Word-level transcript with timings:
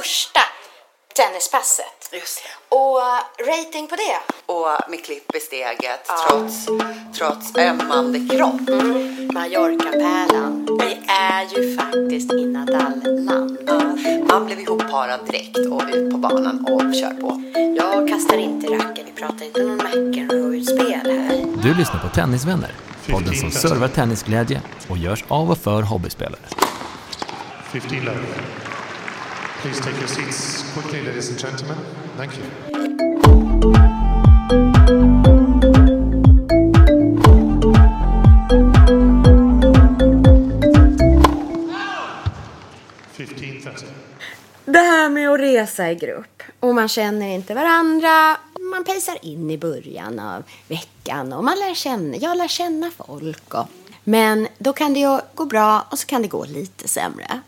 Första 0.00 0.40
tennispasset. 1.16 2.10
Just 2.12 2.42
det. 2.42 2.76
Och 2.76 2.96
uh, 2.96 3.48
rating 3.50 3.86
på 3.88 3.96
det? 3.96 4.18
Och 4.52 4.90
med 4.90 5.04
klipp 5.04 5.34
i 5.36 5.40
steget 5.40 6.00
trots, 6.28 6.66
trots 7.18 7.56
ömmande 7.56 8.18
kropp. 8.36 8.60
Mallorca-pärlan. 9.32 10.78
Vi 10.80 11.00
är 11.08 11.42
ju 11.54 11.76
faktiskt 11.76 12.32
i 12.32 12.44
Nadal-land. 12.44 13.58
Man 14.28 14.46
blev 14.46 14.60
ihopparad 14.60 15.20
direkt 15.26 15.56
och 15.56 15.82
ut 15.92 16.10
på 16.10 16.18
banan 16.18 16.66
och 16.66 16.94
kör 16.94 17.14
på. 17.20 17.42
Jag 17.76 18.08
kastar 18.08 18.36
inte 18.36 18.66
racken. 18.66 19.06
Vi 19.06 19.12
pratar 19.12 19.44
inte 19.44 19.62
någon 19.62 19.76
McEnroe-spel 19.76 21.10
här. 21.10 21.62
Du 21.62 21.74
lyssnar 21.74 22.00
på 22.00 22.08
Tennisvänner, 22.08 22.72
podden 23.10 23.34
som 23.34 23.50
servar 23.50 23.88
tennisglädje 23.88 24.62
och 24.88 24.98
görs 24.98 25.24
av 25.28 25.50
och 25.50 25.58
för 25.58 25.82
hobbyspelare. 25.82 26.42
15 27.72 27.98
love. 28.04 28.61
Please 29.62 29.80
take 29.80 29.96
your 29.98 30.08
seats 30.08 30.64
quickly, 30.72 31.02
ladies 31.02 31.30
and 31.30 31.38
gentlemen. 31.38 31.78
Thank 32.16 32.32
you. 32.36 32.44
Det 44.64 44.78
här 44.78 45.08
med 45.10 45.30
att 45.30 45.40
resa 45.40 45.90
i 45.90 45.94
grupp 45.94 46.42
och 46.60 46.74
man 46.74 46.88
känner 46.88 47.28
inte 47.28 47.54
varandra. 47.54 48.36
Man 48.60 48.84
pejsar 48.84 49.18
in 49.22 49.50
i 49.50 49.58
början 49.58 50.18
av 50.18 50.42
veckan 50.68 51.32
och 51.32 51.44
man 51.44 51.58
lär 51.58 51.74
känna, 51.74 52.16
jag 52.16 52.36
lär 52.36 52.48
känna 52.48 52.90
folk. 52.90 53.54
Och, 53.54 53.68
men 54.04 54.48
då 54.58 54.72
kan 54.72 54.94
det 54.94 55.00
ju 55.00 55.20
gå 55.34 55.44
bra 55.44 55.86
och 55.90 55.98
så 55.98 56.06
kan 56.06 56.22
det 56.22 56.28
gå 56.28 56.44
lite 56.44 56.88
sämre. 56.88 57.40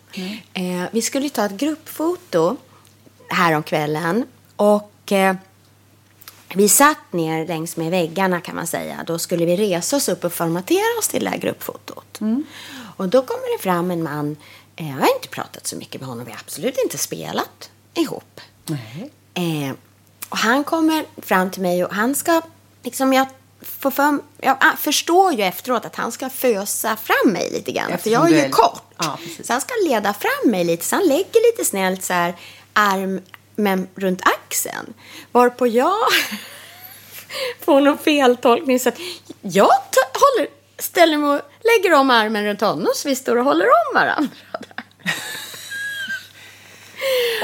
Eh, 0.52 0.83
vi 0.92 1.02
skulle 1.02 1.28
ta 1.30 1.44
ett 1.46 1.52
gruppfoto 1.52 2.56
här 3.28 3.52
om 3.56 3.62
kvällen 3.62 4.27
och 4.56 5.12
eh, 5.12 5.36
vi 6.55 6.69
satt 6.69 7.12
ner 7.12 7.46
längs 7.46 7.77
med 7.77 7.91
väggarna 7.91 8.41
kan 8.41 8.56
man 8.56 8.66
säga. 8.66 9.05
Då 9.06 9.19
skulle 9.19 9.44
vi 9.46 9.56
resa 9.56 9.96
oss 9.96 10.08
upp 10.08 10.24
och 10.24 10.33
formatera 10.33 10.98
oss 10.98 11.08
till 11.08 11.24
det 11.24 11.30
här 11.30 11.38
gruppfotot. 11.38 12.19
Och 12.96 13.08
då 13.08 13.22
kommer 13.22 13.56
det 13.58 13.62
fram 13.62 13.91
en 13.91 14.02
man. 14.02 14.36
Eh, 14.77 14.89
Jag 14.89 14.94
har 14.96 15.14
inte 15.16 15.28
pratat 15.28 15.66
så 15.66 15.77
mycket 15.77 16.00
med 16.00 16.08
honom. 16.08 16.24
Vi 16.24 16.30
har 16.33 16.39
absolut 16.39 16.78
inte 16.84 16.98
spelat 16.98 17.70
ihop. 17.94 18.41
Eh, 19.34 19.74
och 20.28 20.39
han 20.39 20.64
kommer 20.64 21.05
fram 21.16 21.50
till 21.50 21.62
mig 21.62 21.84
och 21.84 21.94
han 21.94 22.14
ska, 22.14 22.42
liksom 22.83 23.12
jag 23.12 23.27
får 23.65 23.91
för, 23.91 24.19
jag 24.41 24.57
ah, 24.61 24.77
förstår 24.77 25.33
ju 25.33 25.43
efteråt 25.43 25.84
att 25.84 25.97
han 25.97 26.12
ska 26.12 26.31
fösa 26.31 26.97
fram 26.97 27.33
mig 27.33 27.51
lite 27.51 27.73
grann. 27.73 27.87
för 27.89 27.95
Eftersom 27.95 28.12
jag 28.12 28.33
är 28.33 28.34
ju 28.34 28.41
är- 28.41 28.51
kort. 28.51 28.83
Ja, 28.98 29.19
så 29.45 29.53
han 29.53 29.61
ska 29.61 29.75
leda 29.84 30.15
fram 30.15 30.51
mig 30.51 30.65
lite. 30.65 30.84
Så 30.84 30.97
han 30.97 31.05
lägger 31.07 31.53
lite 31.53 31.65
snällt 31.65 32.05
så 32.05 32.12
här 32.12 32.35
armen 32.73 33.89
runt 33.95 34.20
axeln. 34.23 34.95
Varpå 35.33 35.67
jag 35.67 35.95
får 37.65 37.80
någon 37.80 37.98
feltolkning. 37.98 38.80
Så 38.80 38.89
att 38.89 38.98
jag 39.41 39.64
håller, 40.14 40.48
ställer 40.79 41.17
mig 41.19 41.30
och 41.30 41.41
lägger 41.63 41.97
om 41.97 42.11
armen 42.11 42.45
runt 42.45 42.61
honom 42.61 42.92
så 42.95 43.08
vi 43.08 43.17
står 43.17 43.36
och 43.36 43.45
håller 43.45 43.67
om 43.67 43.95
varandra. 43.95 44.29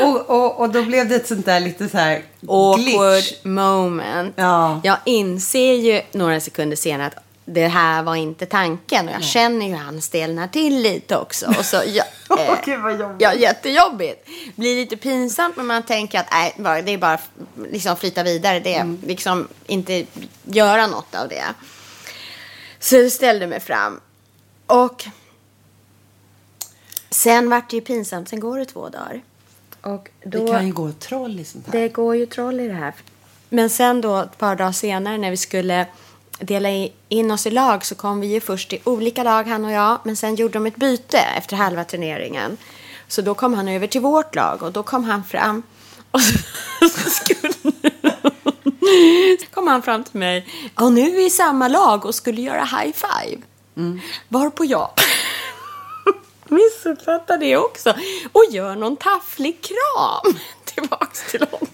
Och, 0.00 0.30
och, 0.30 0.60
och 0.60 0.70
då 0.70 0.82
blev 0.82 1.08
det 1.08 1.14
ett 1.16 1.26
sånt 1.28 1.46
där 1.46 1.60
lite 1.60 1.88
så 1.88 1.98
här 1.98 2.22
Awkward 2.48 2.80
glitch. 3.22 3.44
moment. 3.44 4.34
Ja. 4.36 4.80
Jag 4.84 4.96
inser 5.06 5.74
ju 5.74 6.02
några 6.12 6.40
sekunder 6.40 6.76
senare 6.76 7.06
att 7.06 7.24
det 7.44 7.66
här 7.68 8.02
var 8.02 8.14
inte 8.16 8.46
tanken. 8.46 9.08
Och 9.08 9.14
jag 9.14 9.24
känner 9.24 9.66
ju 9.66 9.72
hur 9.72 9.78
han 9.78 10.02
stelnar 10.02 10.48
till 10.48 10.82
lite 10.82 11.16
också. 11.16 11.46
Och 11.58 11.64
så, 11.64 11.82
ja, 11.86 12.04
Åh, 12.30 12.54
gud, 12.64 12.80
vad 12.80 13.00
jobbigt. 13.00 13.16
Ja, 13.20 13.34
jättejobbigt. 13.34 14.28
Blir 14.56 14.76
lite 14.76 14.96
pinsamt 14.96 15.56
men 15.56 15.66
man 15.66 15.82
tänker 15.82 16.20
att 16.20 16.30
nej, 16.32 16.54
bara- 16.58 16.82
det 16.82 16.92
är 16.92 16.98
bara 16.98 17.18
liksom 17.70 17.96
flyta 17.96 18.22
vidare. 18.22 18.60
Det 18.60 18.74
är 18.74 18.80
Mm. 18.80 18.98
liksom 19.06 19.48
inte 19.66 20.06
göra 20.44 20.86
något 20.86 21.14
av 21.14 21.28
det. 21.28 21.44
Så 22.78 22.96
jag 22.96 23.12
ställde 23.12 23.46
mig 23.46 23.60
fram. 23.60 24.00
Och 24.66 25.04
sen 27.10 27.50
vart 27.50 27.70
det 27.70 27.76
ju 27.76 27.82
pinsamt. 27.82 28.28
Sen 28.28 28.40
går 28.40 28.58
det 28.58 28.64
två 28.64 28.88
dagar. 28.88 29.22
Och 29.82 30.08
då... 30.24 30.44
Det 30.44 30.52
kan 30.52 30.66
ju 30.66 30.72
gå 30.72 30.92
troll 30.92 31.40
i 31.40 31.44
sånt 31.44 31.66
här. 31.66 31.80
Det 31.80 31.88
går 31.88 32.16
ju 32.16 32.26
troll 32.26 32.60
i 32.60 32.68
det 32.68 32.74
här. 32.74 32.94
Men 33.48 33.70
sen 33.70 34.00
då, 34.00 34.16
ett 34.16 34.38
par 34.38 34.56
dagar 34.56 34.72
senare 34.72 35.18
när 35.18 35.30
vi 35.30 35.36
skulle 35.36 35.86
dela 36.38 36.68
in 37.08 37.30
oss 37.30 37.46
i 37.46 37.50
lag 37.50 37.84
så 37.84 37.94
kom 37.94 38.20
vi 38.20 38.26
ju 38.26 38.40
först 38.40 38.72
i 38.72 38.80
olika 38.84 39.22
lag, 39.22 39.44
han 39.44 39.64
och 39.64 39.70
jag. 39.70 39.98
Men 40.04 40.16
sen 40.16 40.34
gjorde 40.34 40.52
de 40.52 40.66
ett 40.66 40.76
byte 40.76 41.18
efter 41.18 41.56
halva 41.56 41.84
turneringen. 41.84 42.56
Så 43.08 43.22
då 43.22 43.34
kom 43.34 43.54
han 43.54 43.68
över 43.68 43.86
till 43.86 44.00
vårt 44.00 44.34
lag 44.34 44.62
och 44.62 44.72
då 44.72 44.82
kom 44.82 45.04
han 45.04 45.24
fram. 45.24 45.62
Och 46.10 46.20
så, 46.20 46.38
så 46.88 47.10
skulle... 47.10 47.52
kom 49.50 49.66
han 49.66 49.82
fram 49.82 50.04
till 50.04 50.18
mig. 50.20 50.46
Och 50.74 50.92
nu 50.92 51.00
är 51.00 51.16
vi 51.16 51.26
i 51.26 51.30
samma 51.30 51.68
lag 51.68 52.06
och 52.06 52.14
skulle 52.14 52.42
göra 52.42 52.64
high 52.64 52.92
five. 52.92 53.42
Varpå 54.28 54.64
jag 54.64 54.90
missuppfattar 56.50 57.38
det 57.38 57.56
också 57.56 57.94
och 58.32 58.44
gör 58.50 58.76
någon 58.76 58.96
tafflig 58.96 59.62
kram 59.62 60.38
tillbaks 60.64 61.30
till 61.30 61.40
honom. 61.50 61.68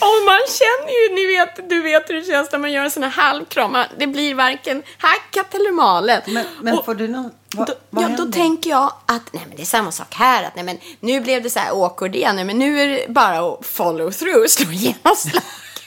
Och 0.00 0.24
man 0.26 0.40
känner 0.48 0.92
ju, 1.08 1.14
ni 1.14 1.26
vet, 1.26 1.68
du 1.70 1.82
vet 1.82 2.10
hur 2.10 2.14
det 2.14 2.24
känns 2.24 2.52
när 2.52 2.58
man 2.58 2.72
gör 2.72 2.84
en 2.84 2.90
sån 2.90 3.02
här 3.02 3.10
halvkram. 3.10 3.76
Det 3.98 4.06
blir 4.06 4.34
varken 4.34 4.82
hackat 4.98 5.54
eller 5.54 5.72
malet. 5.72 6.26
Men, 6.26 6.46
men 6.60 6.78
Och 6.78 6.84
får 6.84 6.94
du 6.94 7.08
någon... 7.08 7.30
Vad, 7.56 7.66
då, 7.66 7.74
vad 7.90 8.04
ja, 8.04 8.08
då 8.08 8.26
tänker 8.32 8.70
jag 8.70 8.92
att 9.06 9.32
nej, 9.32 9.42
men 9.48 9.56
det 9.56 9.62
är 9.62 9.66
samma 9.66 9.92
sak 9.92 10.14
här. 10.14 10.44
Att, 10.44 10.54
nej, 10.54 10.64
men 10.64 10.78
nu 11.00 11.20
blev 11.20 11.42
det 11.42 11.50
så 11.50 11.58
här 11.58 11.70
awkward 11.84 12.16
igen. 12.16 12.36
Nej, 12.36 12.44
men 12.44 12.58
nu 12.58 12.80
är 12.80 12.88
det 12.88 13.08
bara 13.08 13.38
att 13.38 13.66
follow 13.66 14.10
through, 14.10 14.46
slå 14.46 14.72
genomslag. 14.72 15.42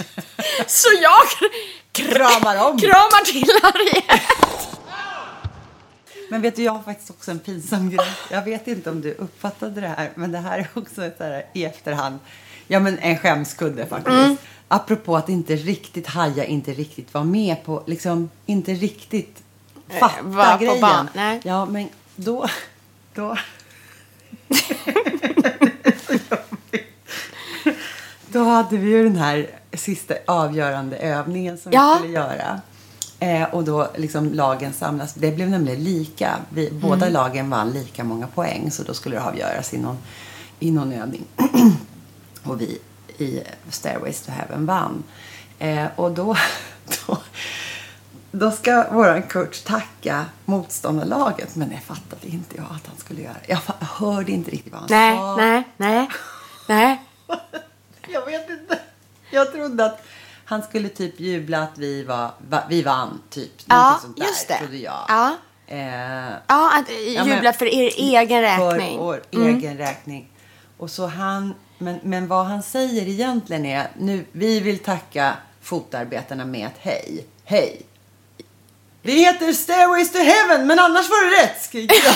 så 0.68 0.88
jag 1.02 1.50
Kramar 1.92 2.70
om. 2.70 2.80
kramar 2.80 3.26
till 3.26 3.52
Harriet. 3.62 4.22
Men 6.34 6.42
vet 6.42 6.56
du, 6.56 6.64
jag 6.64 6.72
har 6.72 6.84
faktiskt 6.84 7.10
också 7.10 7.32
en 7.32 7.40
pinsam 7.40 7.90
grej. 7.90 8.08
Jag 8.32 8.44
vet 8.44 8.68
inte 8.68 8.90
om 8.90 9.02
du 9.02 9.14
uppfattade 9.14 9.82
det 9.82 9.88
här, 9.88 10.10
men 10.16 10.32
det 10.32 10.38
här 10.38 10.60
är 10.60 10.68
också 10.74 11.06
ett 11.06 11.18
så 11.18 11.24
här, 11.24 11.46
i 11.54 11.66
efterhand. 11.66 12.20
Ja, 12.68 12.80
men 12.80 13.00
en 13.00 13.18
skämskudde 13.18 13.86
faktiskt. 13.86 14.16
Mm. 14.18 14.38
Apropå 14.68 15.18
att 15.18 15.30
inte 15.30 15.56
riktigt 15.56 16.08
haja, 16.08 16.46
inte 16.46 16.72
riktigt 16.74 17.14
vara 17.14 17.24
med 17.24 17.64
på, 17.66 17.84
liksom 17.86 18.30
inte 18.46 18.74
riktigt 18.74 19.44
fatta 20.00 20.22
var 20.22 20.52
på 20.58 20.64
grejen. 20.64 20.82
ban- 20.82 21.08
nej. 21.14 21.42
Ja, 21.44 21.66
men 21.66 21.90
då, 22.16 22.48
då. 23.14 23.38
Då 28.28 28.44
hade 28.44 28.78
vi 28.78 28.90
ju 28.90 29.04
den 29.04 29.16
här 29.16 29.48
sista 29.74 30.14
avgörande 30.28 30.98
övningen 30.98 31.58
som 31.58 31.72
Ja. 31.72 31.94
vi 31.94 32.00
skulle 32.00 32.14
göra. 32.20 32.62
Eh, 33.24 33.44
och 33.54 33.64
då 33.64 33.88
liksom 33.96 34.34
lagen 34.34 34.74
samlas. 34.74 35.14
Det 35.14 35.32
blev 35.32 35.50
nämligen 35.50 35.84
lika. 35.84 36.38
Vi, 36.50 36.72
Båda 36.72 36.96
Mm. 37.06 37.14
lagen 37.14 37.50
vann 37.50 37.72
lika 37.72 38.04
många 38.04 38.28
poäng. 38.28 38.72
Så 38.72 38.84
då 38.84 38.94
skulle 38.94 39.16
det 39.16 39.24
avgöras 39.24 39.74
i 39.74 39.78
någon, 39.78 39.98
i 40.60 40.72
någon 40.72 40.92
övning. 40.94 41.26
och 42.44 42.62
vi 42.62 42.80
i 43.18 43.44
Stairways 43.70 44.22
to 44.22 44.32
Heaven 44.32 44.66
vann. 44.66 45.04
Eh, 45.60 45.86
och 45.96 46.12
då, 46.12 46.36
då, 47.08 47.18
då 48.32 48.52
ska 48.52 48.86
våran 48.92 49.24
coach 49.24 49.62
tacka 49.62 50.26
motståndarlaget. 50.46 51.56
Men 51.56 51.70
det 51.70 51.80
fattade 51.86 52.28
inte 52.28 52.56
jag 52.58 52.66
att 52.66 52.88
han 52.88 52.98
skulle 52.98 53.22
göra. 53.22 53.36
Jag 53.48 53.60
hörde 53.80 54.32
inte 54.32 54.52
riktigt 54.52 54.74
vad 54.74 54.82
han 54.82 54.90
Nej, 54.92 55.18
sa. 55.18 55.36
nej, 55.36 55.64
nej, 55.78 56.10
nej. 56.70 57.02
Jag 58.08 58.26
vet 58.26 58.50
inte. 58.50 58.80
Jag 59.32 59.52
trodde 59.54 59.86
att 59.86 60.02
han 60.46 60.64
skulle 60.64 60.90
typ 60.90 61.20
jubla 61.20 61.62
att 61.62 61.78
vi, 61.78 62.04
var, 62.04 62.32
va, 62.50 62.64
vi 62.70 62.82
vann, 62.82 63.22
typ. 63.30 63.52
Ja, 63.66 64.00
sånt 64.02 64.18
där, 64.18 64.26
just 64.26 64.48
det. 64.48 64.58
Trodde 64.58 64.78
jag. 64.78 65.06
Ja. 65.08 65.36
Eh, 65.68 66.34
ja, 66.48 66.72
att 66.78 66.90
jubla 67.08 67.42
men, 67.42 67.54
för 67.54 67.66
er 67.66 67.92
egen 67.98 68.42
räkning. 68.42 68.98
För 68.98 69.04
vår 69.04 69.24
mm. 69.32 69.58
egen 69.58 69.78
räkning. 69.78 70.30
Och 70.78 70.90
så 70.90 71.08
han, 71.08 71.54
men, 71.78 72.00
men 72.04 72.28
vad 72.28 72.46
han 72.46 72.64
säger 72.64 73.08
egentligen 73.08 73.66
är 73.66 73.88
nu, 73.98 74.26
vi 74.32 74.60
vill 74.60 74.80
tacka 74.80 75.34
fotarbetarna 75.62 76.46
med 76.46 76.68
ett 76.68 76.80
hej. 76.80 77.26
Hej. 77.46 77.82
Det 79.02 79.12
heter 79.12 79.54
Stairways 79.54 80.12
to 80.12 80.18
Heaven, 80.18 80.68
men 80.68 80.80
annars 80.80 81.10
var 81.10 81.26
det 81.26 81.44
rätt, 81.44 81.62
skriker 81.62 81.96
jag. 81.96 82.16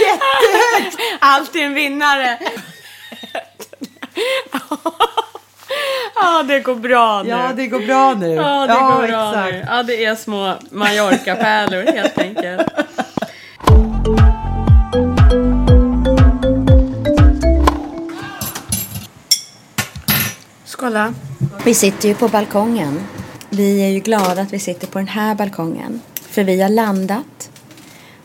Jättehögt! 0.00 0.96
Alltid 1.20 1.62
en 1.62 1.74
vinnare. 1.74 2.38
Ja, 6.16 6.42
det 6.42 6.60
går 6.60 6.74
bra 6.74 7.22
nu. 7.22 7.28
Ja, 7.28 7.52
det 7.56 7.66
går 7.66 7.80
bra 7.80 8.14
nu. 8.14 8.34
Ja, 8.34 8.66
det 8.66 8.72
går 8.74 9.08
bra 9.08 9.44
nu. 9.44 9.64
Ja, 9.68 9.82
det 9.82 10.04
är 10.04 10.14
små 10.14 10.54
Mallorca-pärlor 10.70 11.82
helt 11.96 12.18
enkelt. 12.18 12.68
Skåla. 20.64 21.14
Vi 21.64 21.74
sitter 21.74 22.08
ju 22.08 22.14
på 22.14 22.28
balkongen. 22.28 23.00
Vi 23.50 23.82
är 23.82 23.88
ju 23.88 24.00
glada 24.00 24.42
att 24.42 24.52
vi 24.52 24.58
sitter 24.58 24.86
på 24.86 24.98
den 24.98 25.08
här 25.08 25.34
balkongen. 25.34 26.00
För 26.14 26.44
vi 26.44 26.62
har 26.62 26.68
landat 26.68 27.50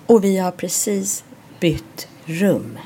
och 0.05 0.23
vi 0.23 0.37
har 0.37 0.51
precis 0.51 1.23
bytt 1.59 2.07
rum. 2.25 2.77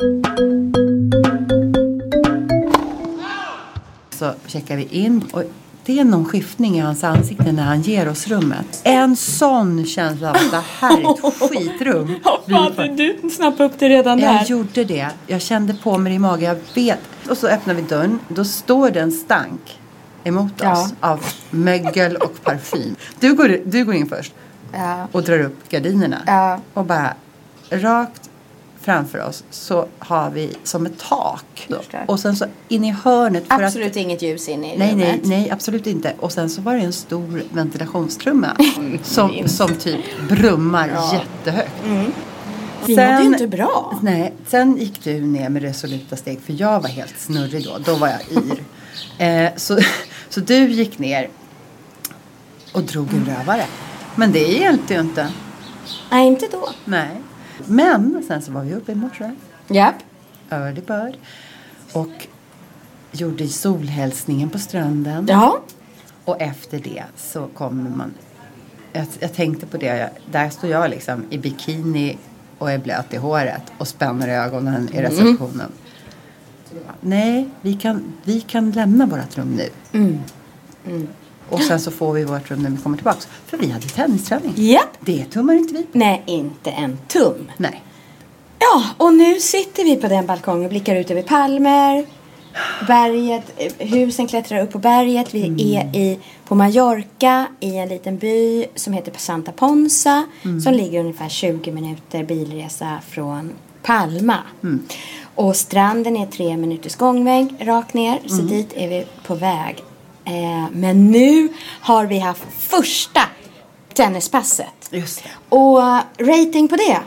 Så 4.23 4.33
checkar 4.47 4.75
vi 4.75 4.83
in 4.83 5.23
och 5.33 5.43
det 5.85 5.99
är 5.99 6.03
någon 6.03 6.25
skiftning 6.25 6.77
i 6.77 6.79
hans 6.79 7.03
ansikte 7.03 7.51
när 7.51 7.63
han 7.63 7.81
ger 7.81 8.09
oss 8.09 8.27
rummet. 8.27 8.81
En 8.83 9.15
sån 9.15 9.85
känsla 9.85 10.29
av 10.29 10.35
att 10.35 10.51
det 10.51 10.63
här 10.79 10.97
är 10.97 11.11
ett 11.27 11.33
skitrum. 11.49 12.15
Får- 12.23 12.95
du 12.97 13.29
snappade 13.29 13.63
upp 13.63 13.79
det 13.79 13.89
redan 13.89 14.19
Jag 14.19 14.45
gjorde 14.49 14.83
det. 14.83 15.07
Jag 15.27 15.41
kände 15.41 15.73
på 15.73 15.97
mig 15.97 16.13
i 16.13 16.19
magen. 16.19 16.43
Jag 16.75 16.83
vet. 16.83 16.99
Och 17.29 17.37
så 17.37 17.47
öppnar 17.47 17.73
vi 17.73 17.81
dörren. 17.81 18.19
Då 18.27 18.43
står 18.45 18.89
det 18.89 18.99
en 18.99 19.11
stank 19.11 19.79
emot 20.23 20.51
Ja. 20.61 20.71
oss 20.83 20.93
av 20.99 21.19
mögel 21.49 22.15
och 22.15 22.43
parfym. 22.43 22.95
Du 23.19 23.33
går, 23.35 23.59
du 23.65 23.85
går 23.85 23.95
in 23.95 24.07
först 24.09 24.33
Ja. 24.73 25.07
och 25.11 25.23
drar 25.23 25.39
upp 25.39 25.69
gardinerna. 25.69 26.17
Ja. 26.25 26.59
Och 26.73 26.85
bara 26.85 27.13
rakt 27.69 28.29
framför 28.83 29.19
oss 29.19 29.43
så 29.49 29.87
har 29.99 30.29
vi 30.29 30.53
som 30.63 30.85
ett 30.85 30.99
tak. 30.99 31.67
Förstår. 31.67 32.03
Och 32.07 32.19
sen 32.19 32.35
så 32.35 32.45
in 32.67 32.83
i 32.83 32.91
hörnet. 32.91 33.43
Absolut 33.47 33.91
att, 33.91 33.95
inget 33.95 34.21
ljus 34.21 34.49
inne 34.49 34.73
i 34.73 34.77
Nej, 34.77 34.95
nej, 34.95 35.11
rummet. 35.11 35.25
nej, 35.25 35.49
absolut 35.51 35.87
inte. 35.87 36.13
Och 36.19 36.31
sen 36.31 36.49
så 36.49 36.61
var 36.61 36.75
det 36.75 36.81
en 36.81 36.93
stor 36.93 37.43
ventilationstrumma 37.53 38.57
som, 39.03 39.47
som 39.47 39.75
typ 39.75 40.29
brummar 40.29 40.87
jättehögt. 41.13 41.71
Vi 42.85 42.95
mådde 42.95 43.19
ju 43.19 43.25
inte 43.25 43.47
bra. 43.47 43.99
Nej, 44.01 44.33
sen 44.47 44.77
gick 44.77 45.03
du 45.03 45.21
ner 45.21 45.49
med 45.49 45.61
resoluta 45.61 46.15
steg 46.15 46.41
för 46.41 46.53
jag 46.53 46.79
var 46.79 46.89
helt 46.89 47.19
snurrig 47.19 47.65
då. 47.65 47.77
Då 47.85 47.95
var 47.95 48.07
jag 48.07 48.43
yr. 48.43 48.63
eh, 49.45 49.51
så, 49.55 49.79
så 50.29 50.39
du 50.39 50.67
gick 50.67 50.99
ner 50.99 51.29
och 52.73 52.83
drog 52.83 53.13
en 53.13 53.25
rövare. 53.25 53.65
Men 54.15 54.31
det 54.31 54.39
hjälpte 54.39 54.93
ju 54.93 54.99
inte. 54.99 55.31
Nej, 56.11 56.27
inte 56.27 56.47
då. 56.51 56.69
Nej. 56.85 57.21
Men 57.65 58.23
sen 58.27 58.41
så 58.41 58.51
var 58.51 58.61
vi 58.61 58.73
uppe 58.73 58.91
i 58.91 58.95
morse. 58.95 59.31
Japp. 59.67 59.95
Bird. 60.87 61.17
Och 61.93 62.27
gjorde 63.11 63.47
solhälsningen 63.47 64.49
på 64.49 64.59
stranden. 64.59 65.25
Ja. 65.29 65.59
Och 66.25 66.41
efter 66.41 66.79
det 66.79 67.03
så 67.15 67.47
kommer 67.47 67.89
man... 67.89 68.13
Jag, 68.93 69.05
jag 69.19 69.33
tänkte 69.33 69.65
på 69.65 69.77
det. 69.77 69.85
Jag, 69.85 70.09
där 70.31 70.49
står 70.49 70.69
jag 70.69 70.89
liksom 70.89 71.25
i 71.29 71.37
bikini 71.37 72.17
och 72.57 72.71
är 72.71 72.77
blöt 72.77 73.13
i 73.13 73.17
håret 73.17 73.71
och 73.77 73.87
spänner 73.87 74.27
ögonen 74.27 74.89
i 74.93 75.01
receptionen. 75.01 75.71
Så 76.69 76.75
jag 76.75 76.83
bara, 76.83 76.95
Nej, 77.01 77.49
vi 77.61 77.73
kan, 77.73 78.03
vi 78.23 78.41
kan 78.41 78.71
lämna 78.71 79.05
vårt 79.05 79.37
rum 79.37 79.57
nu. 79.57 79.69
Och 81.49 81.61
sen 81.61 81.79
så 81.79 81.91
får 81.91 82.13
vi 82.13 82.23
vårt 82.23 82.51
rum 82.51 82.63
när 82.63 82.69
vi 82.69 82.77
kommer 82.77 82.97
tillbaka. 82.97 83.19
För 83.45 83.57
vi 83.57 83.69
hade 83.69 83.87
tennisträning. 83.87 84.53
Japp. 84.55 84.97
Det 84.99 85.25
tummar 85.25 85.53
inte 85.53 85.73
vi 85.73 85.83
på. 85.83 85.97
Nej, 85.97 86.23
inte 86.25 86.71
en 86.71 86.97
tum. 87.07 87.51
Nej. 87.57 87.83
Ja, 88.59 88.83
och 88.97 89.13
nu 89.13 89.39
sitter 89.39 89.83
vi 89.83 89.95
på 89.95 90.07
den 90.07 90.25
balkongen 90.25 90.63
och 90.63 90.69
blickar 90.69 90.95
ut 90.95 91.11
över 91.11 91.21
palmer. 91.21 92.05
Berget, 92.87 93.53
eh, 93.57 93.87
husen 93.87 94.27
klättrar 94.27 94.63
upp 94.63 94.71
på 94.71 94.79
berget. 94.79 95.33
Vi 95.33 95.75
är 95.75 95.95
i, 95.95 96.19
på 96.47 96.55
Mallorca 96.55 97.47
i 97.59 97.75
en 97.77 97.89
liten 97.89 98.17
by 98.17 98.65
som 98.75 98.93
heter 98.93 99.13
Santa 99.17 99.51
Ponsa. 99.51 100.25
Som 100.63 100.73
ligger 100.73 100.99
ungefär 100.99 101.29
20 101.29 101.71
minuter 101.71 102.23
bilresa 102.23 102.99
från 103.09 103.51
Palma. 103.83 104.37
Och 105.35 105.55
stranden 105.55 106.17
är 106.17 106.25
tre 106.25 106.57
minuters 106.57 106.95
gångväg 106.95 107.55
rakt 107.59 107.93
ner. 107.93 108.19
Så 108.27 108.35
dit 108.41 108.73
är 108.75 108.89
vi 108.89 109.05
på 109.27 109.35
väg. 109.35 109.83
Eh, 110.25 110.69
men 110.71 111.11
nu 111.11 111.49
har 111.81 112.05
vi 112.05 112.19
haft 112.19 112.43
första 112.59 113.21
tennispasset. 113.93 114.67
Just 114.89 115.23
det. 115.23 115.29
Och 115.55 115.81
eh, 115.81 115.99
rating 116.19 116.67
på 116.67 116.75
det? 116.75 116.99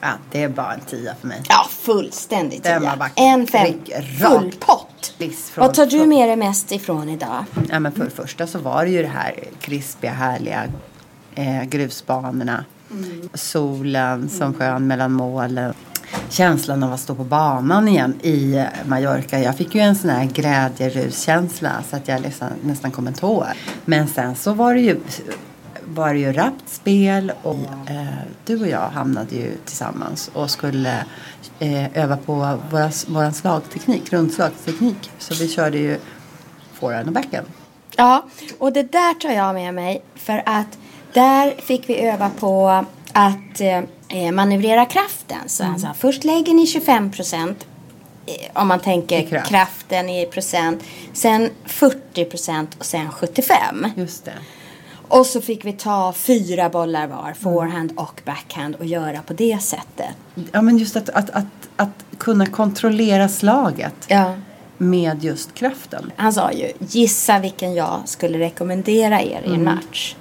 Ja, 0.00 0.08
det 0.32 0.42
är 0.42 0.48
bara 0.48 0.74
en 0.74 0.80
tia 0.80 1.14
för 1.20 1.28
mig. 1.28 1.42
Ja, 1.48 1.66
fullständigt 1.70 2.62
Den 2.62 2.82
tia. 2.82 3.10
En 3.16 3.46
fem. 3.46 3.74
Full 4.18 4.52
pott. 4.58 5.14
Från- 5.18 5.66
Vad 5.66 5.74
tar 5.74 5.86
du 5.86 6.06
med 6.06 6.28
dig 6.28 6.36
mest 6.36 6.72
ifrån 6.72 7.08
idag? 7.08 7.44
Ja, 7.70 7.80
men 7.80 7.92
för 7.92 8.04
det 8.04 8.10
första 8.10 8.46
så 8.46 8.58
var 8.58 8.84
det 8.84 8.90
ju 8.90 9.02
det 9.02 9.08
här 9.08 9.34
krispiga, 9.60 10.12
härliga 10.12 10.64
eh, 11.34 11.62
grusbanorna. 11.64 12.64
Solen 13.34 14.28
som 14.28 14.54
skön 14.54 14.86
mellan 14.86 15.12
målen. 15.12 15.74
Känslan 16.28 16.82
av 16.82 16.92
att 16.92 17.00
stå 17.00 17.14
på 17.14 17.24
banan 17.24 17.88
igen 17.88 18.14
i 18.22 18.64
Mallorca. 18.84 19.38
Jag 19.38 19.56
fick 19.56 19.74
ju 19.74 19.80
en 19.80 19.96
sån 19.96 20.10
här 20.10 20.24
glädjeruskänsla 20.24 21.70
så 21.90 21.96
att 21.96 22.08
jag 22.08 22.20
liksom, 22.20 22.48
nästan 22.62 22.90
kom 22.90 23.06
en 23.06 23.14
tår. 23.14 23.48
Men 23.84 24.08
sen 24.08 24.34
så 24.34 24.52
var 24.52 24.74
det 24.74 24.80
ju 24.80 25.00
var 25.94 26.14
det 26.14 26.20
ju 26.20 26.32
rappt 26.32 26.68
spel 26.68 27.32
och 27.42 27.90
eh, 27.90 28.06
du 28.44 28.60
och 28.60 28.68
jag 28.68 28.88
hamnade 28.88 29.34
ju 29.34 29.56
tillsammans 29.64 30.30
och 30.34 30.50
skulle 30.50 31.04
eh, 31.58 31.98
öva 31.98 32.16
på 32.16 32.34
våra, 32.70 32.90
våran 33.06 33.34
slagteknik, 33.34 34.12
rundslagsteknik. 34.12 35.10
Så 35.18 35.34
vi 35.34 35.48
körde 35.48 35.78
ju 35.78 35.98
forehand 36.72 37.06
och 37.06 37.14
backhand. 37.14 37.46
Ja, 37.96 38.26
och 38.58 38.72
det 38.72 38.92
där 38.92 39.14
tar 39.14 39.30
jag 39.30 39.54
med 39.54 39.74
mig 39.74 40.02
för 40.14 40.42
att 40.46 40.78
där 41.12 41.60
fick 41.60 41.88
vi 41.88 42.00
öva 42.00 42.30
på 42.40 42.84
att 43.12 43.60
eh, 43.60 43.80
manövrera 44.32 44.84
kraften. 44.86 45.38
Så 45.46 45.62
Mm. 45.62 45.72
alltså, 45.74 45.88
först 45.98 46.24
lägger 46.24 46.54
ni 46.54 46.66
25 46.66 47.10
procent 47.12 47.66
om 48.52 48.68
man 48.68 48.80
tänker 48.80 49.18
I 49.18 49.26
kraft. 49.26 49.48
kraften 49.48 50.08
i 50.08 50.26
procent. 50.26 50.82
Sen 51.12 51.50
40 51.64 52.24
procent 52.24 52.76
och 52.78 52.84
sen 52.84 53.10
75. 53.12 53.86
Just 53.96 54.24
det. 54.24 54.32
Och 55.08 55.26
så 55.26 55.40
fick 55.40 55.64
vi 55.64 55.72
ta 55.72 56.12
fyra 56.12 56.68
bollar 56.68 57.06
var, 57.06 57.34
forehand 57.40 57.92
och 57.96 58.20
backhand 58.24 58.74
och 58.74 58.84
göra 58.86 59.22
på 59.22 59.32
det 59.32 59.62
sättet. 59.62 60.10
Ja, 60.52 60.62
men 60.62 60.78
just 60.78 60.96
att, 60.96 61.08
att, 61.08 61.30
att, 61.30 61.44
att 61.76 62.04
kunna 62.18 62.46
kontrollera 62.46 63.28
slaget 63.28 63.94
Ja. 64.08 64.34
med 64.78 65.24
just 65.24 65.54
kraften. 65.54 66.12
Han 66.16 66.32
sa 66.32 66.52
ju, 66.52 66.72
gissa 66.78 67.38
vilken 67.38 67.74
jag 67.74 68.00
skulle 68.04 68.38
rekommendera 68.38 69.22
er 69.22 69.42
i 69.46 69.54
en 69.54 69.64
match. 69.64 70.14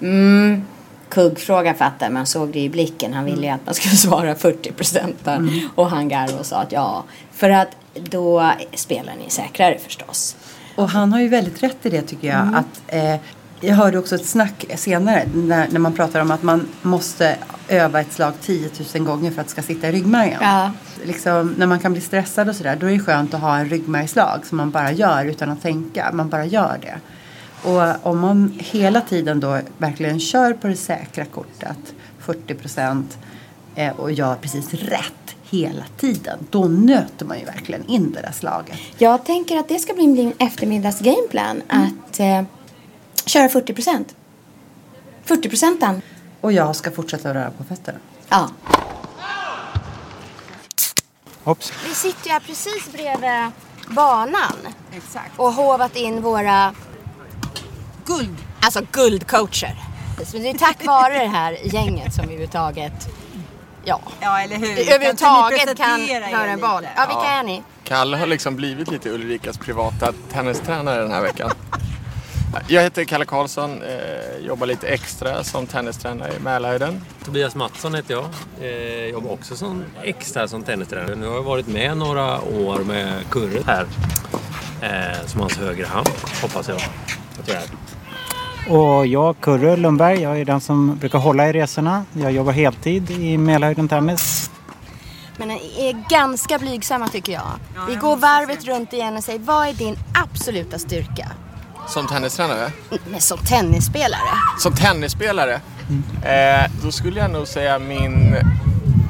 Mm, 0.00 0.64
kuggfråga 1.10 1.74
fattar 1.74 2.10
man 2.10 2.26
såg 2.26 2.52
det 2.52 2.60
i 2.60 2.68
blicken. 2.68 3.14
Han 3.14 3.24
ville 3.24 3.46
ju 3.46 3.52
att 3.52 3.66
man 3.66 3.74
skulle 3.74 3.96
svara 3.96 4.34
40 4.34 4.72
procent 4.72 5.28
Och 5.74 5.90
han 5.90 6.08
garvade 6.08 6.38
och 6.38 6.46
sa 6.46 6.56
att 6.56 6.72
ja, 6.72 7.04
för 7.32 7.50
att 7.50 7.76
då 7.94 8.52
spelar 8.74 9.12
ni 9.24 9.30
säkrare 9.30 9.78
förstås. 9.78 10.36
Och 10.76 10.88
han 10.88 11.12
har 11.12 11.20
ju 11.20 11.28
väldigt 11.28 11.62
rätt 11.62 11.86
i 11.86 11.90
det 11.90 12.02
tycker 12.02 12.28
jag. 12.28 12.54
Att, 12.54 12.82
eh, 12.86 13.16
jag 13.60 13.74
hörde 13.74 13.98
också 13.98 14.14
ett 14.14 14.26
snack 14.26 14.64
senare 14.74 15.28
när, 15.34 15.68
när 15.68 15.80
man 15.80 15.92
pratar 15.92 16.20
om 16.20 16.30
att 16.30 16.42
man 16.42 16.68
måste 16.82 17.36
öva 17.68 18.00
ett 18.00 18.12
slag 18.12 18.32
10 18.40 18.70
000 18.94 19.04
gånger 19.04 19.30
för 19.30 19.40
att 19.40 19.46
det 19.46 19.50
ska 19.50 19.62
sitta 19.62 19.88
i 19.88 19.92
ryggmärgen. 19.92 20.38
Ja. 20.42 20.70
Liksom, 21.04 21.54
när 21.58 21.66
man 21.66 21.78
kan 21.78 21.92
bli 21.92 22.00
stressad 22.00 22.48
och 22.48 22.56
sådär 22.56 22.76
då 22.80 22.86
är 22.86 22.92
det 22.92 22.98
skönt 22.98 23.34
att 23.34 23.40
ha 23.40 23.58
en 23.58 23.68
ryggmärgslag 23.68 24.46
som 24.46 24.56
man 24.56 24.70
bara 24.70 24.92
gör 24.92 25.24
utan 25.24 25.50
att 25.50 25.62
tänka. 25.62 26.10
Man 26.12 26.28
bara 26.28 26.44
gör 26.44 26.78
det. 26.82 26.98
Och 27.62 28.06
om 28.06 28.18
man 28.18 28.58
hela 28.58 29.00
tiden 29.00 29.40
då 29.40 29.60
verkligen 29.78 30.20
kör 30.20 30.52
på 30.52 30.66
det 30.66 30.76
säkra 30.76 31.24
kortet 31.24 31.94
40 32.18 32.54
procent 32.54 33.18
eh, 33.74 34.00
och 34.00 34.12
gör 34.12 34.34
precis 34.34 34.74
rätt 34.74 35.36
hela 35.50 35.84
tiden. 35.96 36.38
Då 36.50 36.64
nöter 36.64 37.26
man 37.26 37.38
ju 37.38 37.44
verkligen 37.44 37.86
in 37.86 38.12
det 38.12 38.20
där 38.20 38.32
slaget. 38.32 38.78
Jag 38.98 39.24
tänker 39.24 39.56
att 39.56 39.68
det 39.68 39.78
ska 39.78 39.94
bli 39.94 40.06
min 40.06 40.32
eftermiddags 40.38 41.00
gameplan 41.00 41.62
att 41.68 42.20
eh, 42.20 42.42
köra 43.26 43.48
40 43.48 43.74
procent. 43.74 44.14
40 45.24 45.48
procenten. 45.48 46.02
Och 46.40 46.52
jag 46.52 46.76
ska 46.76 46.90
fortsätta 46.90 47.34
röra 47.34 47.50
på 47.50 47.64
fötterna. 47.64 47.98
Ja. 48.28 48.50
Hopps. 51.44 51.72
Vi 51.88 51.94
sitter 51.94 52.26
ju 52.26 52.32
här 52.32 52.40
precis 52.40 52.92
bredvid 52.92 53.50
banan. 53.88 54.56
Exakt. 54.92 55.38
Och 55.38 55.52
hovat 55.52 55.96
in 55.96 56.22
våra 56.22 56.74
guld. 58.16 58.36
Alltså 58.60 58.80
guldcoacher. 58.92 59.74
Så 60.24 60.36
det 60.38 60.50
är 60.50 60.58
tack 60.58 60.86
vare 60.86 61.18
det 61.18 61.26
här 61.28 61.58
gänget 61.64 62.14
som 62.14 62.24
överhuvudtaget 62.24 63.08
ja, 63.84 64.00
Ja, 64.20 64.40
eller 64.40 64.56
hur? 64.56 64.92
överhuvudtaget 64.94 65.76
kan 65.76 66.00
röra 66.32 66.50
en 66.50 66.60
boll. 66.60 66.86
Ja, 66.96 67.06
vilka 67.08 67.28
är 67.30 67.42
ni? 67.42 67.62
Kalle 67.84 68.16
har 68.16 68.26
liksom 68.26 68.56
blivit 68.56 68.90
lite 68.90 69.10
Ulrikas 69.10 69.58
privata 69.58 70.12
tennistränare 70.32 71.02
den 71.02 71.10
här 71.12 71.22
veckan. 71.22 71.50
Jag 72.68 72.82
heter 72.82 73.04
Kalle 73.04 73.24
Karlsson, 73.24 73.82
eh, 73.82 74.46
jobbar 74.46 74.66
lite 74.66 74.88
extra 74.88 75.44
som 75.44 75.66
tennistränare 75.66 76.32
i 76.36 76.40
Mälarhöjden. 76.40 77.00
Tobias 77.24 77.54
Mattsson 77.54 77.94
heter 77.94 78.14
jag. 78.14 78.24
Eh, 78.60 79.06
jobbar 79.06 79.30
också 79.30 79.56
som 79.56 79.84
extra 80.02 80.48
som 80.48 80.62
tennistränare. 80.62 81.14
Nu 81.14 81.26
har 81.26 81.34
jag 81.34 81.42
varit 81.42 81.66
med 81.66 81.96
några 81.96 82.40
år 82.40 82.78
med 82.78 83.12
Kurre 83.30 83.62
här. 83.66 83.86
Eh, 84.82 85.26
som 85.26 85.40
hans 85.40 85.56
högra 85.58 85.86
hand, 85.86 86.08
hoppas 86.42 86.68
jag. 86.68 86.76
att 87.40 87.48
jag 87.48 87.56
är. 87.56 87.62
Och 88.68 89.06
jag, 89.06 89.40
Kurre 89.40 89.76
Lundberg, 89.76 90.20
jag 90.22 90.40
är 90.40 90.44
den 90.44 90.60
som 90.60 90.96
brukar 90.96 91.18
hålla 91.18 91.48
i 91.48 91.52
resorna. 91.52 92.04
Jag 92.12 92.32
jobbar 92.32 92.52
heltid 92.52 93.10
i 93.10 93.38
Mälarhöjden 93.38 93.88
Tennis. 93.88 94.50
Men 95.36 95.48
ni 95.48 95.54
är 95.78 96.10
ganska 96.10 96.58
blygsamma 96.58 97.08
tycker 97.08 97.32
jag. 97.32 97.50
Vi 97.88 97.94
går 97.94 98.16
varvet 98.16 98.64
runt 98.64 98.92
igen 98.92 99.16
och 99.16 99.24
säger 99.24 99.38
vad 99.38 99.68
är 99.68 99.72
din 99.72 99.96
absoluta 100.14 100.78
styrka? 100.78 101.28
Som 101.88 102.06
tennistränare? 102.06 102.72
Men 103.10 103.20
som 103.20 103.38
tennisspelare. 103.38 104.30
Som 104.58 104.72
tennisspelare? 104.72 105.60
Eh, 106.24 106.70
då 106.82 106.92
skulle 106.92 107.20
jag 107.20 107.30
nog 107.30 107.46
säga 107.46 107.78
min 107.78 108.36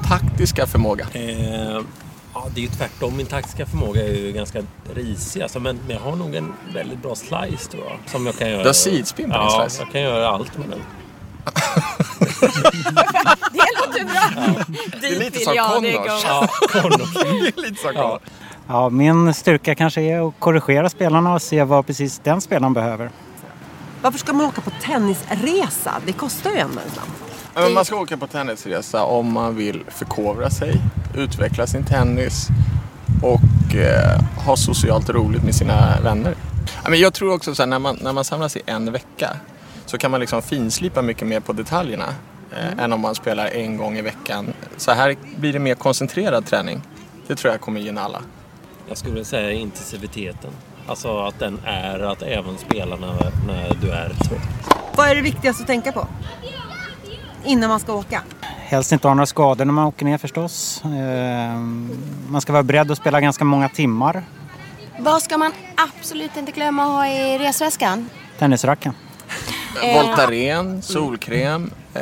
taktiska 0.08 0.66
förmåga. 0.66 1.06
Eh, 1.12 1.80
ja, 2.44 2.50
det 2.54 2.60
är 2.60 2.62
ju 2.62 2.68
tvärtom. 2.68 3.16
Min 3.16 3.26
taktiska 3.26 3.66
förmåga 3.66 4.02
är 4.08 4.12
ju 4.14 4.32
ganska 4.32 4.62
risig. 4.94 5.42
Alltså, 5.42 5.60
men, 5.60 5.78
men 5.86 5.96
jag 5.96 6.02
har 6.02 6.16
nog 6.16 6.34
en 6.34 6.52
väldigt 6.74 7.02
bra 7.02 7.14
slice 7.14 7.70
tror 7.70 7.84
jag. 7.84 7.96
Som 8.10 8.26
jag 8.26 8.38
kan 8.38 8.50
göra. 8.50 8.62
Du 8.62 8.68
har 8.68 8.72
sidspinn 8.72 9.30
på 9.30 9.36
din 9.36 9.42
Ja, 9.46 9.66
slice? 9.68 9.82
jag 9.82 9.92
kan 9.92 10.00
göra 10.00 10.28
allt 10.28 10.58
med 10.58 10.68
den. 10.68 10.80
Det 13.52 13.66
låter 13.80 14.04
bra. 14.04 14.64
Det 15.00 15.06
är 15.06 15.18
lite 15.18 15.38
som 15.38 15.54
Connors. 15.56 16.22
Ja, 16.24 16.48
Connors. 16.72 17.14
Det 17.14 17.28
är 17.28 17.62
lite 17.62 17.82
som 17.82 17.94
Connors. 17.94 18.20
Ja, 18.68 18.88
min 18.88 19.34
styrka 19.34 19.74
kanske 19.74 20.00
är 20.00 20.28
att 20.28 20.34
korrigera 20.38 20.90
spelarna 20.90 21.34
och 21.34 21.42
se 21.42 21.64
vad 21.64 21.86
precis 21.86 22.20
den 22.24 22.40
spelaren 22.40 22.72
behöver. 22.72 23.10
Varför 24.02 24.18
ska 24.18 24.32
man 24.32 24.46
åka 24.46 24.60
på 24.60 24.70
tennisresa? 24.82 25.94
Det 26.06 26.12
kostar 26.12 26.50
ju 26.50 26.56
ändå 26.58 26.80
en 26.86 26.90
slant. 26.90 27.10
Ja, 27.54 27.60
Men 27.60 27.72
man 27.72 27.84
ska 27.84 27.96
åka 27.96 28.16
på 28.16 28.26
tennisresa 28.26 29.04
om 29.04 29.32
man 29.32 29.56
vill 29.56 29.84
förkovra 29.88 30.50
sig, 30.50 30.80
utveckla 31.14 31.66
sin 31.66 31.84
tennis 31.84 32.48
och 33.22 33.74
eh, 33.74 34.20
ha 34.46 34.56
socialt 34.56 35.10
roligt 35.10 35.44
med 35.44 35.54
sina 35.54 36.00
vänner. 36.00 36.34
Ja, 36.84 36.90
Men 36.90 37.00
jag 37.00 37.14
tror 37.14 37.34
också 37.34 37.54
så 37.54 37.62
här, 37.62 37.66
när 37.66 37.78
man, 37.78 37.98
när 38.02 38.12
man 38.12 38.24
samlas 38.24 38.56
i 38.56 38.62
en 38.66 38.92
vecka 38.92 39.36
så 39.86 39.98
kan 39.98 40.10
man 40.10 40.20
liksom 40.20 40.42
finslipa 40.42 41.02
mycket 41.02 41.28
mer 41.28 41.40
på 41.40 41.52
detaljerna 41.52 42.14
eh, 42.56 42.84
än 42.84 42.92
om 42.92 43.00
man 43.00 43.14
spelar 43.14 43.46
en 43.46 43.76
gång 43.76 43.98
i 43.98 44.02
veckan. 44.02 44.52
Så 44.76 44.92
här 44.92 45.16
blir 45.36 45.52
det 45.52 45.58
mer 45.58 45.74
koncentrerad 45.74 46.46
träning. 46.46 46.82
Det 47.26 47.36
tror 47.36 47.52
jag 47.52 47.60
kommer 47.60 47.80
gynna 47.80 48.00
alla. 48.00 48.22
Jag 48.88 48.98
skulle 48.98 49.14
vilja 49.14 49.24
säga 49.24 49.50
intensiviteten. 49.52 50.50
Alltså 50.86 51.18
att 51.18 51.38
den 51.38 51.60
är 51.64 51.98
att 52.00 52.22
även 52.22 52.58
spela 52.58 52.96
när, 52.96 53.32
när 53.46 53.76
du 53.82 53.90
är 53.90 54.08
trött. 54.08 54.76
Vad 54.96 55.08
är 55.08 55.14
det 55.14 55.22
viktigaste 55.22 55.62
att 55.62 55.66
tänka 55.66 55.92
på? 55.92 56.06
Innan 57.44 57.70
man 57.70 57.80
ska 57.80 57.94
åka? 57.94 58.22
Helst 58.58 58.92
inte 58.92 59.08
ha 59.08 59.14
några 59.14 59.26
skador 59.26 59.64
när 59.64 59.72
man 59.72 59.84
åker 59.86 60.04
ner 60.04 60.18
förstås. 60.18 60.82
Eh, 60.84 60.90
Man 62.28 62.40
ska 62.40 62.52
vara 62.52 62.62
beredd 62.62 62.90
att 62.90 62.98
spela 62.98 63.20
ganska 63.20 63.44
många 63.44 63.68
timmar. 63.68 64.22
Vad 64.98 65.22
ska 65.22 65.38
man 65.38 65.52
absolut 65.76 66.36
inte 66.36 66.52
glömma 66.52 66.82
att 66.82 66.88
ha 66.90 67.06
i 67.06 67.38
resväskan? 67.38 68.08
Tennisracken. 68.38 68.92
Eh. 69.82 69.94
Voltaren, 70.06 70.82
solkräm. 70.82 71.70
Eh, 71.94 72.00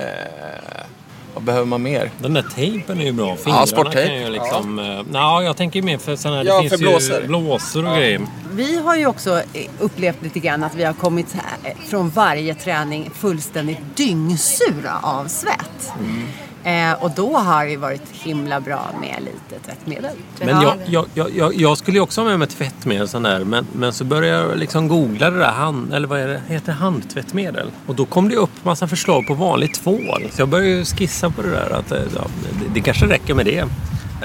vad 1.39 1.45
behöver 1.45 1.67
man 1.67 1.83
mer? 1.83 2.11
Den 2.19 2.35
där 2.35 2.45
tejpen 2.55 3.01
är 3.01 3.05
ju 3.05 3.13
bra. 3.13 3.37
Fingrarna 3.37 3.67
sporttejp. 3.67 4.09
kan 4.09 4.17
ju 4.17 4.31
liksom... 4.31 4.79
Ja. 4.79 5.05
Nah, 5.11 5.45
jag 5.45 5.57
tänker 5.57 5.83
mer 5.83 5.99
för 5.99 6.17
sådana 6.17 6.37
här... 6.37 6.45
Ja, 6.45 6.63
det 6.63 6.69
finns 6.69 6.81
blåsor. 6.81 7.21
ju 7.21 7.27
blåsor 7.27 7.87
och 7.87 7.97
grejer. 7.97 8.21
Vi 8.53 8.77
har 8.77 8.97
ju 8.97 9.07
också 9.07 9.43
eh, 9.53 9.71
upplevt 9.79 10.23
lite 10.23 10.39
grann 10.39 10.65
att 10.65 10.75
vi 10.75 10.85
har 10.85 10.93
kommit 10.93 11.33
här, 11.33 11.71
eh, 11.71 11.77
från 11.89 12.11
varje 12.11 12.55
träning 12.55 13.11
fullständigt 13.15 13.79
dyngsura 13.97 14.99
av 15.03 15.27
svett. 15.27 15.93
Eh, 16.69 16.93
och 17.05 17.11
då 17.11 17.37
har 17.37 17.67
det 17.67 17.77
varit 17.77 18.03
himla 18.13 18.61
bra 18.61 18.87
med 19.01 19.23
lite 19.25 19.65
tvättmedel. 19.67 20.17
Men 20.39 20.49
jag, 20.63 20.75
jag, 20.87 21.07
jag, 21.15 21.31
jag, 21.37 21.55
jag 21.55 21.79
skulle 21.79 21.97
ju 21.97 22.03
också 22.03 22.21
ha 22.21 22.29
med 22.29 22.39
mig 22.39 22.49
tvättmedel 22.49 23.09
sån 23.09 23.23
där. 23.23 23.45
Men, 23.45 23.67
men 23.73 23.93
så 23.93 24.05
började 24.05 24.49
jag 24.49 24.59
liksom 24.59 24.89
googla 24.89 25.31
det 25.31 25.39
där 25.39 25.51
hand, 25.53 25.95
eller 25.95 26.09
vad 26.09 26.21
är 26.21 26.29
det, 26.29 26.43
heter 26.49 26.73
handtvättmedel. 26.73 27.71
Och 27.87 27.95
då 27.95 28.05
kom 28.05 28.29
det 28.29 28.37
upp 28.37 28.65
massa 28.65 28.89
förslag 28.89 29.27
på 29.27 29.35
vanlig 29.35 29.75
tvål. 29.75 30.25
Så 30.33 30.41
jag 30.43 30.49
började 30.49 30.71
ju 30.71 30.85
skissa 30.85 31.31
på 31.31 31.43
det 31.43 31.51
där 31.51 31.71
att 31.71 31.93
eh, 31.93 31.99
ja, 32.17 32.23
det, 32.53 32.75
det 32.75 32.81
kanske 32.81 33.07
räcker 33.07 33.35
med 33.35 33.47
det. 33.47 33.65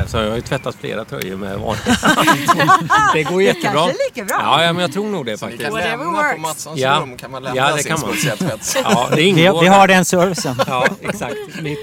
Så 0.08 0.18
jag 0.18 0.30
har 0.30 0.36
ju 0.36 0.42
tvättat 0.42 0.76
flera 0.76 1.06
tröjor 1.06 1.38
med 1.38 1.58
vanlig 1.60 1.82
Det 3.14 3.24
går 3.24 3.38
Det 3.40 3.44
jättebra. 3.44 3.72
kanske 3.72 3.92
är 3.92 4.10
lika 4.16 4.26
bra. 4.26 4.38
Ja, 4.44 4.64
ja, 4.64 4.74
men 4.74 4.82
jag 4.82 4.94
tror 4.94 5.10
nog 5.10 5.26
det 5.26 5.38
faktiskt. 5.38 5.64
kan 5.64 5.74
Whatever 5.74 5.98
lämna 6.06 6.34
på. 6.34 6.40
Matssons 6.40 6.80
Ja. 6.80 7.00
rum 7.02 7.18
kan 7.18 7.32
man 7.32 7.44
lämna 7.44 7.62
Ja, 7.62 7.76
det 7.76 7.84
sin 7.84 7.92
kan 7.92 8.02
man. 8.02 8.10
Ja, 8.84 9.08
det 9.10 9.16
Vi, 9.16 9.22
ingår. 9.24 9.62
vi 9.62 9.68
har 9.68 9.88
den 9.88 10.06
servicen. 10.06 10.56
Ja, 10.68 10.88
exakt. 11.02 11.36
Ni- 11.62 11.78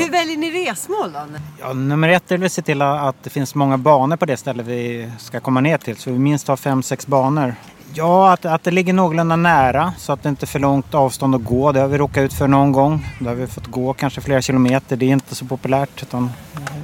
Hur 0.00 0.10
väljer 0.10 0.36
ni 0.36 0.50
resmål 0.50 1.12
då? 1.12 1.18
Ja, 1.60 1.72
nummer 1.72 2.08
ett 2.08 2.32
är 2.32 2.44
att 2.44 2.52
se 2.52 2.62
till 2.62 2.82
att 2.82 3.16
det 3.22 3.30
finns 3.30 3.54
många 3.54 3.78
banor 3.78 4.16
på 4.16 4.26
det 4.26 4.36
ställe 4.36 4.62
vi 4.62 5.10
ska 5.18 5.40
komma 5.40 5.60
ner 5.60 5.78
till. 5.78 5.96
Så 5.96 6.10
vi 6.10 6.18
minst 6.18 6.48
har 6.48 6.56
fem, 6.56 6.82
sex 6.82 7.06
banor. 7.06 7.54
Ja, 7.94 8.32
att, 8.32 8.44
att 8.44 8.62
det 8.62 8.70
ligger 8.70 8.92
någorlunda 8.92 9.36
nära 9.36 9.92
så 9.98 10.12
att 10.12 10.22
det 10.22 10.28
inte 10.28 10.44
är 10.44 10.46
för 10.46 10.58
långt 10.58 10.94
avstånd 10.94 11.34
att 11.34 11.44
gå. 11.44 11.72
Det 11.72 11.80
har 11.80 11.88
vi 11.88 11.98
råkat 11.98 12.22
ut 12.22 12.32
för 12.32 12.48
någon 12.48 12.72
gång. 12.72 13.06
Då 13.18 13.28
har 13.28 13.34
vi 13.34 13.46
fått 13.46 13.66
gå 13.66 13.92
kanske 13.92 14.20
flera 14.20 14.42
kilometer. 14.42 14.96
Det 14.96 15.06
är 15.06 15.12
inte 15.12 15.34
så 15.34 15.44
populärt. 15.44 16.02
Utan 16.02 16.30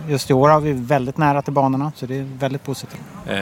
just 0.09 0.31
i 0.31 0.33
år 0.33 0.49
har 0.49 0.61
vi 0.61 0.73
väldigt 0.73 1.17
nära 1.17 1.43
till 1.43 1.53
banorna 1.53 1.93
så 1.97 2.07
det 2.07 2.19
är 2.19 2.27
väldigt 2.39 2.63
positivt. 2.63 3.01
Eh, 3.27 3.37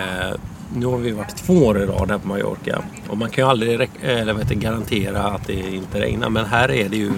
nu 0.76 0.86
har 0.86 0.96
vi 0.96 1.10
varit 1.10 1.36
två 1.36 1.54
år 1.54 1.82
i 1.82 1.86
rad 1.86 2.10
här 2.10 2.18
på 2.18 2.28
Mallorca. 2.28 2.82
Och 3.08 3.18
man 3.18 3.30
kan 3.30 3.44
ju 3.44 3.50
aldrig 3.50 3.90
eller 4.02 4.32
vad 4.32 4.42
heter, 4.42 4.54
garantera 4.54 5.22
att 5.22 5.46
det 5.46 5.74
inte 5.74 6.00
regnar. 6.00 6.30
Men 6.30 6.46
här 6.46 6.70
är 6.70 6.88
det 6.88 6.96
ju 6.96 7.12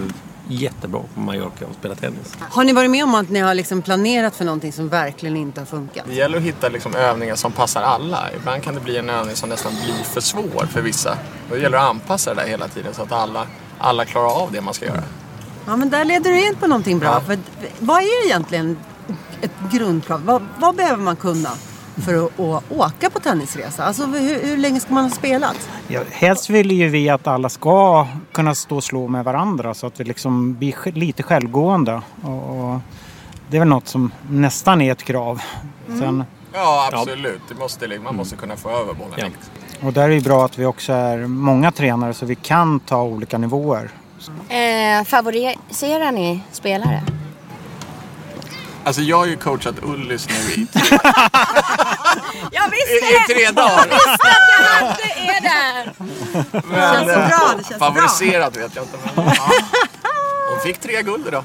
jättebra 0.49 1.01
på 1.15 1.21
Mallorca 1.21 1.67
att 1.71 1.77
spela 1.79 1.95
tennis. 1.95 2.37
Har 2.41 2.65
ni 2.65 2.73
varit 2.73 2.91
med 2.91 3.05
om 3.05 3.15
att 3.15 3.31
ni 3.31 3.41
har 3.41 3.55
liksom 3.55 3.83
planerat 3.83 4.37
för 4.37 4.45
någonting 4.45 4.73
som 4.73 4.89
verkligen 4.89 5.37
inte 5.37 5.61
har 5.61 5.67
funkat? 5.67 6.05
Det 6.09 6.15
gäller 6.15 6.39
att 6.39 6.45
hitta 6.45 6.69
liksom 6.69 6.95
övningar 6.95 7.35
som 7.35 7.53
passar 7.53 7.83
alla. 7.83 8.33
Ibland 8.37 8.63
kan 8.63 8.75
det 8.75 8.81
bli 8.81 8.97
en 8.97 9.11
övning 9.11 9.37
som 9.37 9.49
nästan 9.49 9.73
blir 9.85 10.05
för 10.05 10.21
svår 10.21 10.67
för 10.67 10.83
vissa. 10.83 11.19
Då 11.51 11.57
gäller 11.57 11.79
det 11.79 11.85
att 11.85 11.91
anpassa 11.91 12.35
det 12.35 12.41
där 12.41 12.49
hela 12.49 12.69
tiden 12.69 12.95
så 12.95 13.03
att 13.03 13.13
alla, 13.13 13.47
alla 13.79 14.05
klarar 14.05 14.43
av 14.43 14.53
det 14.53 14.61
man 14.61 14.75
ska 14.75 14.87
göra. 14.87 15.03
Ja, 15.67 15.77
men 15.77 15.91
där 15.91 16.05
leder 16.05 16.31
du 16.31 16.47
in 16.47 16.55
på 16.57 16.67
någonting 16.67 16.99
bra. 16.99 17.21
För 17.21 17.39
vad 17.79 18.03
är 18.03 18.27
egentligen 18.27 18.79
ett 19.41 19.73
grundkrav? 19.73 20.25
Vad, 20.25 20.47
vad 20.59 20.77
behöver 20.77 21.03
man 21.03 21.17
kunna 21.17 21.51
för 22.05 22.27
att, 22.27 22.41
att 22.41 22.73
åka 22.73 23.11
på 23.11 23.21
tennisresa? 23.21 23.85
Alltså 23.85 24.07
hur, 24.07 24.43
hur 24.43 24.57
länge 24.57 24.81
ska 24.81 24.95
man 24.95 25.05
ha 25.05 25.11
spelat? 25.11 25.69
Ja, 25.89 26.01
helst 26.11 26.51
vill 26.51 26.71
ju 26.71 26.89
vi 26.89 27.09
att 27.09 27.27
alla 27.27 27.49
ska 27.49 28.07
kunna 28.33 28.55
stå 28.55 28.77
och 28.77 28.85
slå 28.85 29.09
med 29.09 29.25
varandra 29.25 29.75
så 29.75 29.87
att 29.87 30.01
vi 30.01 30.05
liksom 30.05 30.55
blir 30.55 30.93
lite 30.93 31.23
självgående. 31.23 32.03
Och, 32.23 32.59
och 32.73 32.81
det 33.49 33.57
är 33.57 33.59
väl 33.59 33.69
något 33.69 33.89
som 33.89 34.13
nästan 34.31 34.81
är 34.81 34.93
ett 34.93 35.03
krav. 35.03 35.43
Sen, 35.87 36.25
Ja, 36.53 36.91
absolut. 36.93 37.41
Det 37.49 37.55
måste, 37.55 37.99
man 37.99 38.17
måste 38.17 38.37
kunna 38.37 38.57
få 38.57 38.71
över 38.71 38.95
bollen. 38.95 39.33
Ja. 39.81 39.87
och 39.87 39.93
där 39.93 40.03
är 40.03 40.15
det 40.15 40.21
bra 40.21 40.45
att 40.45 40.59
vi 40.59 40.65
också 40.65 40.93
är 40.93 41.19
många 41.19 41.73
tränare 41.73 42.15
så 42.15 42.27
vi 42.27 42.35
kan 42.35 42.81
ta 42.81 43.03
olika 43.03 43.39
nivåer. 43.39 43.91
Eh, 44.49 45.05
favoriserar 45.05 46.13
ni 46.13 46.41
spelare? 46.53 47.03
Alltså 48.85 49.03
jag 49.03 49.17
har 49.17 49.27
ju 49.27 49.37
coachat 49.37 49.75
Ullis 49.83 50.29
nu 50.29 50.63
i 50.63 50.67
Jag 52.53 52.71
i, 52.89 53.15
i 53.15 53.35
tre 53.35 53.51
dagar. 53.51 53.87
Det 54.97 55.29
är 55.29 55.41
där! 55.41 55.93
Men, 56.71 56.95
känns 56.95 57.13
så 57.13 57.19
bra, 57.19 57.55
det 57.57 57.65
känns 57.65 57.69
så 57.69 57.79
bra. 57.79 57.91
vet 58.57 58.77
jag 58.77 58.85
inte. 58.85 58.99
Men, 59.17 59.25
ja. 59.27 59.51
Hon 60.51 60.61
fick 60.61 60.81
tre 60.81 61.03
guld 61.03 61.27
idag. 61.27 61.45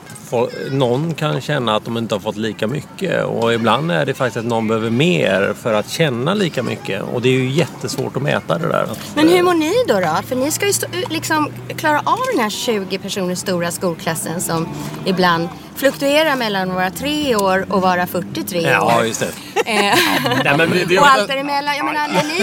Någon 0.71 1.13
kan 1.13 1.41
känna 1.41 1.75
att 1.75 1.85
de 1.85 1.97
inte 1.97 2.15
har 2.15 2.19
fått 2.19 2.37
lika 2.37 2.67
mycket 2.67 3.23
och 3.25 3.53
ibland 3.53 3.91
är 3.91 4.05
det 4.05 4.13
faktiskt 4.13 4.37
att 4.37 4.45
någon 4.45 4.67
behöver 4.67 4.89
mer 4.89 5.53
för 5.61 5.73
att 5.73 5.89
känna 5.89 6.33
lika 6.33 6.63
mycket. 6.63 7.01
Och 7.13 7.21
det 7.21 7.29
är 7.29 7.33
ju 7.33 7.49
jättesvårt 7.49 8.15
att 8.17 8.23
mäta 8.23 8.57
det 8.57 8.67
där. 8.67 8.87
Men 9.15 9.29
hur 9.29 9.43
mår 9.43 9.53
ni 9.53 9.73
då? 9.87 9.93
då? 9.99 10.17
För 10.27 10.35
ni 10.35 10.51
ska 10.51 10.67
ju 10.67 10.73
stå, 10.73 10.87
liksom, 11.09 11.51
klara 11.77 11.99
av 12.05 12.19
den 12.33 12.43
här 12.43 12.49
20 12.49 12.97
personers 12.97 13.39
stora 13.39 13.71
skolklassen 13.71 14.41
som 14.41 14.67
ibland 15.05 15.49
fluktuerar 15.75 16.35
mellan 16.35 16.69
att 16.69 16.75
vara 16.75 16.89
tre 16.89 17.35
år 17.35 17.65
och 17.69 17.81
vara 17.81 18.07
43 18.07 18.61
Ja, 18.61 18.97
år. 18.99 19.05
just 19.05 19.19
det. 19.19 19.27
Eh, 19.65 19.95
Nej, 20.43 20.57
men 20.57 20.69
det- 20.69 20.85
det- 20.85 20.99
och 20.99 21.07
allt 21.07 21.27
däremellan. 21.27 21.75
Jag 21.77 21.85
menar, 21.85 22.07
när 22.07 22.23
ni 22.23 22.41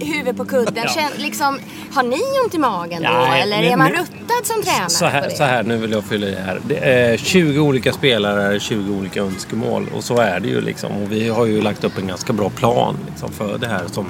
eh, 0.00 0.06
huvudet 0.06 0.36
på 0.36 0.44
kudden, 0.44 0.88
känn, 0.88 1.10
liksom, 1.16 1.58
har 1.94 2.02
ni 2.02 2.20
ont 2.44 2.54
i 2.54 2.58
magen 2.58 3.02
då? 3.02 3.08
Nej, 3.08 3.42
Eller 3.42 3.56
men 3.56 3.72
är 3.72 3.76
man 3.76 3.90
nu- 3.90 3.96
ruttad 3.98 4.46
som 4.46 4.62
tränare 4.62 4.90
Så 4.90 5.04
på 5.04 5.10
här, 5.10 5.22
det? 5.22 5.36
så 5.36 5.44
här, 5.44 5.62
nu 5.62 5.76
vill 5.76 5.90
jag 5.92 6.04
fylla 6.04 6.26
i 6.26 6.34
här. 6.46 6.60
Det 6.68 6.76
är 6.84 7.16
20 7.16 7.60
olika 7.60 7.92
spelare, 7.92 8.60
20 8.60 8.94
olika 8.94 9.20
önskemål. 9.20 9.88
Och 9.94 10.04
så 10.04 10.16
är 10.16 10.40
det 10.40 10.48
ju 10.48 10.60
liksom. 10.60 10.92
Och 10.92 11.12
vi 11.12 11.28
har 11.28 11.46
ju 11.46 11.62
lagt 11.62 11.84
upp 11.84 11.98
en 11.98 12.06
ganska 12.06 12.32
bra 12.32 12.50
plan 12.50 12.96
liksom, 13.10 13.32
för 13.32 13.58
det 13.58 13.68
här 13.68 13.84
som 13.86 14.06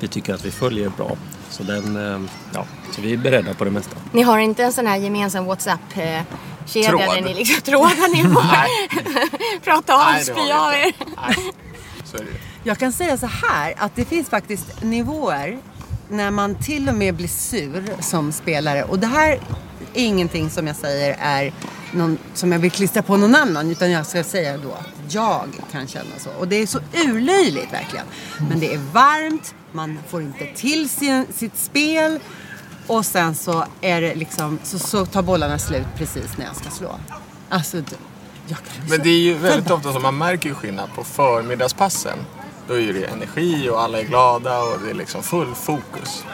vi 0.00 0.08
tycker 0.08 0.34
att 0.34 0.44
vi 0.44 0.50
följer 0.50 0.88
bra. 0.88 1.16
Så, 1.50 1.62
den, 1.62 1.96
eh, 1.96 2.20
ja, 2.54 2.64
så 2.92 3.00
vi 3.00 3.12
är 3.12 3.16
beredda 3.16 3.54
på 3.54 3.64
det 3.64 3.70
mesta. 3.70 3.96
Ni 4.12 4.22
har 4.22 4.38
inte 4.38 4.64
en 4.64 4.72
sån 4.72 4.86
här 4.86 4.96
gemensam 4.96 5.44
WhatsApp-kedja 5.44 6.90
Tråd. 6.90 7.00
där 7.00 7.20
ni 7.20 7.34
liksom 7.34 7.62
trådar 7.62 8.16
ni 8.16 8.22
får 8.22 9.60
prata 9.64 9.94
av, 9.94 10.20
spy 10.20 10.52
av 10.52 10.72
er? 10.72 10.92
Jag 12.62 12.78
kan 12.78 12.92
säga 12.92 13.16
så 13.16 13.26
här 13.26 13.74
att 13.76 13.96
det 13.96 14.04
finns 14.04 14.28
faktiskt 14.28 14.82
nivåer 14.82 15.58
när 16.08 16.30
man 16.30 16.54
till 16.54 16.88
och 16.88 16.94
med 16.94 17.14
blir 17.14 17.28
sur 17.28 17.84
som 18.00 18.32
spelare. 18.32 18.82
Och 18.82 18.98
det 18.98 19.06
här 19.06 19.30
är 19.94 20.04
ingenting 20.04 20.50
som 20.50 20.66
jag 20.66 20.76
säger 20.76 21.16
är 21.20 21.52
någon, 21.92 22.18
som 22.34 22.52
jag 22.52 22.58
vill 22.58 22.70
klistra 22.70 23.02
på 23.02 23.16
någon 23.16 23.34
annan. 23.34 23.70
Utan 23.70 23.90
jag 23.90 24.06
ska 24.06 24.24
säga 24.24 24.58
då 24.58 24.72
att 24.72 25.14
jag 25.14 25.48
kan 25.72 25.86
känna 25.86 26.18
så. 26.18 26.30
Och 26.38 26.48
det 26.48 26.56
är 26.56 26.66
så 26.66 26.78
urlöjligt 26.94 27.72
verkligen. 27.72 28.06
Men 28.48 28.60
det 28.60 28.74
är 28.74 28.78
varmt, 28.78 29.54
man 29.72 29.98
får 30.08 30.22
inte 30.22 30.46
till 30.56 30.88
sin, 30.88 31.26
sitt 31.32 31.56
spel. 31.56 32.18
Och 32.86 33.06
sen 33.06 33.34
så 33.34 33.64
är 33.80 34.00
det 34.00 34.14
liksom, 34.14 34.58
så, 34.62 34.78
så 34.78 35.06
tar 35.06 35.22
bollarna 35.22 35.58
slut 35.58 35.86
precis 35.96 36.38
när 36.38 36.44
jag 36.44 36.56
ska 36.56 36.70
slå. 36.70 36.94
Alltså, 37.48 37.76
jag 38.46 38.58
kan 38.58 38.88
Men 38.88 38.98
det 39.02 39.10
är 39.10 39.20
ju 39.20 39.34
väldigt 39.34 39.70
ofta 39.70 39.92
som 39.92 40.02
man 40.02 40.18
märker 40.18 40.54
skillnad 40.54 40.88
på 40.94 41.04
förmiddagspassen. 41.04 42.18
Då 42.68 42.80
är 42.80 42.92
det 42.92 43.04
energi 43.04 43.68
och 43.70 43.82
alla 43.82 44.00
är 44.00 44.04
glada 44.04 44.62
och 44.62 44.80
det 44.84 44.90
är 44.90 44.94
liksom 44.94 45.22
full 45.22 45.54
fokus. 45.54 46.24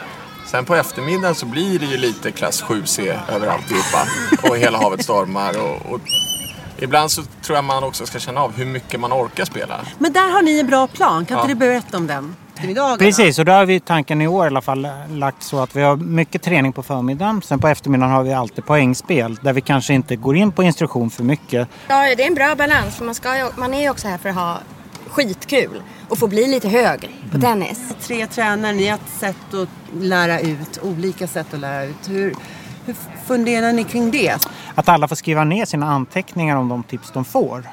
Sen 0.51 0.65
på 0.65 0.75
eftermiddagen 0.75 1.35
så 1.35 1.45
blir 1.45 1.79
det 1.79 1.85
ju 1.85 1.97
lite 1.97 2.31
klass 2.31 2.63
7C 2.63 3.19
över 3.35 3.47
alltihopa. 3.47 4.07
Och 4.49 4.57
hela 4.57 4.77
havet 4.77 5.03
stormar. 5.03 5.53
Och, 5.61 5.93
och 5.93 5.99
ibland 6.79 7.11
så 7.11 7.21
tror 7.41 7.55
jag 7.57 7.63
man 7.65 7.83
också 7.83 8.05
ska 8.05 8.19
känna 8.19 8.41
av 8.41 8.53
hur 8.57 8.65
mycket 8.65 8.99
man 8.99 9.13
orkar 9.13 9.45
spela. 9.45 9.79
Men 9.99 10.13
där 10.13 10.29
har 10.31 10.41
ni 10.41 10.59
en 10.59 10.67
bra 10.67 10.87
plan. 10.87 11.25
Kan 11.25 11.37
inte 11.37 11.51
Ja. 11.51 11.55
du 11.55 11.55
berätta 11.55 11.97
om 11.97 12.07
den? 12.07 12.35
Precis, 12.99 13.39
och 13.39 13.45
då 13.45 13.51
har 13.51 13.65
vi 13.65 13.79
tanken 13.79 14.21
i 14.21 14.27
år 14.27 14.43
i 14.45 14.47
alla 14.47 14.61
fall 14.61 14.87
lagt 15.09 15.43
så 15.43 15.59
att 15.59 15.75
vi 15.75 15.81
har 15.81 15.95
mycket 15.95 16.41
träning 16.41 16.73
på 16.73 16.83
förmiddagen. 16.83 17.41
Sen 17.41 17.59
på 17.59 17.67
eftermiddagen 17.67 18.11
har 18.15 18.23
vi 18.23 18.33
alltid 18.33 18.65
poängspel 18.65 19.35
där 19.41 19.53
vi 19.53 19.61
kanske 19.61 19.93
inte 19.93 20.15
går 20.15 20.35
in 20.37 20.51
på 20.51 20.63
instruktion 20.63 21.09
för 21.09 21.23
mycket. 21.23 21.67
Ja, 21.87 22.15
det 22.17 22.23
är 22.23 22.27
en 22.27 22.33
bra 22.35 22.55
balans 22.55 22.95
för 22.95 23.05
man, 23.05 23.15
ska 23.15 23.49
man 23.55 23.73
är 23.73 23.81
ju 23.81 23.89
också 23.89 24.07
här 24.07 24.17
för 24.17 24.29
att 24.29 24.35
ha 24.35 24.57
skitkul 25.09 25.81
och 26.09 26.17
få 26.17 26.27
bli 26.27 26.47
lite 26.47 26.69
hög 26.69 27.09
på 27.31 27.39
tennis. 27.39 27.93
Tre 28.01 28.27
tränare, 28.27 28.73
ni 28.73 28.87
har 28.87 28.95
ett 28.95 29.19
sätt 29.19 29.53
att 29.53 29.69
lära 30.01 30.39
ut, 30.39 30.79
olika 30.81 31.27
sätt 31.27 31.53
att 31.53 31.59
lära 31.59 31.85
ut. 31.85 32.09
Hur, 32.09 32.35
hur 32.85 32.95
funderar 33.27 33.73
ni 33.73 33.83
kring 33.83 34.11
det? 34.11 34.47
Att 34.75 34.89
alla 34.89 35.07
får 35.07 35.15
skriva 35.15 35.43
ner 35.43 35.65
sina 35.65 35.85
anteckningar 35.85 36.57
om 36.57 36.69
de 36.69 36.83
tips 36.83 37.11
de 37.11 37.25
får. 37.25 37.63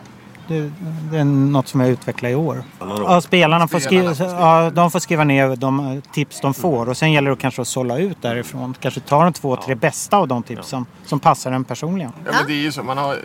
Det, 0.49 0.73
det 1.11 1.19
är 1.19 1.25
något 1.25 1.69
som 1.69 1.81
jag 1.81 1.91
utvecklar 1.91 2.31
i 2.31 2.35
år. 2.35 2.65
Ja, 2.81 3.21
spelarna 3.21 3.69
får 3.69 3.79
skriva, 3.79 4.15
ja, 4.19 4.71
de 4.71 4.91
får 4.91 4.99
skriva 4.99 5.25
ner 5.25 5.57
de 5.57 6.03
tips 6.13 6.41
de 6.41 6.55
får 6.55 6.89
och 6.89 6.97
sen 6.97 7.13
gäller 7.13 7.31
det 7.31 7.37
kanske 7.37 7.63
att 7.63 7.69
sålla 7.69 7.99
ut 7.99 8.23
därifrån. 8.23 8.75
Kanske 8.81 9.01
ta 9.01 9.25
de 9.25 9.33
två, 9.33 9.57
tre 9.57 9.75
bästa 9.75 10.17
av 10.17 10.29
de 10.29 10.43
tipsen 10.43 10.87
som 11.05 11.21
passar 11.21 11.53
en 11.53 11.65
personligen. 11.65 12.13
Ja, 12.25 12.33
men 12.33 12.47
det 12.47 12.53
är 12.53 12.63
ju 12.63 12.73
så. 12.73 12.83
Man 12.83 12.99
har, 12.99 13.19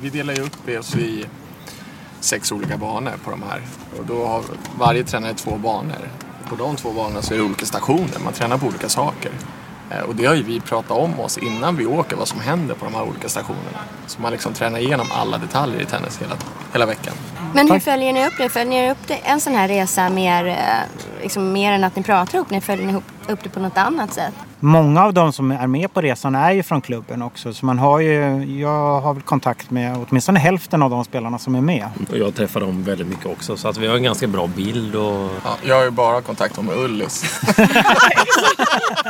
vi 0.00 0.10
delar 0.10 0.34
ju 0.34 0.42
upp 0.42 0.78
oss 0.80 0.96
i 0.96 1.26
sex 2.20 2.52
olika 2.52 2.76
banor 2.76 3.12
på 3.24 3.30
de 3.30 3.42
här. 3.42 3.60
Och 3.98 4.04
då 4.06 4.26
har 4.26 4.42
varje 4.78 5.04
tränare 5.04 5.34
två 5.34 5.50
banor. 5.56 6.08
På 6.48 6.56
de 6.56 6.76
två 6.76 6.92
banorna 6.92 7.22
så 7.22 7.34
är 7.34 7.38
det 7.38 7.44
olika 7.44 7.66
stationer. 7.66 8.18
Man 8.24 8.32
tränar 8.32 8.58
på 8.58 8.66
olika 8.66 8.88
saker. 8.88 9.30
Eh, 9.90 10.00
Och 10.00 10.14
det 10.16 10.26
har 10.26 10.34
ju 10.34 10.42
vi 10.42 10.60
pratat 10.60 10.90
om 10.98 11.20
oss 11.20 11.38
innan 11.38 11.76
vi 11.76 11.86
åker 11.86 12.16
vad 12.16 12.28
som 12.28 12.40
händer 12.40 12.74
på 12.74 12.84
de 12.84 12.94
här 12.94 13.02
olika 13.02 13.28
stationerna. 13.28 13.78
Så 14.06 14.20
man 14.22 14.32
liksom 14.32 14.52
tränar 14.54 14.78
igenom 14.78 15.06
alla 15.12 15.38
detaljer 15.38 15.80
i 15.80 15.84
tennis 15.84 16.18
hela, 16.22 16.36
hela 16.72 16.86
veckan. 16.86 17.14
Men 17.54 17.70
hur 17.70 17.78
följer 17.80 18.12
ni 18.12 18.26
upp 18.26 18.32
det? 18.38 18.48
Följer 18.48 18.82
ni 18.82 18.90
upp 18.90 19.06
det, 19.06 19.14
en 19.14 19.40
sån 19.40 19.54
här 19.54 19.68
resa 19.68 20.08
mer, 20.08 20.46
eh, 20.46 20.54
liksom, 21.22 21.52
mer 21.52 21.72
än 21.72 21.84
att 21.84 21.96
ni 21.96 22.02
pratar 22.02 22.34
ihop? 22.38 22.50
Ni 22.50 22.60
följer 22.60 22.86
ni 22.86 22.92
ihop, 22.92 23.04
upp 23.28 23.42
det 23.42 23.48
på 23.48 23.60
något 23.60 23.76
annat 23.76 24.14
sätt? 24.14 24.34
Många 24.60 25.04
av 25.04 25.14
de 25.14 25.32
som 25.32 25.50
är 25.50 25.66
med 25.66 25.94
på 25.94 26.00
resan 26.00 26.34
är 26.34 26.52
ju 26.52 26.62
från 26.62 26.80
klubben 26.80 27.22
också. 27.22 27.54
Så 27.54 27.66
man 27.66 27.78
har 27.78 28.00
ju, 28.00 28.44
jag 28.60 29.00
har 29.00 29.14
väl 29.14 29.22
kontakt 29.22 29.70
med 29.70 30.06
åtminstone 30.08 30.38
hälften 30.38 30.82
av 30.82 30.90
de 30.90 31.04
spelarna 31.04 31.38
som 31.38 31.54
är 31.54 31.60
med. 31.60 31.88
Jag 32.12 32.34
träffar 32.34 32.60
dem 32.60 32.82
väldigt 32.82 33.06
mycket 33.06 33.26
också. 33.26 33.56
Så 33.56 33.68
att 33.68 33.76
vi 33.76 33.86
har 33.86 33.96
en 33.96 34.02
ganska 34.02 34.26
bra 34.26 34.46
bild. 34.46 34.94
Och... 34.94 35.30
Ja, 35.44 35.56
jag 35.62 35.76
har 35.76 35.84
ju 35.84 35.90
bara 35.90 36.20
kontakt 36.20 36.62
med 36.62 36.76
Ullis. 36.76 37.40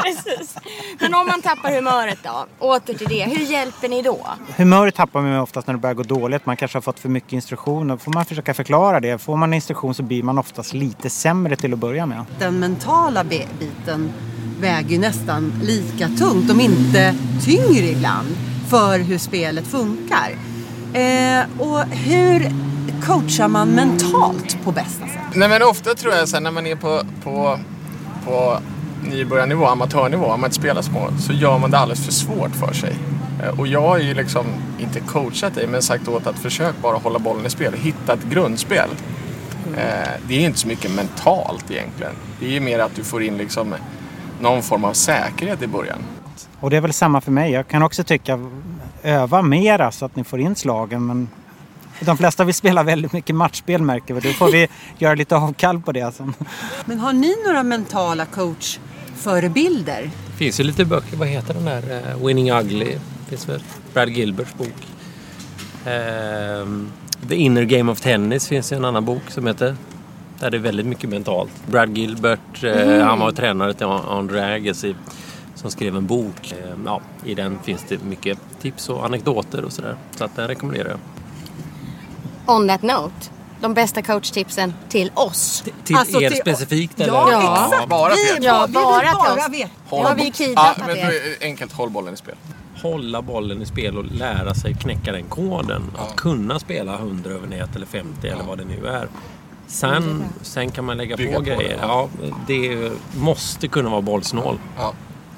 Precis. 0.03 0.57
Men 1.01 1.15
om 1.15 1.27
man 1.27 1.43
tappar 1.43 1.75
humöret 1.75 2.19
då? 2.23 2.47
Åter 2.67 2.95
till 2.95 3.09
det. 3.09 3.25
Hur 3.25 3.45
hjälper 3.53 3.89
ni 3.89 4.03
då? 4.03 4.27
Humöret 4.57 4.95
tappar 4.95 5.21
man 5.23 5.41
oftast 5.41 5.67
när 5.67 5.75
det 5.75 5.81
börjar 5.81 5.95
gå 5.95 6.03
dåligt. 6.03 6.47
Man 6.47 6.57
kanske 6.57 6.77
har 6.77 6.83
fått 6.83 7.01
för 7.01 7.09
mycket 7.09 7.33
instruktioner. 7.33 7.95
Då 7.95 7.99
får 7.99 8.13
man 8.13 8.25
försöka 8.25 8.55
förklara 8.55 9.01
det. 9.01 9.19
Får 9.19 9.37
man 9.37 9.55
instruktion 9.55 9.95
så 9.95 10.03
blir 10.03 10.23
man 10.23 10.39
oftast 10.39 10.75
lite 10.75 11.11
sämre 11.11 11.57
till 11.57 11.73
att 11.73 11.79
börja 11.79 12.07
med. 12.07 12.25
Den 12.39 12.59
mentala 12.59 13.25
biten 13.25 14.13
väger 14.61 14.89
ju 14.89 14.99
nästan 14.99 15.46
lika 15.63 16.09
tungt, 16.09 16.51
om 16.51 16.61
inte 16.61 17.15
tyngre 17.45 17.87
ibland, 17.87 18.29
för 18.69 18.99
hur 18.99 19.19
spelet 19.19 19.67
funkar. 19.67 20.31
Eh, 20.93 21.61
och 21.61 21.81
hur 21.91 22.51
coachar 23.07 23.49
man 23.49 23.69
mentalt 23.69 24.59
på 24.65 24.73
bästa 24.73 25.07
sätt? 25.07 25.35
Nej 25.35 25.49
men 25.49 25.63
ofta 25.63 25.95
tror 25.95 26.15
jag 26.15 26.29
så 26.29 26.37
här, 26.37 26.41
när 26.43 26.51
man 26.51 26.67
är 26.67 26.77
på, 26.77 27.03
på, 27.25 27.59
på 28.25 28.59
nybörjarnivå, 29.11 29.67
amatörnivå, 29.67 30.25
om 30.27 30.41
man 30.41 30.49
inte 30.49 30.57
spelar 30.57 30.83
små, 30.83 31.09
så 31.21 31.33
gör 31.33 31.59
man 31.59 31.71
det 31.71 31.79
alldeles 31.79 32.05
för 32.05 32.13
svårt 32.13 32.51
för 32.57 32.73
sig. 32.73 32.97
Eh, 33.43 33.61
Och 33.61 33.67
jag 33.67 33.81
har 33.83 33.99
ju 33.99 34.15
liksom 34.15 34.47
inte 34.79 35.01
coachat 35.01 35.55
dig, 35.55 35.67
men 35.67 35.83
sagt 35.83 36.09
åt 36.09 36.27
att 36.27 36.39
försök 36.39 36.75
bara 36.83 36.97
hålla 36.97 37.19
bollen 37.19 37.47
i 37.47 37.51
spel, 37.51 37.73
hitta 37.83 38.13
ett 38.13 38.25
grundspel. 38.31 38.89
Eh, 39.77 40.11
Det 40.29 40.35
är 40.35 40.41
inte 40.47 40.59
så 40.59 40.69
mycket 40.69 40.91
mentalt 40.91 41.71
egentligen. 41.71 42.13
Det 42.41 42.57
är 42.57 42.61
mer 42.61 42.79
att 42.79 42.95
du 42.97 43.05
får 43.05 43.23
in 43.23 43.37
liksom 43.37 43.75
någon 44.41 44.63
form 44.63 44.85
av 44.85 44.93
säkerhet 44.93 45.63
i 45.63 45.67
början. 45.67 45.99
Och 46.61 46.71
det 46.71 46.77
är 46.77 46.81
väl 46.81 46.93
samma 46.93 47.21
för 47.21 47.31
mig. 47.33 47.53
Jag 47.53 47.69
kan 47.69 47.83
också 47.83 48.05
tycka 48.05 48.51
öva 49.03 49.43
mera 49.43 49.93
så 49.93 50.05
att 50.05 50.17
ni 50.17 50.25
får 50.25 50.41
in 50.41 50.55
slagen. 50.57 51.07
Men 51.07 51.29
de 52.01 52.17
flesta 52.17 52.45
vill 52.45 52.55
spela 52.55 52.83
väldigt 52.83 53.13
mycket 53.13 53.37
matchspel 53.37 53.83
märker 53.83 54.15
vi. 54.15 54.21
Då 54.21 54.33
får 54.33 54.53
vi 54.53 54.69
göra 54.99 55.15
lite 55.15 55.37
avkall 55.37 55.81
på 55.81 55.93
det. 55.93 56.13
Sen. 56.15 56.35
Men 56.85 56.99
har 56.99 57.13
ni 57.13 57.35
några 57.47 57.63
mentala 57.63 58.27
coachförebilder? 58.27 60.03
Det 60.27 60.37
finns 60.37 60.61
ju 60.61 60.65
lite 60.65 60.85
böcker. 60.85 61.17
Vad 61.17 61.29
heter 61.29 61.55
den 61.55 61.65
där? 61.65 62.11
Eh, 62.11 62.27
Winning 62.27 62.53
Ugly. 62.53 62.99
finns 63.29 63.49
väl. 63.49 63.63
Brad 63.95 64.09
Gilberts 64.09 64.55
bok. 64.55 64.87
Ehm, 65.87 66.93
The 67.29 67.35
Inner 67.35 67.65
Game 67.65 67.93
of 67.93 68.01
Tennis 68.01 68.49
finns 68.49 68.73
ju 68.73 68.77
en 68.77 68.85
annan 68.85 69.05
bok 69.05 69.23
som 69.29 69.47
heter. 69.47 69.77
Där 70.41 70.51
det 70.51 70.57
är 70.57 70.61
väldigt 70.61 70.87
mycket 70.87 71.11
mentalt. 71.11 71.51
Brad 71.67 71.99
Gilbert, 71.99 72.65
eh, 72.65 72.71
Mm. 72.83 73.07
han 73.07 73.19
var 73.19 73.33
tränare 73.33 73.75
till 73.75 73.87
Andre 73.87 74.55
Agassi 74.55 74.95
som 75.55 75.71
skrev 75.71 75.97
en 75.97 76.07
bok. 76.07 76.53
Ehm, 76.53 76.83
ja, 76.87 77.01
I 77.25 77.35
den 77.35 77.59
finns 77.65 77.85
det 77.89 78.03
mycket 78.05 78.39
tips 78.63 78.89
och 78.89 79.05
anekdoter 79.05 79.65
och 79.65 79.73
sådär. 79.73 79.97
Så 80.17 80.25
att 80.25 80.37
den 80.37 80.49
rekommenderar 80.49 80.89
jag. 80.89 80.99
On 82.57 82.69
that 82.69 82.83
note. 82.83 83.31
De 83.61 83.75
bästa 83.75 84.03
coachtipsen 84.03 84.75
till 84.89 85.11
oss. 85.15 85.65
Till 85.85 85.97
er 85.97 86.31
specifikt 86.41 87.01
eller? 87.01 87.13
Ja, 87.13 87.33
Ja, 87.33 87.65
exakt. 87.67 87.89
bara 87.89 88.11
vi, 88.15 88.17
till 88.35 88.45
er. 88.45 88.47
ja, 88.49 88.67
Vi 88.67 88.73
bara 88.73 89.01
vill 89.01 89.09
till 89.09 89.15
bara 89.19 89.33
oss. 89.33 89.49
veta. 89.53 89.71
Nu 89.91 90.03
har 90.03 90.15
vi 90.15 90.25
Ja, 90.27 90.31
kidnappat 90.33 90.87
men 90.87 90.97
er. 90.97 91.13
enkelt, 91.41 91.73
håll 91.73 91.91
bollen 91.91 92.15
i 92.15 92.17
spel. 92.17 92.35
Hålla 92.83 93.23
bollen 93.23 93.63
i 93.63 93.67
spel 93.67 93.99
och 93.99 94.05
lära 94.05 94.55
sig 94.55 94.75
knäcka 94.75 95.13
den 95.13 95.25
koden. 95.25 95.83
Att 95.99 96.17
kunna 96.17 96.59
spela 96.59 96.95
100 96.97 97.31
över 97.31 97.47
nät 97.49 97.77
eller 97.77 97.87
50 97.87 98.29
eller 98.29 98.45
vad 98.45 98.59
det 98.59 98.65
nu 98.65 98.87
är. 98.87 99.09
Sen, 99.67 100.25
sen 100.43 100.71
kan 100.71 100.85
man 100.85 100.97
lägga 100.97 101.17
Bygga 101.17 101.31
på 101.33 101.39
på 101.39 101.43
grejer. 101.45 101.79
det, 101.79 101.87
Ja, 101.87 102.09
det 102.47 102.93
måste 103.17 103.69
kunna 103.69 103.91
vara 103.91 104.03
bollsnål. 104.03 104.59
Ja. 104.79 104.93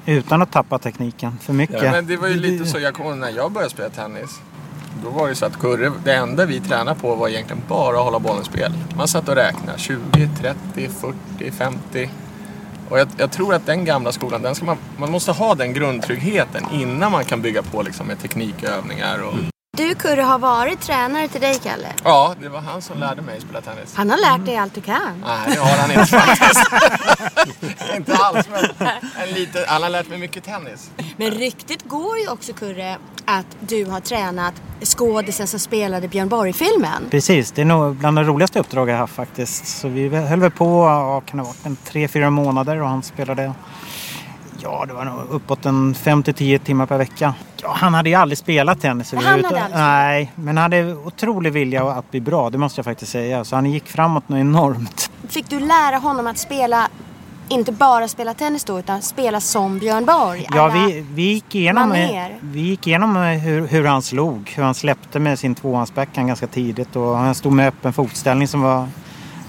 Utan 0.05 0.41
att 0.41 0.51
tappa 0.51 0.79
tekniken 0.79 1.37
för 1.41 1.53
mycket. 1.53 1.83
Ja, 1.83 1.91
men 1.91 2.07
det 2.07 2.17
var 2.17 2.27
ju 2.27 2.33
lite 2.39 2.65
så, 2.65 2.79
jag 2.79 2.93
kommer 2.93 3.15
när 3.15 3.29
jag 3.29 3.51
började 3.51 3.71
spela 3.71 3.89
tennis. 3.89 4.39
Då 5.03 5.09
var 5.09 5.27
det 5.27 5.35
så 5.35 5.45
att 5.45 5.59
Kurre, 5.59 5.91
det 6.03 6.13
enda 6.13 6.45
vi 6.45 6.59
tränade 6.59 6.99
på 6.99 7.15
var 7.15 7.27
egentligen 7.29 7.61
bara 7.67 7.97
att 7.97 8.03
hålla 8.03 8.19
bollen 8.19 8.43
spel. 8.43 8.73
Man 8.97 9.07
satt 9.07 9.29
och 9.29 9.35
räknade 9.35 9.79
20, 9.79 10.29
30, 10.41 10.89
40, 11.37 11.51
50. 11.51 12.09
Och 12.89 12.99
jag, 12.99 13.07
jag 13.17 13.31
tror 13.31 13.53
att 13.53 13.65
den 13.65 13.85
gamla 13.85 14.11
skolan, 14.11 14.41
den 14.41 14.55
ska 14.55 14.65
man, 14.65 14.77
man 14.97 15.11
måste 15.11 15.31
ha 15.31 15.55
den 15.55 15.73
grundtryggheten 15.73 16.65
innan 16.73 17.11
man 17.11 17.25
kan 17.25 17.41
bygga 17.41 17.61
på 17.61 17.81
liksom 17.81 18.07
med 18.07 18.19
teknikövningar. 18.21 19.19
Och, 19.23 19.33
Du 19.79 19.95
Kurre 19.95 20.21
har 20.21 20.39
varit 20.39 20.81
tränare 20.81 21.27
till 21.27 21.41
dig 21.41 21.55
Kalle. 21.63 21.87
Ja, 22.03 22.35
det 22.41 22.49
var 22.49 22.59
han 22.59 22.81
som 22.81 22.99
lärde 22.99 23.21
mig 23.21 23.41
spela 23.41 23.61
tennis. 23.61 23.95
Han 23.95 24.09
har 24.09 24.17
lärt 24.17 24.45
dig 24.45 24.57
allt 24.57 24.75
du 24.75 24.81
kan. 24.81 25.23
Nej, 25.25 25.39
det 25.53 25.59
har 25.59 25.77
han 25.77 25.91
inte 25.91 26.05
faktiskt. 26.05 26.71
inte 27.95 28.15
alls, 28.15 28.47
men 28.51 28.89
en 29.27 29.33
lite, 29.33 29.65
han 29.67 29.83
har 29.83 29.89
lärt 29.89 30.09
mig 30.09 30.17
mycket 30.17 30.43
tennis. 30.43 30.91
Men 31.17 31.31
ryktet 31.31 31.83
går 31.83 32.17
ju 32.17 32.29
också 32.29 32.53
Kurre 32.53 32.97
att 33.25 33.45
du 33.59 33.85
har 33.85 33.99
tränat 33.99 34.53
skådisen 34.83 35.47
som 35.47 35.59
spelade 35.59 36.07
Björn 36.07 36.29
Borg-filmen. 36.29 37.09
Precis, 37.11 37.51
det 37.51 37.61
är 37.61 37.65
nog 37.65 37.95
bland 37.95 38.17
de 38.17 38.23
roligaste 38.25 38.59
uppdrag 38.59 38.89
jag 38.89 38.97
haft 38.97 39.15
faktiskt. 39.15 39.67
Så 39.67 39.87
vi 39.87 40.07
höll 40.07 40.39
väl 40.39 40.51
på, 40.51 40.65
ja, 40.65 41.21
kan 41.21 41.37
det 41.37 41.43
ha 41.43 41.47
varit 41.47 41.65
en 41.65 41.75
tre, 41.75 42.07
fyra 42.07 42.29
månader 42.29 42.81
och 42.81 42.89
han 42.89 43.03
spelade, 43.03 43.53
ja 44.61 44.85
det 44.85 44.93
var 44.93 45.05
nog 45.05 45.29
uppåt 45.29 45.65
en 45.65 45.95
5-10 45.95 46.57
timmar 46.57 46.85
per 46.85 46.97
vecka. 46.97 47.33
Ja, 47.61 47.73
han 47.77 47.93
hade 47.93 48.09
ju 48.09 48.15
aldrig 48.15 48.37
spelat 48.37 48.81
tennis 48.81 49.13
han 49.13 49.23
hade 49.23 49.47
aldrig 49.47 49.63
Nej, 49.73 50.31
men 50.35 50.57
han 50.57 50.71
hade 50.71 50.93
otrolig 50.93 51.53
vilja 51.53 51.83
att 51.83 52.11
bli 52.11 52.21
bra, 52.21 52.49
det 52.49 52.57
måste 52.57 52.79
jag 52.79 52.85
faktiskt 52.85 53.11
säga. 53.11 53.43
Så 53.43 53.55
han 53.55 53.65
gick 53.65 53.87
framåt 53.87 54.29
något 54.29 54.39
enormt. 54.39 55.11
Fick 55.29 55.49
du 55.49 55.59
lära 55.59 55.97
honom 55.97 56.27
att 56.27 56.37
spela, 56.37 56.87
inte 57.49 57.71
bara 57.71 58.07
spela 58.07 58.33
tennis 58.33 58.63
då, 58.63 58.79
utan 58.79 59.01
spela 59.01 59.41
som 59.41 59.79
Björn 59.79 60.05
Borg? 60.05 60.47
Ja, 60.53 60.67
vi, 60.67 61.05
vi 61.13 61.21
gick 61.21 61.55
igenom, 61.55 61.91
vi 62.41 62.59
gick 62.59 62.87
igenom 62.87 63.15
hur, 63.15 63.67
hur 63.67 63.85
han 63.85 64.01
slog, 64.01 64.53
hur 64.55 64.63
han 64.63 64.75
släppte 64.75 65.19
med 65.19 65.39
sin 65.39 65.55
tvåhandsbackhand 65.55 66.27
ganska 66.27 66.47
tidigt 66.47 66.95
och 66.95 67.17
han 67.17 67.35
stod 67.35 67.53
med 67.53 67.67
öppen 67.67 67.93
fotställning 67.93 68.47
som 68.47 68.61
var 68.61 68.87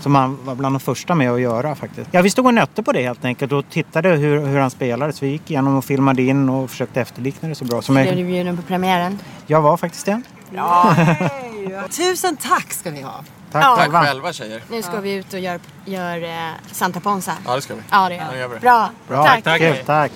Som 0.00 0.14
han 0.14 0.38
var 0.44 0.54
bland 0.54 0.74
de 0.74 0.80
första 0.80 1.14
med 1.14 1.30
att 1.32 1.40
göra 1.40 1.74
faktiskt. 1.74 2.08
Ja, 2.12 2.22
vi 2.22 2.30
stod 2.30 2.46
och 2.46 2.54
nötte 2.54 2.82
på 2.82 2.92
det 2.92 3.02
helt 3.02 3.24
enkelt 3.24 3.52
och 3.52 3.64
tittade 3.70 4.08
hur, 4.08 4.46
hur 4.46 4.58
han 4.60 4.70
spelade. 4.70 5.12
Så 5.12 5.24
vi 5.24 5.30
gick 5.30 5.50
igenom 5.50 5.76
och 5.76 5.84
filmade 5.84 6.22
in 6.22 6.48
och 6.48 6.70
försökte 6.70 7.00
efterlikna 7.00 7.48
det 7.48 7.54
så 7.54 7.64
bra 7.64 7.82
som 7.82 7.94
Blev 7.94 8.04
du 8.06 8.10
möjligt. 8.12 8.26
bjuden 8.26 8.56
på 8.56 8.62
premiären? 8.62 9.18
Jag 9.46 9.60
var 9.60 9.76
faktiskt 9.76 10.06
det. 10.06 10.22
Ja, 10.54 10.94
Tusen 11.90 12.36
tack 12.36 12.72
ska 12.72 12.90
ni 12.90 13.02
ha. 13.02 13.24
Tack 13.52 13.64
Ja. 13.64 13.76
själva. 13.78 14.02
Själva 14.04 14.32
tjejer. 14.32 14.62
Nu 14.70 14.82
ska 14.82 15.00
vi 15.00 15.12
ut 15.14 15.32
och 15.34 15.40
gör, 15.40 15.60
gör 15.84 16.22
eh, 16.22 16.50
Santa 16.72 17.00
Ponsa. 17.00 17.32
Ja, 17.46 17.54
det 17.56 17.62
ska 17.62 17.74
vi. 17.74 17.80
Ja, 17.90 18.08
det 18.08 18.14
Ja, 18.14 18.24
det 18.32 18.38
gör 18.38 18.48
vi. 18.48 18.58
Bra. 18.60 18.88
Bra, 19.08 19.24
Tack. 19.44 19.58
Kul, 19.58 19.76
tack. 19.86 20.12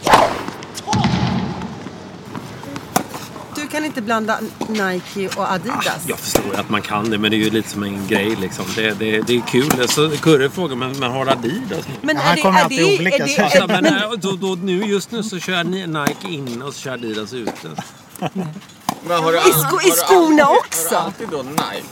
Kan 3.74 3.84
inte 3.84 4.02
blanda 4.02 4.38
Nike 4.68 5.28
och 5.36 5.52
Adidas. 5.52 5.98
Jag 6.06 6.18
förstår 6.18 6.54
att 6.60 6.68
man 6.70 6.82
kan 6.82 7.10
det, 7.10 7.18
men 7.18 7.30
det 7.30 7.36
är 7.36 7.38
ju 7.38 7.50
lite 7.50 7.68
som 7.68 7.82
en 7.82 8.06
grej 8.06 8.36
liksom. 8.40 8.64
Det, 8.76 8.90
det, 8.98 9.20
det 9.20 9.36
är 9.36 9.40
kul. 9.40 9.88
Så 9.88 10.10
Kurre 10.10 10.50
frågar, 10.50 10.76
men, 10.76 10.98
men 10.98 11.10
har 11.12 11.26
Adidas? 11.26 11.84
Men 12.02 12.16
är 12.16 12.36
det, 12.36 12.42
kommer 12.42 12.58
är 12.58 12.62
alltid 12.62 12.78
det, 12.78 12.98
olika, 12.98 13.16
är 13.16 13.24
det, 13.24 13.28
så- 13.28 13.42
Alltså, 13.42 13.62
är, 13.62 13.66
men, 13.82 13.86
äh, 13.86 14.10
då, 14.18 14.32
då, 14.32 14.54
nu, 14.62 14.84
just 14.84 15.10
nu 15.10 15.22
så 15.22 15.38
kör 15.38 15.64
ni 15.64 15.86
Nike 15.86 16.28
in 16.34 16.62
och 16.62 16.74
så 16.74 16.80
kör 16.80 16.92
Adidas 16.92 17.32
ute. 17.32 17.68
Men 19.06 19.22
har 19.22 19.32
du, 19.32 19.38
I 19.38 19.40
sko- 19.42 19.76
har 19.76 19.88
i 19.88 19.90
skorna 19.90 20.42
alltid, 20.42 20.58
också? 20.58 20.94
Har 20.94 21.00
du 21.00 21.06
alltid 21.06 21.28
då 21.28 21.42
Nike? 21.42 21.84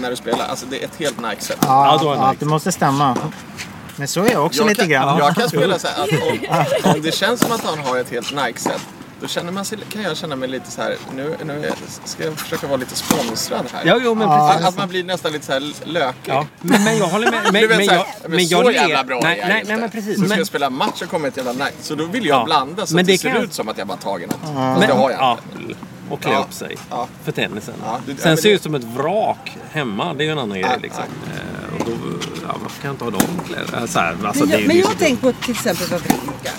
När 0.00 0.10
du 0.10 0.16
spelar? 0.16 0.46
Alltså 0.46 0.66
det 0.70 0.80
är 0.82 0.84
ett 0.84 0.96
helt 0.98 1.20
Nike-set. 1.20 1.58
Ja, 1.60 2.00
är 2.00 2.04
ja, 2.04 2.30
Nike. 2.30 2.36
det 2.40 2.46
måste 2.46 2.72
stämma. 2.72 3.16
Men 3.96 4.08
så 4.08 4.24
är 4.24 4.32
jag 4.32 4.46
också 4.46 4.60
Jag 4.60 4.68
lite 4.68 4.80
kan, 4.80 4.90
grann. 4.90 5.18
jag 5.18 5.34
kan 5.34 5.48
spela 5.48 5.78
så 5.78 5.86
här 5.88 6.04
att 6.04 6.84
om, 6.84 6.90
om 6.94 7.02
det 7.02 7.12
känns 7.14 7.40
som 7.40 7.52
att 7.52 7.64
han 7.64 7.78
har 7.78 7.96
ett 7.98 8.10
helt 8.10 8.32
Nike-set 8.34 8.80
då 9.20 9.26
känner 9.26 9.52
man 9.52 9.64
sig, 9.64 9.78
kan 9.92 10.02
jag 10.02 10.16
känna 10.16 10.36
mig 10.36 10.48
lite 10.48 10.70
så 10.70 10.82
här, 10.82 10.96
nu, 11.16 11.36
nu 11.44 11.72
ska 12.04 12.24
jag 12.24 12.38
försöka 12.38 12.66
vara 12.66 12.76
lite 12.76 12.96
sponsrad 12.96 13.66
här. 13.72 13.82
Ja, 13.84 13.98
jo, 14.02 14.14
men 14.14 14.28
att, 14.28 14.50
precis. 14.52 14.68
att 14.68 14.76
man 14.78 14.88
blir 14.88 15.04
nästan 15.04 15.32
lite 15.32 15.46
så 15.46 15.52
här 15.52 15.72
lökig. 15.84 16.32
Ja, 16.32 16.46
men, 16.60 16.84
men 16.84 16.98
jag 16.98 17.06
håller 17.06 17.30
med. 17.30 17.40
Men, 17.52 17.62
du 17.62 17.68
vet 17.68 17.76
men 17.76 17.86
så 17.86 17.92
här, 17.92 18.06
jag, 18.22 18.30
men, 18.30 18.46
så 18.46 18.54
jag 18.54 18.72
jävla 18.72 19.04
bra 19.04 19.20
nej, 19.22 19.40
är 19.40 19.48
nej, 19.48 19.64
nej, 19.66 19.76
men 19.76 19.90
precis. 19.90 20.20
Så 20.20 20.26
ska 20.28 20.38
jag 20.38 20.46
spela 20.46 20.70
match 20.70 21.02
och 21.02 21.08
kommer 21.08 21.28
ett 21.28 21.36
jävla 21.36 21.52
Nike. 21.52 21.72
Så 21.82 21.94
då 21.94 22.04
vill 22.04 22.26
jag 22.26 22.40
Ja. 22.40 22.44
blanda 22.44 22.86
så 22.86 22.94
Men 22.94 23.02
att 23.02 23.06
det 23.06 23.12
det 23.12 23.18
ser 23.18 23.28
jag- 23.28 23.42
ut 23.44 23.52
som 23.54 23.68
att 23.68 23.78
jag 23.78 23.86
bara 23.86 23.98
tagit 23.98 24.28
något. 24.30 24.40
Fast 24.40 24.54
men, 24.54 24.80
det 24.80 24.92
har 24.94 25.10
jag 25.10 25.20
ja, 25.20 25.38
inte. 25.58 25.74
och 26.10 26.20
klä 26.20 26.32
Ja. 26.32 26.38
upp 26.38 26.52
sig 26.52 26.76
Ja. 26.90 27.08
för 27.24 27.32
tennisen. 27.32 27.74
Ja, 27.84 28.00
du- 28.06 28.12
ja, 28.12 28.18
Sen 28.22 28.36
ser 28.36 28.42
det- 28.42 28.48
det 28.48 28.54
ut 28.54 28.62
som 28.62 28.74
ett 28.74 28.84
vrak 28.84 29.56
hemma. 29.70 30.14
Det 30.14 30.22
är 30.22 30.26
ju 30.26 30.32
en 30.32 30.38
annan 30.38 30.60
grej 30.60 30.78
liksom. 30.82 31.02
Eh, 31.34 31.74
och 31.80 31.86
då, 31.86 31.92
ja, 32.48 32.56
varför 32.62 32.82
kan 32.82 32.88
jag 32.88 32.92
inte 32.94 33.04
ha 33.04 33.10
de 33.10 33.44
kläderna? 33.46 33.78
Alltså, 33.80 33.98
men, 34.00 34.48
det 34.50 34.58
jag, 34.58 34.66
men 34.68 34.82
har 34.82 34.94
tänkt 34.94 35.20
på 35.20 35.32
till 35.32 35.50
exempel 35.50 35.86
Wawrinka. 35.88 36.50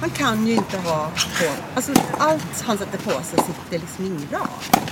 Han 0.00 0.10
kan 0.10 0.46
ju 0.46 0.54
inte 0.54 0.78
ha 0.78 1.10
på... 1.40 1.44
Alltså 1.74 1.92
allt 2.18 2.62
han 2.66 2.78
sätter 2.78 2.98
på 2.98 3.10
sig 3.10 3.38
sitter 3.38 3.78
liksom 3.78 4.04
inte 4.06 4.26
bra. 4.26 4.48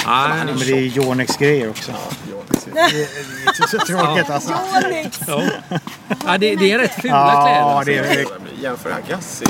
Nej, 0.06 0.44
Men 0.44 0.58
det 0.58 0.64
är 0.72 0.98
Yonex-grejer 0.98 1.70
också. 1.70 1.92
Ja, 2.30 2.36
precis. 2.48 2.74
Det 2.74 2.80
är 2.80 3.66
så, 3.68 3.78
tråkigt 3.86 4.30
alltså. 4.30 4.52
Ja. 5.26 5.42
Ja, 6.26 6.38
det, 6.38 6.56
det 6.56 6.72
är 6.72 6.78
rätt 6.78 6.94
fula 7.02 7.14
Ja, 7.14 7.82
kläder. 7.84 8.00
alltså. 8.00 8.14
det 8.14 8.20
är 8.20 8.62
Jämför 8.62 8.90
Agassi. 8.90 9.46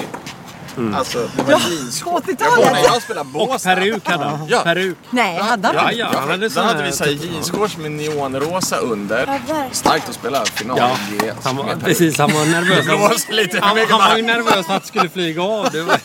Mm. 0.77 0.95
Alltså, 0.95 1.29
det 1.37 1.43
var 1.43 1.51
när 1.51 2.21
80-talet! 2.21 2.79
jag 2.85 3.03
spelade 3.03 3.21
Och 3.29 3.49
Båstad. 3.49 3.75
peruk 3.75 4.09
hade 4.09 4.25
han. 4.25 4.47
Ja. 4.49 4.61
Peruk. 4.63 4.97
Nej, 5.11 5.39
hade 5.39 5.69
han 5.69 5.77
Ja, 5.77 5.93
ja, 5.93 6.19
han 6.21 6.31
hade 6.31 6.49
Då 6.49 6.51
sån 6.55 6.65
hade 6.67 6.79
här- 6.79 6.87
vi 6.87 6.93
så 6.93 7.05
här 7.05 7.11
jeansshorts 7.11 7.77
med 7.77 7.91
neonrosa 7.93 8.77
under. 8.77 9.41
Starkt 9.73 10.09
att 10.09 10.15
spela 10.15 10.45
final 10.45 10.79
Ja, 10.79 10.97
GS. 11.11 11.35
han 11.45 11.57
var, 11.57 11.77
precis, 11.85 12.19
han 12.19 12.33
var 12.33 12.45
nervös. 12.47 12.87
Det 12.91 12.97
blåste 12.97 13.33
lite. 13.33 13.61
Han, 13.61 13.79
han 13.91 13.99
var 14.11 14.17
ju 14.17 14.23
nervös 14.23 14.67
för 14.67 14.75
att 14.75 14.83
det 14.83 14.89
skulle 14.89 15.09
flyga 15.09 15.43
av. 15.43 15.69
Det 15.73 15.83
var, 15.83 15.99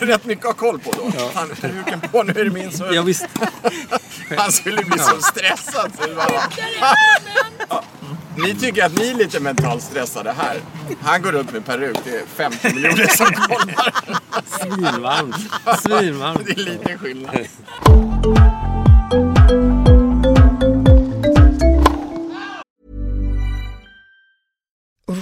Rätt 0.06 0.24
mycket 0.24 0.44
att 0.46 0.60
ha 0.60 0.68
koll 0.70 0.78
på 0.78 0.92
då. 0.92 1.10
Fan, 1.28 1.48
peruken 1.60 2.00
på, 2.00 2.22
nu 2.22 2.32
är 2.40 2.44
det 2.44 2.50
min 2.50 2.70
tur. 2.70 2.92
jag 2.94 3.02
visste. 3.02 3.26
Han 4.36 4.52
skulle 4.52 4.82
bli 4.84 4.98
så 4.98 5.22
stressad. 5.22 5.90
Så 6.00 6.06
det 6.06 6.14
var... 6.14 6.26
Ni 8.46 8.54
tycker 8.54 8.84
att 8.84 8.98
ni 8.98 9.08
är 9.08 9.14
lite 9.14 9.40
mentalt 9.40 9.82
stressade 9.82 10.32
här. 10.32 10.60
Han 11.00 11.22
går 11.22 11.32
runt 11.32 11.52
med 11.52 11.64
peruk. 11.64 11.96
Det 12.04 12.10
är 12.10 12.26
50 12.26 12.74
miljoner 12.74 13.16
som 13.16 13.26
kollar. 13.26 13.94
Svinvarmt. 14.46 15.36
Svinvarmt. 15.82 16.46
Det 16.46 16.52
är 16.52 16.64
lite 16.64 16.98
skillnad. 16.98 17.46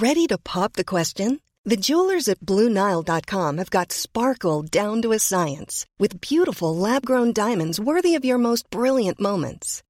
Ready 0.01 0.27
to 0.27 0.37
pop 0.37 0.73
the 0.73 0.83
question? 0.83 1.39
The 1.65 1.75
jewelers 1.75 2.29
at 2.29 2.39
BlueNile.com 2.39 3.57
have 3.57 3.69
got 3.69 3.91
sparkle 3.91 4.61
down 4.61 5.01
to 5.01 5.11
a 5.11 5.19
science 5.19 5.85
with 5.99 6.21
beautiful 6.21 6.75
lab 6.75 7.05
grown 7.05 7.33
diamonds 7.33 7.79
worthy 7.79 8.15
of 8.15 8.23
your 8.23 8.37
most 8.37 8.69
brilliant 8.69 9.19
moments. 9.19 9.83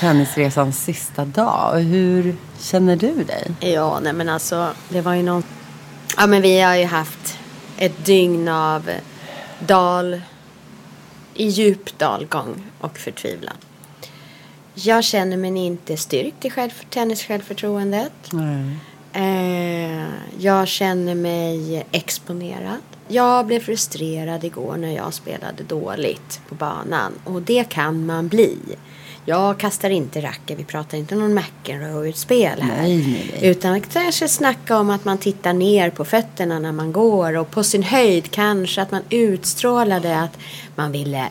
tennisresans 0.00 0.84
sista 0.84 1.24
dag. 1.24 1.78
Hur 1.78 2.36
känner 2.58 2.96
du 2.96 3.24
dig? 3.24 3.50
Ja, 3.60 4.00
nej 4.02 4.12
men 4.12 4.28
alltså 4.28 4.70
det 4.88 5.00
var 5.00 5.14
ju 5.14 5.22
någon... 5.22 5.42
Ja 6.16 6.26
men 6.26 6.42
vi 6.42 6.60
har 6.60 6.76
ju 6.76 6.84
haft 6.84 7.38
ett 7.78 8.04
dygn 8.04 8.48
av 8.48 8.90
dal 9.58 10.20
i 11.34 11.46
djup 11.46 11.98
dalgång 11.98 12.62
och 12.80 12.98
förtvivlan. 12.98 13.56
Jag 14.74 15.04
känner 15.04 15.36
mig 15.36 15.56
inte 15.56 15.96
styrkt 15.96 16.44
i 16.44 16.50
själv, 16.50 16.70
tennissjälvförtroendet. 16.90 18.12
Eh, 19.12 20.04
jag 20.38 20.68
känner 20.68 21.14
mig 21.14 21.86
exponerad. 21.92 22.80
Jag 23.08 23.46
blev 23.46 23.60
frustrerad 23.60 24.44
igår 24.44 24.76
när 24.76 24.94
jag 24.94 25.14
spelade 25.14 25.62
dåligt 25.62 26.40
på 26.48 26.54
banan. 26.54 27.12
Och 27.24 27.42
det 27.42 27.68
kan 27.68 28.06
man 28.06 28.28
bli. 28.28 28.58
Jag 29.26 29.58
kastar 29.58 29.90
inte 29.90 30.20
racket, 30.20 30.58
vi 30.58 30.64
pratar 30.64 30.98
inte 30.98 31.14
om 31.14 31.20
någon 31.20 31.34
McEnroe-utspel 31.34 32.62
här. 32.62 32.82
Nej, 32.82 32.96
nej, 32.96 33.32
nej. 33.40 33.50
Utan 33.50 33.80
kanske 33.80 34.28
snacka 34.28 34.78
om 34.78 34.90
att 34.90 35.04
man 35.04 35.18
tittar 35.18 35.52
ner 35.52 35.90
på 35.90 36.04
fötterna 36.04 36.58
när 36.58 36.72
man 36.72 36.92
går. 36.92 37.36
Och 37.36 37.50
på 37.50 37.64
sin 37.64 37.82
höjd 37.82 38.30
kanske 38.30 38.82
att 38.82 38.90
man 38.90 39.02
utstrålade 39.10 40.20
att 40.20 40.38
man 40.74 40.92
ville 40.92 41.28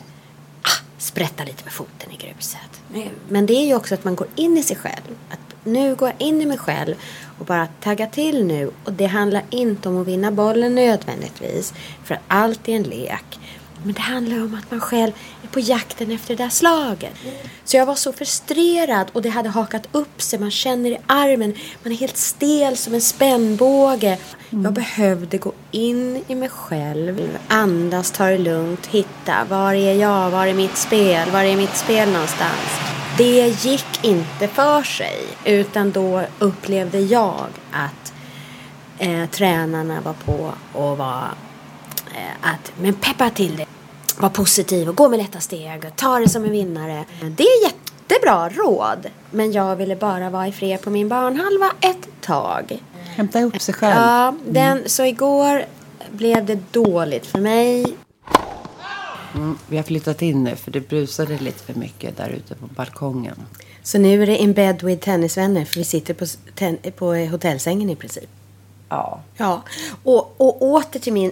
ah, 0.62 0.84
sprätta 0.98 1.44
lite 1.44 1.64
med 1.64 1.74
foten 1.74 2.12
i 2.12 2.16
gruset. 2.16 2.60
Men 3.28 3.46
det 3.46 3.54
är 3.54 3.66
ju 3.66 3.76
också 3.76 3.94
att 3.94 4.04
man 4.04 4.16
går 4.16 4.28
in 4.36 4.58
i 4.58 4.64
sig 4.64 4.78
själv. 4.78 5.18
Att 5.30 5.40
nu 5.64 5.96
går 5.96 6.10
jag 6.10 6.28
in 6.28 6.42
i 6.42 6.46
mig 6.46 6.58
själv 6.58 6.96
och 7.40 7.46
bara 7.46 7.68
tagga 7.82 8.08
till 8.08 8.46
nu. 8.46 8.72
Och 8.84 8.94
det 8.94 9.06
handlar 9.06 9.44
inte 9.50 9.90
om 9.90 10.02
att 10.02 10.08
vinna 10.08 10.32
bollen 10.32 10.76
nödvändigtvis. 10.76 11.74
För 12.04 12.20
allt 12.28 12.70
är 12.70 12.74
en 12.74 12.84
lek. 12.84 13.40
Men 13.84 13.94
det 13.94 14.02
handlar 14.02 14.38
om 14.38 14.56
att 14.56 14.72
man 14.72 14.82
själv 14.82 15.12
är 15.44 15.48
på 15.48 15.60
jakten 15.60 16.12
efter 16.12 16.36
det 16.36 16.44
där 16.44 16.50
slaget. 16.50 17.14
Så 17.64 17.78
jag 17.78 17.86
var 17.86 17.96
så 17.96 18.14
frustrerad 18.14 19.08
och 19.14 19.22
det 19.22 19.30
hade 19.30 19.50
hakat 19.50 19.88
upp 19.92 20.22
sig. 20.22 20.40
Man 20.40 20.52
känner 20.52 20.90
i 20.90 20.98
armen. 21.08 21.56
Man 21.84 21.94
är 21.94 21.98
helt 21.98 22.18
stel 22.18 22.78
som 22.78 22.94
en 22.94 23.02
spännbåge. 23.02 24.18
Jag 24.50 24.74
behövde 24.74 25.38
gå 25.38 25.54
in 25.72 26.24
i 26.28 26.36
mig 26.36 26.50
själv. 26.50 27.38
Andas, 27.48 28.12
ta 28.12 28.26
det 28.26 28.38
lugnt. 28.38 28.86
Hitta. 28.86 29.46
Var 29.50 29.74
är 29.74 29.94
jag? 29.94 30.30
Var 30.30 30.48
är 30.48 30.54
mitt 30.54 30.78
spel? 30.78 31.32
Var 31.32 31.44
är 31.44 31.58
mitt 31.58 31.76
spel 31.78 32.12
någonstans? 32.12 32.80
Det 33.18 33.48
gick 33.48 34.06
inte 34.06 34.48
för 34.48 34.84
sig. 34.84 35.20
Utan 35.46 35.92
då 35.92 36.24
upplevde 36.40 37.00
jag 37.00 37.46
att 37.72 38.14
eh, 38.98 39.26
tränarna 39.26 40.02
var 40.02 40.14
på 40.14 40.54
och 40.74 40.98
var 40.98 41.28
att 42.42 42.72
men 42.82 42.94
peppa 42.94 43.30
till 43.30 43.58
det. 43.58 43.66
Var 44.20 44.30
positiv 44.30 44.90
och 44.90 44.96
gå 44.96 45.10
med 45.10 45.20
lätta 45.20 45.40
steg. 45.40 45.86
och 45.86 45.96
Ta 45.96 46.20
det 46.20 46.30
som 46.30 46.44
en 46.44 46.52
vinnare. 46.52 47.06
Det 47.22 47.44
är 47.44 47.64
jättebra 47.64 48.50
råd. 48.50 49.10
Men 49.32 49.52
jag 49.52 49.76
ville 49.76 49.96
bara 49.96 50.30
vara 50.30 50.48
i 50.48 50.52
fred 50.52 50.82
på 50.82 50.90
min 50.90 51.10
barnhalva 51.10 51.72
ett 51.82 52.08
tag. 52.22 52.84
Hämta 52.94 53.40
ihop 53.40 53.62
sig 53.62 53.74
själv. 53.74 53.96
Ja, 53.96 54.36
den, 54.48 54.84
så 54.86 55.06
igår 55.06 55.66
blev 56.12 56.46
det 56.46 56.60
dåligt 56.72 57.26
för 57.26 57.40
mig. 57.40 57.96
Mm, 59.36 59.58
vi 59.68 59.78
har 59.78 59.84
flyttat 59.84 60.22
in 60.22 60.44
nu 60.44 60.56
för 60.56 60.72
det 60.72 60.90
brusade 60.90 61.38
lite 61.38 61.64
för 61.64 61.74
mycket 61.74 62.18
där 62.18 62.30
ute 62.30 62.56
på 62.56 62.68
balkongen. 62.68 63.36
Så 63.84 63.98
nu 63.98 64.24
är 64.24 64.28
det 64.28 64.38
in 64.38 64.54
bed 64.54 64.84
with 64.84 65.04
tennisvänner 65.04 65.66
för 65.66 65.76
vi 65.76 65.84
sitter 65.84 66.14
på, 66.14 66.26
ten, 66.56 66.78
på 66.96 67.16
hotellsängen 67.16 67.90
i 67.90 67.96
princip. 67.96 68.30
Ja. 68.90 69.22
Ja, 69.38 69.62
och, 70.04 70.36
och 70.38 70.62
åter 70.62 71.00
till 71.00 71.14
min 71.14 71.32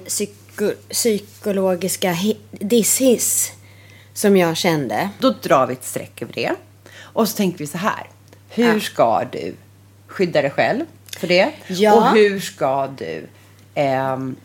psyko, 0.61 0.75
psykologiska 0.89 2.13
hi- 2.13 2.37
disshiss 2.51 3.51
som 4.13 4.37
jag 4.37 4.57
kände. 4.57 5.09
Då 5.19 5.29
drar 5.29 5.67
vi 5.67 5.73
ett 5.73 5.85
streck 5.85 6.21
över 6.21 6.33
det. 6.33 6.51
Och 6.99 7.29
så 7.29 7.37
tänker 7.37 7.57
vi 7.57 7.67
så 7.67 7.77
här. 7.77 8.09
Hur 8.49 8.79
ska 8.79 9.23
du 9.31 9.55
skydda 10.07 10.41
dig 10.41 10.51
själv 10.51 10.85
för 11.17 11.27
det? 11.27 11.51
Ja. 11.67 11.93
Och 11.93 12.17
hur 12.17 12.39
ska 12.39 12.87
du 12.87 13.27
ehm, 13.75 14.35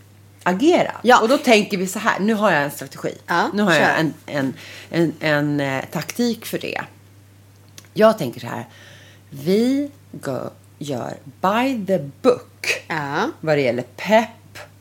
agera? 0.43 0.93
Och 1.21 1.29
då 1.29 1.39
tänker 1.39 1.79
vi 1.79 1.87
så 1.87 1.99
här. 1.99 2.19
Nu 2.21 2.35
har 2.35 2.53
jag 2.53 2.63
en 2.63 2.71
strategi. 2.71 3.15
nu 3.53 3.63
har 3.63 3.73
kör. 3.73 3.81
jag 3.81 4.01
en, 4.01 4.15
en, 4.27 4.55
en, 4.91 5.13
en 5.21 5.61
eh, 5.61 5.85
taktik 5.85 6.47
för 6.47 6.59
det. 6.59 6.81
Jag 7.95 8.19
tänker 8.19 8.41
så 8.41 8.47
här. 8.47 8.67
Vi 9.31 9.91
gör 10.79 11.15
by 11.41 11.87
the 11.87 11.99
book. 11.99 12.85
Vad 13.41 13.57
det 13.57 13.63
gäller 13.63 13.85
pepp 13.97 14.29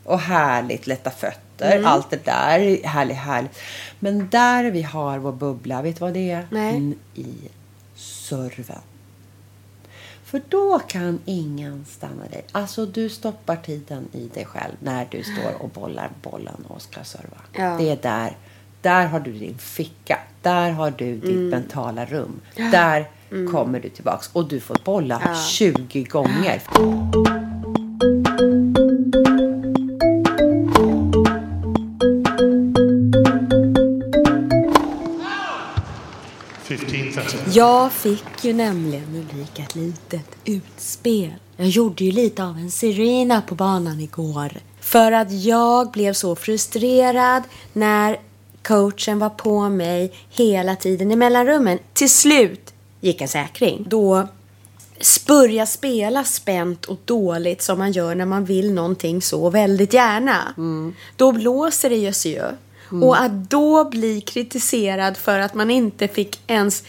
och 0.05 0.19
härligt, 0.19 0.87
lätta 0.87 1.11
fötter. 1.11 1.71
Mm. 1.75 1.85
Allt 1.85 2.09
det 2.09 2.25
där. 2.25 2.83
Härligt, 2.87 3.17
härligt. 3.17 3.59
Men 3.99 4.29
där 4.29 4.63
vi 4.71 4.81
har 4.81 5.17
vår 5.17 5.31
bubbla, 5.31 5.81
vet 5.81 5.95
du 5.95 5.99
vad 5.99 6.13
det 6.13 6.31
är? 6.31 6.47
Nej. 6.49 6.69
Mm, 6.77 6.95
I 7.15 7.25
serven. 7.95 8.81
För 10.23 10.41
då 10.49 10.79
kan 10.79 11.19
ingen 11.25 11.85
stanna 11.89 12.23
dig. 12.31 12.45
Alltså 12.51 12.85
du 12.85 13.09
stoppar 13.09 13.55
tiden 13.55 14.07
i 14.11 14.27
dig 14.27 14.45
själv 14.45 14.73
när 14.79 15.07
du 15.11 15.23
står 15.23 15.61
och 15.61 15.69
bollar 15.69 16.09
bollen 16.21 16.65
och 16.67 16.81
ska 16.81 17.03
serva. 17.03 17.37
Ja. 17.53 17.77
Det 17.77 17.89
är 17.89 17.97
där. 18.01 18.37
Där 18.81 19.05
har 19.05 19.19
du 19.19 19.31
din 19.33 19.57
ficka. 19.57 20.19
Där 20.41 20.71
har 20.71 20.91
du 20.91 21.15
ditt 21.15 21.23
Mm. 21.23 21.49
mentala 21.49 22.05
rum. 22.05 22.41
Där 22.55 23.09
Mm. 23.31 23.51
kommer 23.51 23.79
du 23.79 23.89
tillbaks. 23.89 24.29
Och 24.33 24.47
du 24.47 24.59
får 24.59 24.77
bolla 24.83 25.21
Ja. 25.25 25.35
20 25.35 26.03
gånger. 26.03 26.61
Jag 37.53 37.91
fick 37.91 38.43
ju 38.45 38.53
nämligen 38.53 39.15
Ulrika 39.15 39.63
ett 39.63 39.75
litet 39.75 40.35
utspel. 40.45 41.33
Jag 41.57 41.67
gjorde 41.67 42.03
ju 42.03 42.11
lite 42.11 42.43
av 42.43 42.57
en 42.57 42.71
Serena 42.71 43.41
på 43.41 43.55
banan 43.55 43.99
igår. 43.99 44.51
För 44.79 45.11
att 45.11 45.31
jag 45.31 45.91
blev 45.91 46.13
så 46.13 46.35
frustrerad 46.35 47.43
när 47.73 48.19
coachen 48.63 49.19
var 49.19 49.29
på 49.29 49.69
mig 49.69 50.13
hela 50.29 50.75
tiden 50.75 51.11
i 51.11 51.15
mellanrummen. 51.15 51.79
Till 51.93 52.09
slut 52.09 52.73
gick 53.01 53.21
en 53.21 53.27
säkring. 53.27 53.85
Då 53.87 54.27
börja 55.27 55.65
spela 55.65 56.23
spänt 56.23 56.85
och 56.85 56.97
dåligt 57.05 57.61
som 57.61 57.79
man 57.79 57.91
gör 57.91 58.15
när 58.15 58.25
man 58.25 58.45
vill 58.45 58.73
någonting 58.73 59.21
så 59.21 59.49
väldigt 59.49 59.93
gärna. 59.93 60.53
Då 61.15 61.31
blåser 61.31 61.89
det 61.89 62.25
ju. 62.25 62.43
Mm. 62.91 63.03
Och 63.03 63.21
att 63.21 63.49
då 63.49 63.85
bli 63.85 64.21
kritiserad 64.21 65.17
för 65.17 65.39
att 65.39 65.53
man 65.53 65.71
inte 65.71 66.07
fick 66.07 66.39
ens 66.47 66.83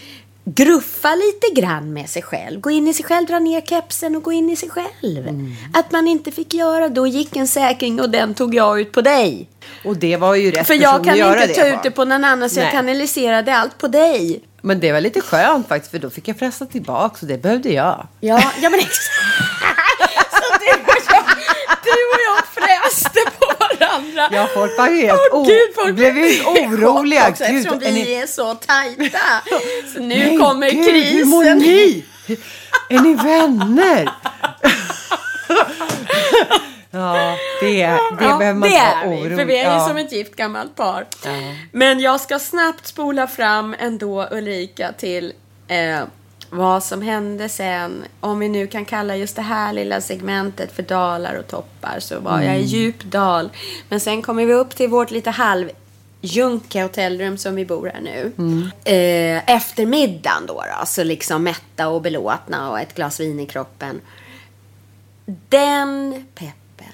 gruffa 0.55 1.15
lite 1.15 1.61
grann 1.61 1.93
med 1.93 2.09
sig 2.11 2.23
själv. 2.23 2.61
Gå 2.61 2.71
in 2.71 2.89
i 2.89 2.95
sig 2.95 3.05
själv, 3.05 3.27
dra 3.27 3.39
ner 3.39 3.61
kepsen 3.61 4.17
och 4.17 4.23
gå 4.23 4.33
in 4.33 4.51
i 4.51 4.57
sig 4.57 4.71
själv. 4.71 5.29
Mm. 5.29 5.53
Att 5.73 5.93
man 5.93 6.09
inte 6.09 6.33
fick 6.33 6.55
göra, 6.55 6.89
då 6.89 7.07
gick 7.07 7.37
en 7.37 7.49
säkring 7.49 8.01
och 8.01 8.11
den 8.11 8.35
tog 8.35 8.55
jag 8.55 8.81
ut 8.81 8.93
på 8.93 9.01
dig. 9.01 9.49
Och 9.85 9.97
det 9.97 10.17
var 10.17 10.35
ju 10.35 10.51
rätt 10.51 10.67
För 10.67 10.75
jag 10.75 11.05
kan 11.05 11.17
inte 11.17 11.47
det 11.47 11.55
ta 11.55 11.61
på. 11.63 11.67
ut 11.69 11.83
det 11.83 11.91
på 11.91 12.05
någon 12.05 12.25
annan 12.25 12.51
så 12.51 12.61
jag 12.61 12.65
Nej. 12.65 12.73
kanaliserade 12.73 13.57
allt 13.57 13.79
på 13.79 13.89
dig. 13.89 14.41
Men 14.61 14.81
det 14.81 14.93
var 14.93 15.01
lite 15.01 15.21
skönt 15.21 15.69
faktiskt 15.69 15.91
för 15.91 15.99
då 15.99 16.11
fick 16.11 16.29
jag 16.29 16.39
pressa 16.39 16.67
tillbaka 16.67 17.17
och 17.21 17.27
det 17.27 17.43
behövde 17.43 17.69
jag. 17.73 18.07
Ja, 18.21 18.53
ja 18.61 18.71
men 18.71 18.81
exakt. 18.81 19.11
Så 20.31 20.59
du 20.61 20.73
och 20.83 20.99
jag, 21.11 21.25
du 21.85 21.91
och 21.91 22.21
jag 22.27 22.45
fräste 22.55 23.21
på 23.39 23.47
varandra. 23.59 24.16
Ja, 24.31 24.49
folk 24.55 24.79
var 24.79 24.89
ju 24.89 25.07
helt 25.07 25.21
Åh, 25.33 25.41
o- 25.41 25.45
Gud, 25.45 25.75
folk 25.75 25.95
blev 25.95 26.17
ju 26.19 26.43
oroliga. 26.47 27.29
Också, 27.29 27.45
Gud, 27.49 27.57
eftersom 27.57 27.83
är 27.83 27.87
vi 27.87 27.93
ni- 27.93 28.13
är 28.15 28.27
så 28.27 28.55
tajta. 28.55 29.19
Så 29.95 30.01
nu 30.01 30.09
Nej, 30.19 30.39
kommer 30.39 30.71
Gud, 30.71 30.87
krisen. 30.89 31.17
Hur 31.19 31.25
mår 31.25 31.45
ni? 31.55 32.05
Är 32.89 32.99
ni 33.01 33.15
vänner? 33.15 34.09
ja, 36.91 37.37
det, 37.61 37.67
det 37.67 37.73
ja, 37.79 37.99
behöver 38.19 38.55
man 38.55 38.69
det 38.71 38.77
är 38.77 39.09
vi, 39.29 39.37
för 39.37 39.45
vi 39.45 39.57
är 39.59 39.71
ju 39.73 39.77
ja. 39.79 39.89
som 39.89 39.97
ett 39.97 40.13
gift 40.13 40.37
gammalt 40.37 40.77
par. 40.77 41.07
Ja. 41.25 41.31
Men 41.73 42.01
jag 42.01 42.21
ska 42.21 42.39
snabbt 42.39 42.87
spola 42.87 43.27
fram 43.27 43.75
ändå 43.79 44.29
Ulrika 44.31 44.93
till 44.93 45.33
eh, 45.69 46.01
vad 46.51 46.85
som 46.85 47.03
hände 47.03 47.49
sen. 47.49 48.05
Om 48.21 48.39
vi 48.39 48.49
nu 48.49 48.67
kan 48.67 48.85
kalla 48.85 49.17
just 49.17 49.37
det 49.37 49.43
här 49.43 49.73
lilla 49.73 50.01
segmentet 50.01 50.73
för 50.73 50.83
dalar 50.83 51.35
och 51.35 51.47
toppar 51.47 51.97
så 52.01 52.21
var 52.21 52.41
jag 52.43 52.55
i 52.55 52.59
Mm. 52.59 52.63
djup 52.63 53.03
dal. 53.05 53.51
Men 53.89 54.01
sen 54.01 54.23
kommer 54.23 54.47
vi 54.47 54.53
upp 54.53 54.77
till 54.77 54.89
vårt 54.89 55.11
lite 55.11 55.31
halv 55.31 55.71
junkiga 56.21 56.83
hotellrum 56.83 57.39
som 57.39 57.55
vi 57.55 57.65
bor 57.67 57.91
här 57.95 58.01
nu. 58.01 58.33
Mm. 58.39 58.63
Eh, 58.85 59.57
efter 59.57 59.87
middagen 59.87 60.47
då, 60.47 60.55
då, 60.81 60.87
så 60.87 61.05
liksom 61.05 61.43
mätta 61.43 61.89
och 61.89 62.03
belåtna 62.03 62.71
och 62.71 62.81
ett 62.81 62.95
glas 62.95 63.21
vin 63.21 63.41
i 63.41 63.47
kroppen. 63.47 64.01
Den 65.49 66.25
peppen, 66.35 66.93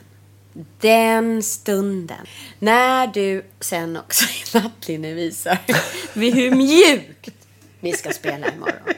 den 0.80 1.42
stunden, 1.42 2.26
när 2.58 3.06
du 3.06 3.44
sen 3.60 3.96
också 3.96 4.24
i 4.24 4.58
nattlinne 4.58 5.12
visar 5.12 5.58
hur 6.14 6.50
mjukt 6.50 7.41
vi 7.82 7.92
ska 7.92 8.12
spela 8.12 8.46
imorgon. 8.52 8.94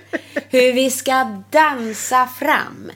Hur 0.49 0.73
vi 0.73 0.91
ska 0.91 1.43
dansa 1.51 2.29
fram. 2.39 2.91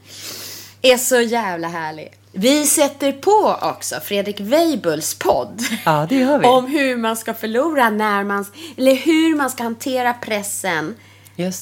Är 0.83 0.96
så 0.96 1.20
jävla 1.20 1.68
härlig. 1.68 2.12
Vi 2.33 2.66
sätter 2.66 3.12
på 3.12 3.59
också 3.62 4.01
Fredrik 4.05 4.40
Weibuls 4.40 5.14
podd. 5.14 5.62
Ja, 5.85 6.07
det 6.09 6.16
gör 6.16 6.38
vi. 6.38 6.46
Om 6.46 6.66
hur 6.66 6.96
man 6.96 7.16
ska 7.16 7.35
förlora 7.35 7.90
när 7.90 8.24
man... 8.24 8.46
Eller 8.77 8.94
hur 8.94 9.37
man 9.37 9.51
ska 9.51 9.62
hantera 9.62 10.14
pressen 10.14 10.94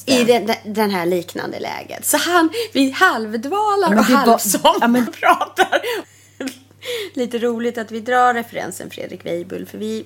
i 0.05 0.23
den, 0.23 0.51
den 0.65 0.89
här 0.89 1.05
liknande 1.05 1.59
läget. 1.59 2.05
Så 2.05 2.17
han, 2.17 2.49
vi 2.73 2.91
halvdvalar 2.91 3.89
Men 3.89 3.99
och 3.99 4.05
halvsomnar 4.05 5.07
och 5.07 5.13
pratar. 5.13 5.81
Lite 7.13 7.39
roligt 7.39 7.77
att 7.77 7.91
vi 7.91 7.99
drar 7.99 8.33
referensen 8.33 8.89
Fredrik 8.89 9.25
Weibull. 9.25 9.65
För 9.65 9.77
vi 9.77 10.05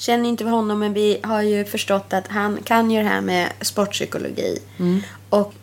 känner 0.00 0.28
inte 0.28 0.44
honom 0.44 0.78
men 0.78 0.92
vi 0.92 1.20
har 1.22 1.42
ju 1.42 1.64
förstått 1.64 2.12
att 2.12 2.28
han 2.28 2.58
kan 2.64 2.90
ju 2.90 3.02
det 3.02 3.08
här 3.08 3.20
med 3.20 3.52
sportpsykologi. 3.60 4.58
Mm. 4.78 5.02
Och 5.30 5.54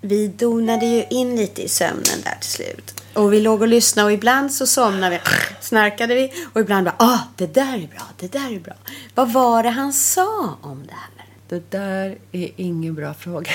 vi 0.00 0.28
donade 0.28 0.86
ju 0.86 1.04
in 1.10 1.36
lite 1.36 1.62
i 1.62 1.68
sömnen 1.68 2.20
där 2.24 2.36
till 2.40 2.50
slut. 2.50 3.02
Och 3.14 3.32
vi 3.32 3.40
låg 3.40 3.62
och 3.62 3.68
lyssnade 3.68 4.06
och 4.06 4.12
ibland 4.12 4.52
så 4.52 4.66
somnade 4.66 5.10
vi, 5.10 5.30
snarkade 5.60 6.14
vi 6.14 6.32
och 6.52 6.60
ibland 6.60 6.84
bara 6.84 6.94
ah, 6.98 7.18
det 7.36 7.54
där 7.54 7.74
är 7.74 7.88
bra, 7.88 8.02
det 8.16 8.32
där 8.32 8.54
är 8.54 8.60
bra. 8.60 8.74
Vad 9.14 9.32
var 9.32 9.62
det 9.62 9.70
han 9.70 9.92
sa 9.92 10.58
om 10.60 10.86
det 10.86 10.94
här? 10.94 11.26
Det 11.48 11.70
där 11.70 12.18
är 12.32 12.50
ingen 12.56 12.94
bra 12.94 13.14
fråga. 13.14 13.50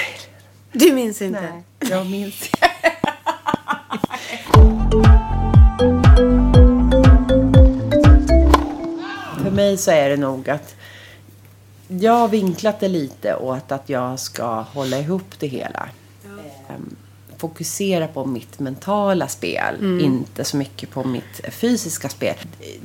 Du 0.72 0.94
minns 0.94 1.22
inte? 1.22 1.42
Nej, 1.42 1.64
jag 1.92 2.06
minns 2.06 2.50
För 9.52 9.56
mig 9.56 9.78
så 9.78 9.92
är 9.92 10.10
det 10.10 10.18
nog 10.18 10.50
att 10.50 10.76
jag 11.88 12.12
har 12.12 12.28
vinklat 12.28 12.80
det 12.80 12.88
lite 12.88 13.36
åt 13.36 13.72
att 13.72 13.90
jag 13.90 14.20
ska 14.20 14.62
hålla 14.62 15.00
ihop 15.00 15.40
det 15.40 15.48
hela. 15.48 15.90
Ehm, 16.70 16.96
Fokusera 17.42 18.08
på 18.08 18.26
mitt 18.26 18.60
mentala 18.60 19.28
spel, 19.28 19.76
Mm. 19.80 20.06
inte 20.06 20.44
så 20.44 20.58
mycket 20.58 20.92
på 20.92 21.04
mitt 21.04 21.42
fysiska 21.52 22.10
spel. 22.10 22.36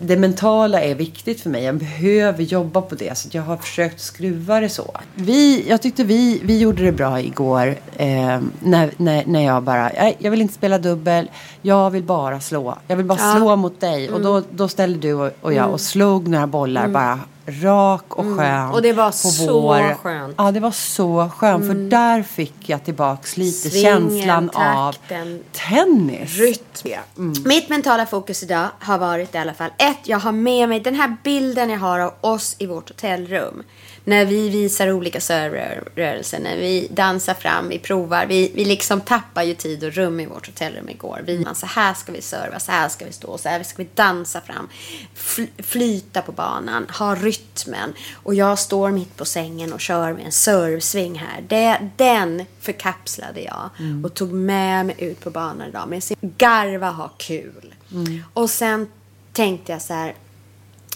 Det 0.00 0.16
mentala 0.16 0.80
är 0.82 0.94
viktigt 0.94 1.40
för 1.40 1.50
mig. 1.50 1.64
Jag 1.64 1.74
behöver 1.74 2.42
jobba 2.42 2.80
på 2.82 2.94
det. 2.94 3.18
Så 3.18 3.28
jag 3.32 3.42
har 3.42 3.56
försökt 3.56 4.00
skruva 4.00 4.60
det 4.60 4.68
så. 4.68 4.96
Vi, 5.14 5.64
jag 5.68 5.82
tyckte 5.82 6.04
vi, 6.04 6.40
vi 6.44 6.58
gjorde 6.58 6.84
det 6.84 6.92
bra 6.92 7.20
igår. 7.20 7.66
Eh, 7.96 8.40
när, 8.62 8.90
när, 8.96 9.24
när 9.26 9.44
jag 9.44 9.62
bara, 9.62 9.82
nej, 9.88 10.16
jag 10.18 10.30
vill 10.30 10.40
inte 10.42 10.54
spela 10.54 10.78
dubbel. 10.78 11.30
Jag 11.62 11.90
vill 11.90 12.02
bara 12.02 12.40
slå. 12.40 12.78
Jag 12.88 12.96
vill 12.96 13.06
bara 13.06 13.18
Ja. 13.18 13.34
slå 13.36 13.56
mot 13.56 13.80
dig. 13.80 14.10
Och 14.10 14.20
då, 14.20 14.42
då 14.50 14.68
ställde 14.68 14.98
du 15.08 15.14
och, 15.14 15.30
jag 15.42 15.52
Mm. 15.56 15.70
och 15.70 15.80
slog 15.80 16.28
några 16.28 16.46
bollar 16.46 16.80
Mm. 16.80 16.92
bara 16.92 17.20
rak 17.46 18.14
och 18.14 18.24
Mm. 18.24 18.38
skön. 18.38 18.70
Och 18.70 18.82
det 18.82 18.92
var 18.92 19.10
så 19.10 19.60
vår- 19.60 19.94
skönt. 19.94 20.34
Ja, 20.38 20.50
det 20.52 20.60
var 20.60 20.70
så 20.70 21.30
skönt. 21.36 21.64
Mm. 21.64 21.76
För 21.76 21.90
där 21.90 22.22
fick 22.22 22.54
jag 22.68 22.84
tillbaks 22.84 23.36
lite 23.36 23.70
Svingen, 23.70 24.10
känslan 24.10 24.50
av 24.54 24.92
takten, 24.92 25.42
tennis. 25.52 26.38
Rytm. 26.38 27.32
Mitt 27.44 27.68
mentala 27.68 28.06
fokus 28.06 28.42
idag 28.42 28.68
har 28.78 28.98
varit 28.98 29.34
i 29.34 29.38
alla 29.38 29.54
fall 29.54 29.70
ett, 29.78 29.98
jag 30.02 30.18
har 30.18 30.32
med 30.32 30.68
mig 30.68 30.80
den 30.80 30.94
här 30.94 31.16
bilden 31.22 31.70
jag 31.70 31.78
har 31.78 31.98
av 31.98 32.12
oss 32.20 32.56
i 32.58 32.66
vårt 32.66 32.88
hotellrum. 32.88 33.62
När 34.08 34.24
vi 34.26 34.48
visar 34.48 34.92
olika 34.92 35.20
serverrörelser, 35.20 36.40
när 36.40 36.56
vi 36.56 36.88
dansar 36.90 37.34
fram, 37.34 37.68
vi 37.68 37.78
provar. 37.78 38.26
Vi, 38.26 38.52
vi 38.54 38.64
liksom 38.64 39.00
tappar 39.00 39.42
ju 39.42 39.54
tid 39.54 39.84
och 39.84 39.92
rum 39.92 40.20
i 40.20 40.26
vårt 40.26 40.46
hotellrum 40.46 40.88
igår. 40.88 41.22
Vi, 41.26 41.46
så 41.54 41.66
här 41.66 41.94
ska 41.94 42.12
vi 42.12 42.22
serva, 42.22 42.60
så 42.60 42.72
här 42.72 42.88
ska 42.88 43.04
vi 43.04 43.12
stå, 43.12 43.38
så 43.38 43.48
här 43.48 43.62
ska 43.62 43.82
vi 43.82 43.88
dansa 43.94 44.40
fram. 44.40 44.68
Fl, 45.14 45.42
flyta 45.58 46.22
på 46.22 46.32
banan, 46.32 46.86
ha 46.98 47.14
rytmen. 47.14 47.92
Och 48.14 48.34
jag 48.34 48.58
står 48.58 48.90
mitt 48.90 49.16
på 49.16 49.24
sängen 49.24 49.72
och 49.72 49.80
kör 49.80 50.12
med 50.12 50.24
en 50.26 50.32
servsving 50.32 51.18
här. 51.18 51.44
Det, 51.48 51.90
den 51.96 52.44
förkapslade 52.60 53.40
jag 53.40 53.70
Mm. 53.78 54.04
och 54.04 54.14
tog 54.14 54.32
med 54.32 54.86
mig 54.86 54.96
ut 54.98 55.20
på 55.20 55.30
banan 55.30 55.68
idag. 55.68 55.88
Med 55.88 56.04
sin 56.04 56.16
garva, 56.20 56.90
ha 56.90 57.08
kul. 57.18 57.74
Mm. 57.92 58.22
Och 58.32 58.50
sen 58.50 58.88
tänkte 59.32 59.72
jag 59.72 59.82
så 59.82 59.94
här. 59.94 60.14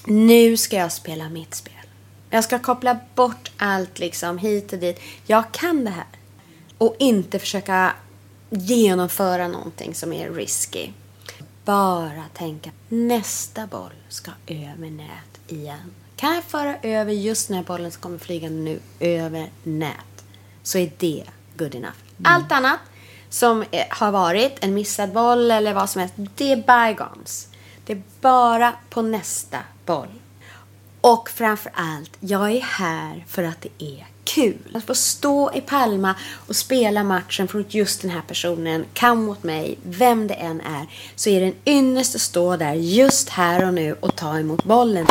Nu 0.06 0.56
ska 0.56 0.76
jag 0.76 0.92
spela 0.92 1.28
mitt 1.28 1.54
spel. 1.54 1.74
Jag 2.30 2.44
ska 2.44 2.58
koppla 2.58 2.98
bort 3.14 3.50
allt 3.56 3.98
liksom 3.98 4.38
hit 4.38 4.72
och 4.72 4.78
dit. 4.78 5.00
Jag 5.26 5.52
kan 5.52 5.84
det 5.84 5.90
här. 5.90 6.06
Och 6.78 6.96
inte 6.98 7.38
försöka 7.38 7.92
genomföra 8.50 9.48
någonting 9.48 9.94
som 9.94 10.12
är 10.12 10.30
risky. 10.30 10.90
Bara 11.64 12.24
tänka 12.34 12.70
nästa 12.88 13.66
boll 13.66 13.92
ska 14.08 14.30
över 14.46 14.90
nät 14.90 15.40
igen. 15.52 15.94
Kan 16.16 16.34
jag 16.34 16.44
föra 16.44 16.76
över 16.82 17.12
just 17.12 17.48
den 17.48 17.56
här 17.56 17.64
bollen 17.64 17.90
som 17.90 18.02
kommer 18.02 18.18
flygande 18.18 18.62
nu 18.62 18.80
över 19.00 19.50
nät 19.62 20.24
så 20.62 20.78
är 20.78 20.92
det 20.98 21.24
good 21.56 21.74
enough. 21.74 21.94
Allt 22.24 22.52
annat 22.52 22.80
som 23.28 23.64
eh, 23.70 23.84
har 23.90 24.10
varit 24.10 24.64
en 24.64 24.74
missad 24.74 25.12
boll 25.12 25.50
eller 25.50 25.74
vad 25.74 25.90
som 25.90 26.00
helst, 26.00 26.14
det 26.16 26.52
är 26.52 26.56
bygons. 26.56 27.48
Det 27.84 27.92
är 27.92 28.02
bara 28.20 28.72
på 28.90 29.02
nästa 29.02 29.58
boll. 29.86 30.19
Och 31.00 31.30
framför 31.30 31.72
allt, 31.74 32.16
jag 32.20 32.50
är 32.52 32.60
här 32.60 33.24
för 33.28 33.42
att 33.42 33.60
det 33.60 33.84
är 33.84 34.06
kul. 34.24 34.58
Att 34.74 34.84
få 34.84 34.94
stå 34.94 35.54
i 35.54 35.60
Palma 35.60 36.14
och 36.32 36.56
spela 36.56 37.04
matchen 37.04 37.48
för 37.48 37.64
just 37.68 38.02
den 38.02 38.10
här 38.10 38.22
personen, 38.28 38.84
kan 38.92 39.24
mot 39.24 39.42
mig, 39.42 39.78
vem 39.82 40.26
det 40.26 40.34
än 40.34 40.60
är, 40.60 40.86
så 41.14 41.30
är 41.30 41.40
det 41.40 41.46
en 41.46 41.54
ynnest 41.66 42.14
att 42.14 42.20
stå 42.20 42.56
där 42.56 42.72
just 42.72 43.28
här 43.28 43.66
och 43.66 43.74
nu 43.74 43.92
och 44.00 44.16
ta 44.16 44.38
emot 44.38 44.64
bollen. 44.64 45.06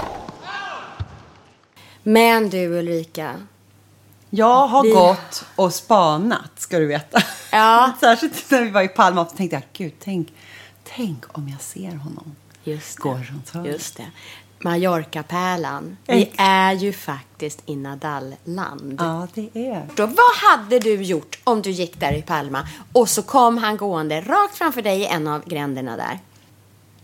Men 2.03 2.49
du 2.49 2.57
Ulrika. 2.79 3.35
Jag 4.29 4.67
har 4.67 4.83
Vi- 4.83 4.91
gått 4.91 5.45
och 5.55 5.73
spanat, 5.73 6.51
ska 6.57 6.79
du 6.79 6.85
veta. 6.85 7.21
Ja. 7.51 7.91
Särskilt 7.99 8.51
när 8.51 8.61
vi 8.61 8.69
var 8.69 8.81
i 8.81 8.87
Palma 8.87 9.25
så 9.25 9.35
tänkte 9.35 9.55
jag, 9.55 9.63
gud, 9.73 9.93
tänk, 9.99 10.33
tänk 10.83 11.37
om 11.37 11.49
jag 11.49 11.61
ser 11.61 11.95
honom. 11.95 12.35
Just 12.63 12.97
det. 12.97 13.01
Går 13.03 13.15
runt 13.15 13.49
hörnet. 13.49 13.71
Just 13.71 13.97
det. 13.97 14.05
Mallorca-pärlan. 14.59 15.97
Vi 16.07 16.31
är 16.37 16.73
ju 16.73 16.93
faktiskt 16.93 17.61
i 17.65 17.75
Nadal-land. 17.75 18.95
Ja, 18.99 19.27
det 19.33 19.49
är. 19.53 19.87
Då, 19.95 20.05
vad 20.05 20.35
hade 20.49 20.79
du 20.79 21.03
gjort 21.03 21.39
om 21.43 21.61
du 21.61 21.71
gick 21.71 21.99
där 21.99 22.13
i 22.13 22.21
Palma 22.21 22.67
och 22.93 23.09
så 23.09 23.21
kom 23.21 23.57
han 23.57 23.77
gående 23.77 24.21
rakt 24.21 24.57
framför 24.57 24.81
dig 24.81 24.99
i 24.99 25.05
en 25.05 25.27
av 25.27 25.45
gränderna 25.45 25.97
där? 25.97 26.19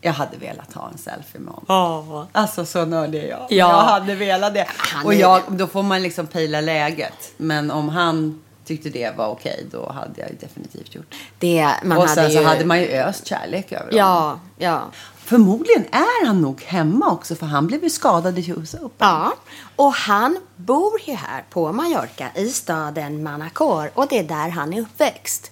Jag 0.01 0.13
hade 0.13 0.37
velat 0.37 0.73
ha 0.73 0.89
en 0.91 0.97
selfie 0.97 1.41
med 1.41 1.53
honom. 1.53 1.65
Ja. 2.09 2.27
Alltså 2.31 2.65
så 2.65 2.85
nördig 2.85 3.23
är 3.23 3.27
jag. 3.27 3.39
Ja. 3.39 3.47
Jag 3.49 3.81
hade 3.81 4.15
velat 4.15 4.53
det. 4.53 4.65
Han 4.67 5.05
Och 5.05 5.13
jag, 5.13 5.41
då 5.47 5.67
får 5.67 5.83
man 5.83 6.01
liksom 6.03 6.27
pejla 6.27 6.61
läget. 6.61 7.33
Men 7.37 7.71
om 7.71 7.89
han 7.89 8.41
tyckte 8.65 8.89
det 8.89 9.17
var 9.17 9.27
okej, 9.27 9.65
då 9.71 9.91
hade 9.91 10.21
jag 10.21 10.29
definitivt 10.39 10.95
gjort 10.95 11.15
Det, 11.39 11.69
man 11.83 11.97
Och 11.97 12.03
hade 12.03 12.15
sen 12.21 12.31
ju... 12.31 12.37
så 12.37 12.43
hade 12.43 12.65
man 12.65 12.81
ju 12.81 12.87
öst 12.87 13.27
kärlek 13.27 13.71
över 13.71 13.83
honom. 13.83 13.97
Ja, 13.97 14.39
ja. 14.57 14.81
Förmodligen 15.25 15.85
är 15.91 16.25
han 16.25 16.41
nog 16.41 16.61
hemma 16.61 17.11
också, 17.11 17.35
för 17.35 17.45
han 17.45 17.67
blev 17.67 17.83
ju 17.83 17.89
skadad 17.89 18.39
i 18.39 18.51
US 18.51 18.73
Open. 18.73 18.89
Ja, 18.97 19.33
och 19.75 19.93
han 19.93 20.37
bor 20.55 21.01
ju 21.05 21.13
här 21.13 21.45
på 21.49 21.71
Mallorca 21.71 22.29
i 22.35 22.49
staden 22.49 23.23
Manacor 23.23 23.91
och 23.93 24.07
det 24.07 24.19
är 24.19 24.23
där 24.23 24.49
han 24.49 24.73
är 24.73 24.81
uppväxt. 24.81 25.51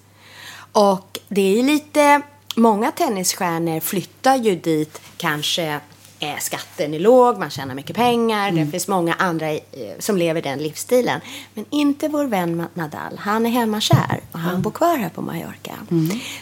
Och 0.72 1.20
det 1.28 1.42
är 1.42 1.58
ju 1.58 1.64
lite, 1.64 2.22
många 2.56 2.92
tennisstjärnor 2.92 3.80
flyttar 3.80 4.36
ju 4.36 4.56
dit 4.56 5.02
kanske 5.18 5.80
eh, 6.20 6.38
skatten 6.40 6.94
är 6.94 7.00
låg, 7.00 7.40
man 7.40 7.50
tjänar 7.50 7.76
mycket 7.76 7.96
pengar, 7.96 8.52
det 8.52 8.66
finns 8.66 8.88
många 8.88 9.14
andra 9.14 9.52
eh, 9.52 9.60
som 10.00 10.18
lever 10.18 10.42
den 10.42 10.60
livsstilen. 10.60 11.22
Men 11.54 11.66
inte 11.70 12.08
vår 12.08 12.26
vän 12.26 12.68
Nadal, 12.74 13.18
han 13.18 13.46
är 13.46 13.50
hemmakär 13.50 14.22
och 14.32 14.40
han 14.40 14.62
bor 14.62 14.72
kvar 14.72 14.98
här 14.98 15.10
på 15.10 15.22
Mallorca. 15.22 15.72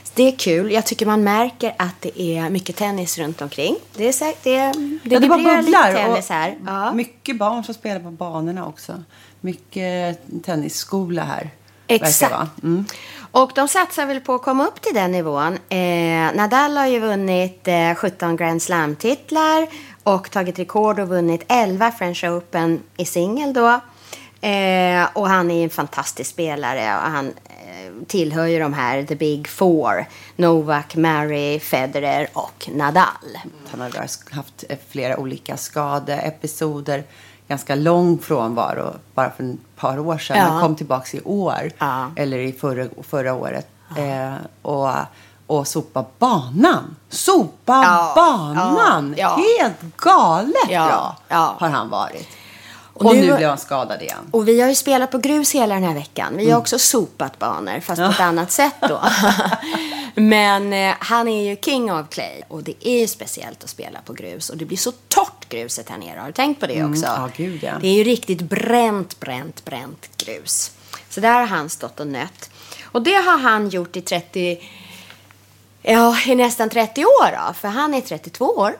Så 0.03 0.11
det 0.13 0.23
är 0.27 0.31
kul, 0.37 0.71
jag 0.71 0.85
tycker 0.85 1.05
man 1.05 1.23
märker 1.23 1.75
att 1.77 1.95
det 2.01 2.21
är 2.21 2.49
mycket 2.49 2.75
tennis 2.75 3.17
runt 3.17 3.41
omkring. 3.41 3.75
Det 3.95 4.07
är 4.07 4.13
säkert, 4.13 4.43
det, 4.43 4.57
det, 5.03 5.13
Ja, 5.13 5.19
det 5.19 5.27
bara 5.27 5.61
bubblar. 5.61 5.93
tennis 5.93 6.29
här. 6.29 6.57
Ja. 6.65 6.93
Mycket 6.93 7.37
barn 7.37 7.63
som 7.63 7.73
spelar 7.73 7.99
på 7.99 8.11
banorna 8.11 8.65
också. 8.67 9.03
Mycket 9.41 10.19
tennisskola 10.43 11.23
här. 11.23 11.49
Exakt. 11.87 12.33
Och 13.31 13.51
de 13.55 13.67
satsar 13.67 14.05
väl 14.05 14.19
på 14.19 14.33
att 14.33 14.41
komma 14.41 14.67
upp 14.67 14.81
till 14.81 14.93
den 14.93 15.11
nivån. 15.11 15.57
Eh, 15.69 16.35
Nadal 16.35 16.77
har 16.77 16.87
ju 16.87 16.99
vunnit 16.99 17.67
eh, 17.67 17.95
17 17.95 18.35
Grand 18.35 18.61
Slam-titlar 18.61 19.67
och 20.03 20.31
tagit 20.31 20.59
rekord 20.59 20.99
och 20.99 21.07
vunnit 21.07 21.43
11 21.47 21.91
French 21.91 22.23
Open 22.23 22.83
i 22.97 23.05
singel 23.05 23.53
då. 23.53 23.67
Eh, 24.47 25.07
och 25.13 25.29
han 25.29 25.51
är 25.51 25.63
en 25.63 25.69
fantastisk 25.69 26.29
spelare 26.29 26.97
och 26.97 27.11
han 27.11 27.27
eh, 27.27 28.05
tillhör 28.07 28.45
ju 28.45 28.59
de 28.59 28.73
här 28.73 29.03
the 29.03 29.15
big 29.15 29.47
four. 29.47 30.05
Novak, 30.35 30.95
Murray, 30.95 31.59
Federer 31.59 32.27
och 32.33 32.69
Nadal. 32.73 33.05
Mm. 33.43 33.55
Han 33.71 33.81
har 33.81 33.89
haft 34.35 34.63
flera 34.89 35.17
olika 35.17 35.57
skadeepisoder. 35.57 37.03
Ganska 37.51 37.75
lång 37.75 38.17
frånvaro 38.19 38.93
bara 39.13 39.31
för 39.31 39.43
ett 39.43 39.75
par 39.75 39.99
år 39.99 40.17
sedan. 40.17 40.37
Ja. 40.37 40.43
Han 40.43 40.61
kom 40.61 40.75
tillbaka 40.75 41.17
i 41.17 41.21
år. 41.21 41.71
Eller 42.15 42.37
i 42.37 42.53
förra, 42.53 42.85
förra 43.09 43.33
året. 43.33 43.67
Eh, 43.97 44.33
och, 44.61 44.89
och 45.47 45.67
sopa 45.67 46.05
banan. 46.19 46.95
Sopa 47.09 47.83
Ja, 47.85 48.11
banan! 48.15 49.15
ja, 49.17 49.37
ja. 49.37 49.63
Helt 49.63 49.97
galet 49.97 50.53
Ja, 50.69 50.85
bra 50.87 51.15
ja. 51.27 51.55
har 51.59 51.69
han 51.69 51.89
varit. 51.89 52.27
Och 52.93 53.05
Och, 53.05 53.15
nu- 53.15 53.21
nu 53.21 53.35
blev 53.37 53.49
han 53.49 53.57
skadad 53.57 54.01
igen. 54.01 54.17
Och 54.31 54.47
vi 54.47 54.61
har 54.61 54.69
ju 54.69 54.75
spelat 54.75 55.11
på 55.11 55.17
grus 55.17 55.55
hela 55.55 55.73
den 55.75 55.83
här 55.83 55.93
veckan. 55.93 56.33
Vi 56.37 56.43
har 56.43 56.49
Mm. 56.51 56.61
också 56.61 56.79
sopat 56.79 57.39
banor, 57.39 57.79
fast 57.79 58.01
på 58.01 58.07
ett 58.07 58.19
annat 58.19 58.51
sätt 58.51 58.75
då. 58.89 59.01
Men 60.15 60.73
eh, 60.73 60.95
han 60.99 61.27
är 61.27 61.49
ju 61.49 61.55
king 61.61 61.93
of 61.93 62.09
clay. 62.09 62.41
Och 62.47 62.63
det 62.63 62.87
är 62.87 62.99
ju 62.99 63.07
speciellt 63.07 63.63
att 63.63 63.69
spela 63.69 63.99
på 64.05 64.13
grus. 64.13 64.49
Och 64.49 64.57
det 64.57 64.65
blir 64.65 64.77
så 64.77 64.91
torrt 65.07 65.40
gruset 65.51 65.89
här 65.89 65.97
nere. 65.97 66.19
Har 66.19 66.27
du 66.27 66.33
tänkt 66.33 66.59
på 66.59 66.67
det 66.67 66.77
Mm, 66.77 66.91
också? 66.91 67.05
ja, 67.05 67.29
gud, 67.37 67.63
ja. 67.63 67.73
Det 67.81 67.87
är 67.87 67.93
ju 67.93 68.03
riktigt 68.03 68.41
bränt, 68.41 69.19
bränt, 69.19 69.65
bränt 69.65 70.09
grus. 70.17 70.71
Så 71.09 71.19
där 71.21 71.33
har 71.39 71.45
han 71.47 71.69
stått 71.69 71.99
och 71.99 72.07
nött. 72.07 72.49
Och 72.83 73.01
det 73.01 73.13
har 73.13 73.37
han 73.37 73.69
gjort 73.69 73.95
i 73.95 74.01
30... 74.01 74.61
Ja, 75.83 76.17
i 76.27 76.35
nästan 76.35 76.69
30 76.69 77.05
år 77.05 77.47
då. 77.47 77.53
För 77.53 77.67
han 77.67 77.93
är 77.93 78.01
32 78.01 78.45
år. 78.45 78.77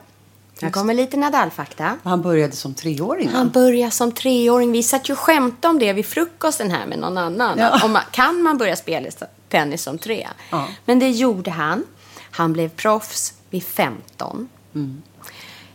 Här 0.62 0.70
kommer 0.70 0.94
lite 0.94 1.16
Nadal-fakta. 1.16 1.98
Han 2.02 2.22
började 2.22 2.56
som 2.56 2.74
treåring. 2.74 3.28
Han 3.28 3.50
började 3.50 3.90
som 3.90 4.12
treåring. 4.12 4.72
Vi 4.72 4.82
satt 4.82 5.08
ju 5.10 5.16
skämtade 5.16 5.70
om 5.70 5.78
det 5.78 5.92
vid 5.92 6.06
frukosten 6.06 6.70
här 6.70 6.86
med 6.86 6.98
någon 6.98 7.18
annan. 7.18 7.58
Ja. 7.58 7.84
Om 7.84 7.92
man, 7.92 8.02
kan 8.10 8.42
man 8.42 8.58
börja 8.58 8.76
spela 8.76 9.08
tennis 9.48 9.82
som 9.82 9.98
tre? 9.98 10.28
Ja. 10.50 10.68
Men 10.84 10.98
det 10.98 11.10
gjorde 11.10 11.50
han. 11.50 11.84
Han 12.30 12.52
blev 12.52 12.68
proffs 12.68 13.34
vid 13.50 13.64
15. 13.64 14.48
Mm. 14.74 15.02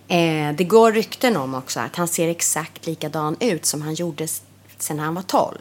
Eh, 0.08 0.56
det 0.56 0.64
går 0.64 0.92
rykten 0.92 1.38
om 1.38 1.56
också 1.56 1.80
att 1.80 1.96
han 1.96 2.08
ser 2.08 2.28
exakt 2.28 2.86
likadan 2.86 3.38
ut 3.40 3.66
som 3.66 3.82
han 3.82 3.94
gjorde 3.94 4.28
sen 4.78 5.00
han 5.00 5.16
var 5.16 5.22
12. 5.22 5.58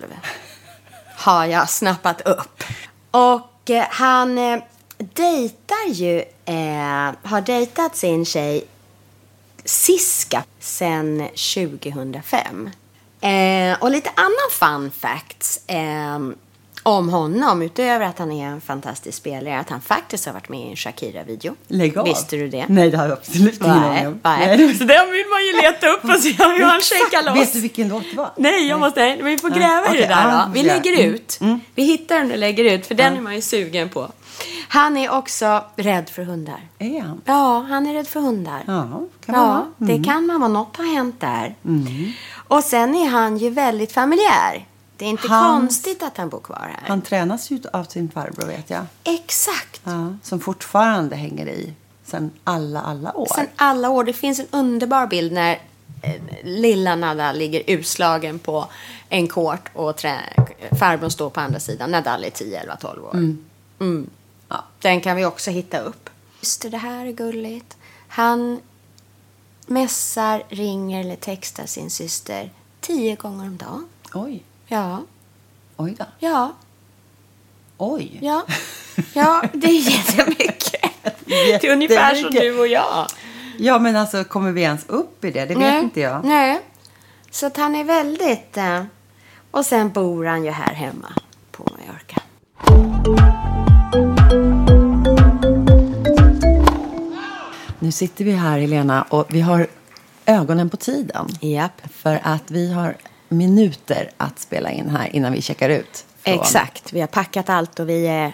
Har 1.17 1.47
jag 1.47 1.71
snappat 1.71 2.21
upp. 2.21 2.65
Och 3.11 3.71
eh, 3.71 3.87
han 3.91 4.39
eh, 4.39 4.59
dejtar 4.99 5.89
ju, 5.89 6.19
eh, 6.45 7.13
har 7.23 7.41
dejtat 7.41 7.97
sin 7.97 8.25
tjej 8.25 8.65
Siska 9.65 10.45
sen 10.61 11.29
2005. 11.55 12.71
Eh, 13.21 13.83
och 13.83 13.91
lite 13.91 14.11
annan 14.15 14.51
fun 14.51 14.91
facts 14.91 15.61
eh, 15.67 16.19
om 16.87 17.09
honom, 17.09 17.63
utöver 17.63 18.07
att 18.07 18.19
han 18.19 18.33
är 18.33 18.47
en 18.47 18.61
fantastisk 18.61 19.19
spelare, 19.19 19.59
att 19.59 19.71
han 19.71 19.81
faktiskt 19.81 20.27
har 20.27 20.33
varit 20.33 20.49
med 20.49 20.61
i 20.61 20.71
en 20.71 20.77
Shakira-video. 20.77 21.55
Lägg 21.69 21.99
av. 21.99 22.05
Visste 22.05 22.37
du 22.37 22.49
det? 22.49 22.65
Nej, 22.69 22.91
det 22.91 22.97
har 22.97 23.05
jag 23.05 23.13
absolut 23.19 23.61
ingen 23.63 23.81
Nej, 23.81 23.89
aning 23.91 24.07
om. 24.07 24.21
nej. 24.23 24.75
Så 24.75 24.85
den 24.85 25.11
vill 25.13 25.25
man 25.31 25.47
ju 25.47 25.63
leta 25.63 25.89
upp 25.89 26.05
och 26.05 26.21
se 26.23 26.29
hur 26.31 26.65
han 26.65 26.81
shakar 26.81 27.23
loss. 27.25 27.37
Vet 27.39 27.53
du 27.53 27.61
vilken 27.61 27.89
låt 27.89 28.05
det 28.11 28.17
var? 28.17 28.31
Nej, 28.37 28.69
jag 28.69 28.81
måste, 28.81 29.17
vi 29.23 29.39
får 29.39 29.51
Nej, 29.51 29.59
gräva 29.59 29.87
i 29.87 29.89
okej, 29.89 30.01
det 30.01 30.07
där 30.07 30.29
ja, 30.31 30.45
då. 30.47 30.53
Vi 30.53 30.61
ja. 30.67 30.75
lägger 30.75 31.01
Mm, 31.01 31.15
ut. 31.15 31.39
Vi 31.75 31.83
hittar 31.83 32.19
den 32.19 32.33
och 32.33 32.39
lägger 32.39 32.65
ut, 32.65 32.87
för 32.87 32.95
den 32.95 33.17
är 33.17 33.21
man 33.21 33.35
ju 33.35 33.41
sugen 33.41 33.89
på. 33.89 34.09
Han 34.69 34.97
är 34.97 35.11
också 35.13 35.65
rädd 35.77 36.09
för 36.09 36.23
hundar. 36.23 36.61
Är 36.79 37.01
han? 37.01 37.21
Ja, 37.25 37.67
han 37.69 37.87
är 37.87 37.93
rädd 37.95 38.09
för 38.09 38.21
hundar. 38.21 38.63
Ja, 38.67 38.83
kan 38.83 39.01
ja, 39.27 39.33
man 39.33 39.49
vara. 39.49 39.65
det 39.77 39.93
Mm. 39.93 40.05
kan 40.05 40.27
man 40.27 40.41
vara. 40.41 40.49
Något 40.49 40.77
har 40.77 40.85
hänt 40.95 41.21
där. 41.21 41.55
Mm. 41.65 42.13
Och 42.49 42.65
sen 42.65 42.95
är 42.95 43.07
han 43.09 43.37
ju 43.39 43.51
väldigt 43.51 43.93
familjär. 43.93 44.65
Det 44.97 45.05
är 45.05 45.09
inte 45.09 45.29
Han- 45.29 45.61
konstigt 45.61 46.03
att 46.03 46.17
han 46.17 46.29
bor 46.29 46.41
kvar 46.41 46.77
här. 46.81 46.89
Han 46.89 47.03
tränas 47.03 47.51
ju 47.51 47.61
av 47.73 47.85
sin 47.85 48.09
farbror, 48.11 48.47
vet 48.47 48.71
jag. 48.71 48.87
Exakt. 49.05 49.81
Ja, 49.85 50.15
som 50.23 50.41
fortfarande 50.41 51.17
hänger 51.17 51.49
i 51.49 51.73
sen 52.05 52.31
alla, 52.45 52.81
alla 52.81 53.17
år. 53.17 53.29
Sen 53.35 53.47
alla 53.57 53.91
år. 53.91 54.05
Det 54.05 54.13
finns 54.13 54.39
en 54.39 54.47
underbar 54.51 55.07
bild 55.07 55.33
när 55.33 55.61
eh, 56.03 56.15
lilla 56.45 56.97
Nadal 56.97 57.37
ligger 57.37 57.63
utslagen 57.67 58.39
på 58.39 58.67
en 59.09 59.29
kort 59.29 59.69
och 59.73 59.97
trä, 59.97 60.21
farbrorn 60.79 61.11
står 61.11 61.31
på 61.31 61.41
andra 61.41 61.61
sidan. 61.61 61.91
Nadal 61.91 62.25
är 62.25 62.31
10, 62.31 62.61
11, 62.61 62.77
12 62.77 63.05
år. 63.05 63.15
Mm. 63.15 63.45
Mm. 63.81 64.11
Ja, 64.49 64.65
den 64.81 65.01
kan 65.01 65.17
vi 65.17 65.25
också 65.25 65.51
hitta 65.51 65.79
upp. 65.79 66.11
Just 66.41 66.63
det, 66.63 66.69
det 66.69 66.79
här 66.79 67.07
är 67.07 67.13
gulligt. 67.13 67.77
Han 68.09 68.61
mässar, 69.67 70.43
ringer 70.49 71.01
eller 71.01 71.17
textar 71.17 71.67
sin 71.67 71.91
syster 71.91 72.51
tio 72.81 73.15
gånger 73.15 73.45
om 73.47 73.57
dagen. 73.57 73.89
Oj. 74.15 74.43
Ja. 74.69 75.03
Oj 75.77 75.97
då. 75.99 76.05
Ja. 76.19 76.53
Oj. 77.79 78.19
Ja. 78.23 78.45
Ja, 79.13 79.43
det 79.53 79.67
är 79.67 79.91
jättemycket. 79.91 80.83
Det 81.25 81.65
är 81.65 81.73
ungefär 81.73 82.15
som 82.15 82.31
du 82.31 82.59
och 82.61 82.67
jag. 82.67 83.07
Ja, 83.59 83.79
men 83.79 83.97
alltså 83.97 84.25
kommer 84.25 84.53
vi 84.53 84.63
ens 84.63 84.87
upp 84.87 85.25
i 85.25 85.31
det? 85.31 85.41
Det 85.41 85.55
vet 85.55 85.59
Nej. 85.59 85.83
inte 85.83 86.01
jag. 86.01 86.25
Nej. 86.25 86.61
Så 87.31 87.47
att 87.47 87.57
han 87.57 87.75
är 87.75 87.85
väldigt... 87.85 88.57
Eh, 88.57 88.85
och 89.51 89.67
sen 89.67 89.91
bor 89.91 90.25
han 90.25 90.45
ju 90.45 90.51
här 90.51 90.75
hemma 90.75 91.09
på 91.51 91.71
Mallorca. 91.71 92.23
Nu 97.79 97.93
sitter 97.93 98.25
vi 98.25 98.33
här, 98.33 98.59
Helena, 98.59 99.03
och 99.03 99.27
vi 99.29 99.41
har 99.41 99.67
ögonen 100.27 100.71
på 100.71 100.77
tiden. 100.77 101.29
Japp. 101.41 101.81
För 101.91 102.21
att 102.23 102.51
vi 102.51 102.73
har 102.73 102.97
minuter 103.29 104.11
att 104.17 104.39
spela 104.39 104.71
in 104.71 104.89
här 104.91 105.17
innan 105.17 105.33
vi 105.33 105.43
checkar 105.43 105.69
ut. 105.71 106.05
från- 106.25 106.35
Exakt. 106.35 106.93
Vi 106.93 107.01
har 107.01 107.07
packat 107.07 107.49
allt 107.49 107.81
och 107.81 107.89
vi 107.89 108.07
är... 108.07 108.33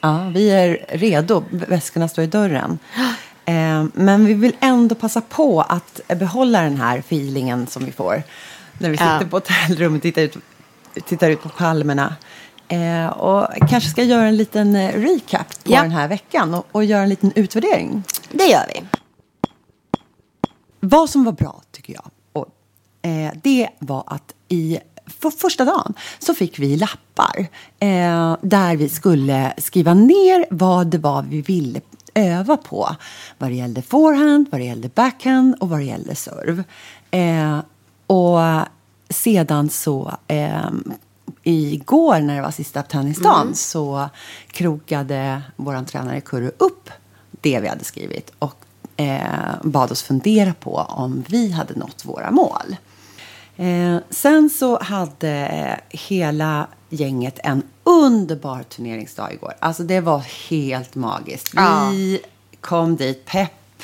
Ja, 0.00 0.30
vi 0.34 0.50
är 0.50 0.86
redo. 0.88 1.44
Väskorna 1.50 2.08
står 2.08 2.24
i 2.24 2.26
dörren. 2.26 2.78
Eh, 3.44 3.84
men 3.94 4.24
vi 4.26 4.34
vill 4.34 4.56
ändå 4.60 4.94
passa 4.94 5.20
på 5.20 5.60
att 5.60 6.00
behålla 6.08 6.62
den 6.62 6.76
här 6.76 6.98
feelingen 6.98 7.66
som 7.66 7.84
vi 7.84 7.92
får 7.92 8.22
när 8.78 8.90
vi 8.90 8.96
Ja. 8.96 9.18
sitter 9.18 9.30
på 9.30 9.36
hotellrummet 9.36 9.98
och 9.98 10.02
tittar 10.02 10.22
ut, 10.22 10.36
tittar 11.06 11.30
ut 11.30 11.42
på 11.42 11.48
palmerna. 11.48 12.16
Eh, 12.68 13.06
och 13.06 13.68
kanske 13.68 13.90
ska 13.90 14.02
göra 14.02 14.26
en 14.26 14.36
liten 14.36 14.76
eh, 14.76 14.92
recap 15.00 15.48
på 15.64 15.72
Ja. 15.72 15.82
den 15.82 15.90
här 15.90 16.08
veckan 16.08 16.54
och, 16.54 16.66
och 16.72 16.84
göra 16.84 17.02
en 17.02 17.08
liten 17.08 17.32
utvärdering. 17.34 18.02
Det 18.30 18.44
gör 18.44 18.64
vi. 18.74 18.82
Vad 20.80 21.10
som 21.10 21.24
var 21.24 21.32
bra, 21.32 21.62
tycker 21.72 21.92
jag, 21.92 22.10
eh, 23.02 23.30
det 23.42 23.68
var 23.78 24.04
att 24.06 24.34
i 24.48 24.78
för 25.06 25.30
första 25.30 25.64
dagen 25.64 25.94
så 26.18 26.34
fick 26.34 26.58
vi 26.58 26.76
lappar 26.76 27.46
eh, 27.78 28.36
där 28.42 28.76
vi 28.76 28.88
skulle 28.88 29.52
skriva 29.58 29.94
ner 29.94 30.46
vad 30.50 30.86
det 30.86 30.98
var 30.98 31.22
vi 31.22 31.42
ville 31.42 31.80
öva 32.14 32.56
på. 32.56 32.96
Vad 33.38 33.50
det 33.50 33.54
gällde 33.54 33.82
forehand, 33.82 34.46
vad 34.50 34.60
det 34.60 34.64
gällde 34.64 34.88
backhand 34.88 35.54
och 35.60 35.68
vad 35.68 35.78
det 35.78 35.84
gällde 35.84 36.14
serve. 36.14 36.64
Eh, 37.10 37.58
och 38.06 38.38
sedan 39.08 39.70
så 39.70 40.12
eh, 40.28 40.70
igår 41.42 42.20
när 42.20 42.36
det 42.36 42.42
var 42.42 42.50
sista 42.50 42.82
tennisdagen 42.82 43.42
Mm. 43.42 43.54
så 43.54 44.08
krokade 44.50 45.42
vår 45.56 45.84
tränare 45.84 46.20
Kurre 46.20 46.50
upp 46.58 46.90
det 47.30 47.60
vi 47.60 47.68
hade 47.68 47.84
skrivit 47.84 48.32
och 48.38 48.64
eh, 48.96 49.54
bad 49.62 49.92
oss 49.92 50.02
fundera 50.02 50.54
på 50.54 50.74
om 50.74 51.24
vi 51.28 51.50
hade 51.50 51.74
nått 51.74 52.04
våra 52.04 52.30
mål. 52.30 52.76
Eh, 53.56 53.96
sen 54.10 54.50
så 54.50 54.82
hade 54.82 55.30
eh, 55.30 55.98
hela 55.98 56.66
gänget 56.88 57.38
en 57.44 57.62
underbar 57.84 58.62
turneringsdag 58.62 59.32
igår. 59.32 59.54
Alltså 59.58 59.82
det 59.82 60.00
var 60.00 60.18
helt 60.50 60.94
magiskt. 60.94 61.50
Ja. 61.56 61.88
Vi 61.90 62.20
kom 62.60 62.96
dit 62.96 63.24
pepp 63.26 63.82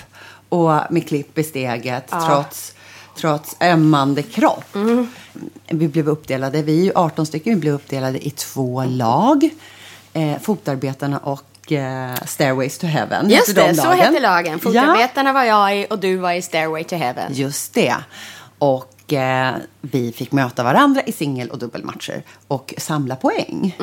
och 0.49 0.81
med 0.91 1.09
klipp 1.09 1.39
i 1.39 1.43
steget 1.43 2.05
Ja. 2.11 2.27
trots, 2.27 2.75
trots 3.16 3.57
ömmande 3.61 4.23
kropp. 4.23 4.77
Vi 5.69 5.89
blev 5.89 6.09
uppdelade, 6.09 6.62
vi 6.62 6.81
är 6.81 6.85
ju 6.85 6.93
18 6.95 7.27
stycken, 7.27 7.55
vi 7.55 7.61
blev 7.61 7.75
uppdelade 7.75 8.27
i 8.27 8.31
två 8.31 8.85
lag. 8.85 9.49
Eh, 10.12 10.39
fotarbetarna 10.39 11.19
och 11.19 11.73
eh, 11.73 12.14
Stairways 12.27 12.79
to 12.79 12.87
Heaven. 12.87 13.31
Just 13.31 13.49
hette 13.49 13.61
de 13.61 13.69
det, 13.69 13.75
så 13.75 13.91
hette 13.91 14.21
lagen. 14.21 14.53
Ja. 14.53 14.59
Fotarbetarna 14.59 15.33
var 15.33 15.45
jag 15.45 15.79
i 15.81 15.87
och 15.91 15.99
du 15.99 16.16
var 16.16 16.33
i 16.33 16.43
Stairway 16.43 16.85
to 16.85 16.97
Heaven. 16.97 17.33
Just 17.35 17.75
det. 17.75 17.97
Och 18.59 18.95
eh, 19.13 19.55
vi 19.81 20.13
fick 20.13 20.33
möta 20.33 20.63
varandra 20.65 21.03
i 21.03 21.13
singel 21.13 21.51
och 21.51 21.59
dubbelmatcher 21.59 22.23
och 22.49 22.75
samla 22.79 23.17
poäng. 23.17 23.77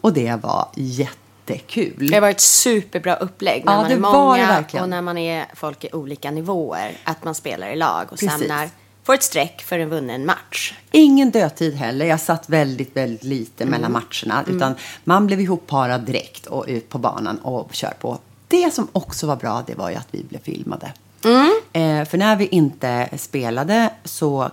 Och 0.00 0.12
det 0.12 0.34
var 0.42 0.68
jättekul. 0.74 1.94
Mm. 1.96 2.10
Det 2.10 2.20
var 2.20 2.30
ett 2.30 2.40
superbra 2.40 3.16
upplägg 3.16 3.64
när 3.64 3.72
Ja, 3.72 3.82
man 3.82 3.90
är 3.92 3.96
många 3.98 4.64
och 4.82 4.88
när 4.88 5.02
man 5.02 5.18
är 5.18 5.46
folk 5.54 5.84
i 5.84 5.88
olika 5.92 6.30
nivåer. 6.30 6.92
Att 7.04 7.24
man 7.24 7.34
spelar 7.34 7.68
i 7.70 7.76
lag 7.76 8.02
och 8.02 8.18
Precis. 8.18 8.30
samlar, 8.30 8.68
får 9.04 9.14
ett 9.14 9.22
streck 9.22 9.62
för 9.62 9.78
en 9.78 9.88
vunnen 9.88 10.26
match. 10.26 10.74
Ingen 10.90 11.30
dödtid 11.30 11.74
heller. 11.74 12.06
Jag 12.06 12.20
satt 12.20 12.48
väldigt, 12.48 12.96
väldigt 12.96 13.24
lite 13.24 13.64
Mm. 13.64 13.72
mellan 13.72 13.92
matcherna. 13.92 14.42
Mm. 14.42 14.56
Utan 14.56 14.74
man 15.04 15.26
blev 15.26 15.40
ihopparad 15.40 16.00
direkt 16.00 16.46
och 16.46 16.64
ut 16.68 16.88
på 16.88 16.98
banan 16.98 17.38
och 17.38 17.74
kör 17.74 17.94
på. 18.00 18.18
Det 18.48 18.74
som 18.74 18.88
också 18.92 19.26
var 19.26 19.36
bra, 19.36 19.62
det 19.66 19.74
var 19.74 19.90
ju 19.90 19.96
att 19.96 20.08
vi 20.10 20.22
blev 20.24 20.40
filmade. 20.42 20.92
Mm. 21.24 21.50
Eh, 21.72 22.08
för 22.08 22.18
när 22.18 22.36
vi 22.36 22.46
inte 22.46 23.08
spelade 23.18 23.90
så, 24.04 24.50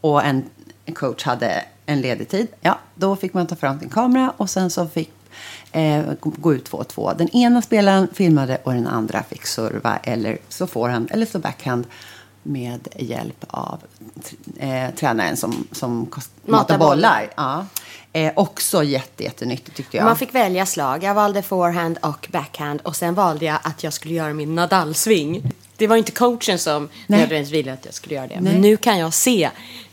och 0.00 0.24
en 0.24 0.44
coach 0.94 1.24
hade 1.24 1.64
en 1.86 2.00
ledig 2.00 2.28
tid, 2.28 2.46
ja, 2.60 2.78
då 2.94 3.16
fick 3.16 3.34
man 3.34 3.46
ta 3.46 3.56
fram 3.56 3.80
sin 3.80 3.88
kamera 3.88 4.32
och 4.36 4.50
sen 4.50 4.70
så 4.70 4.86
fick 4.86 5.12
eh, 5.72 6.04
gå 6.20 6.54
ut 6.54 6.64
två 6.64 6.78
och 6.78 6.88
två. 6.88 7.12
Den 7.12 7.28
ena 7.28 7.62
spelaren 7.62 8.08
filmade 8.12 8.58
och 8.64 8.72
den 8.72 8.86
andra 8.86 9.22
fick 9.22 9.46
serva 9.46 9.96
eller 9.96 10.38
så 10.48 10.66
forehand 10.66 11.10
eller 11.12 11.26
så 11.26 11.38
backhand 11.38 11.86
med 12.46 12.88
hjälp 12.96 13.44
av 13.48 13.82
eh, 14.58 14.90
tränaren 14.94 15.36
som, 15.36 15.66
som 15.72 16.06
kost- 16.06 16.30
Matar 16.44 16.78
matar 16.78 16.78
bollar. 16.78 17.28
Ja. 17.36 17.66
Eh, 18.12 18.32
också 18.36 18.82
jätte, 18.84 19.24
jättenyttigt 19.24 19.76
tyckte 19.76 19.96
jag. 19.96 20.04
Man 20.04 20.16
fick 20.16 20.34
välja 20.34 20.66
slag. 20.66 21.02
Jag 21.02 21.14
valde 21.14 21.42
forehand 21.42 21.98
och 22.02 22.28
backhand 22.32 22.80
och 22.80 22.96
sen 22.96 23.14
valde 23.14 23.44
jag 23.44 23.58
att 23.62 23.82
jag 23.84 23.92
skulle 23.92 24.14
göra 24.14 24.32
min 24.34 24.54
Nadal-sving. 24.54 25.42
Det 25.76 25.86
var 25.86 25.96
inte 25.96 26.12
coachen 26.12 26.58
som 26.58 26.88
nödvändigtvis 27.06 27.52
ville 27.58 27.72
att 27.72 27.84
jag 27.84 27.94
skulle 27.94 28.14
göra 28.14 28.26
det. 28.26 28.40
Nej. 28.40 28.52
Men 28.52 28.62
nu 28.62 28.76
kan 28.76 28.98
jag 28.98 29.14
se 29.14 29.50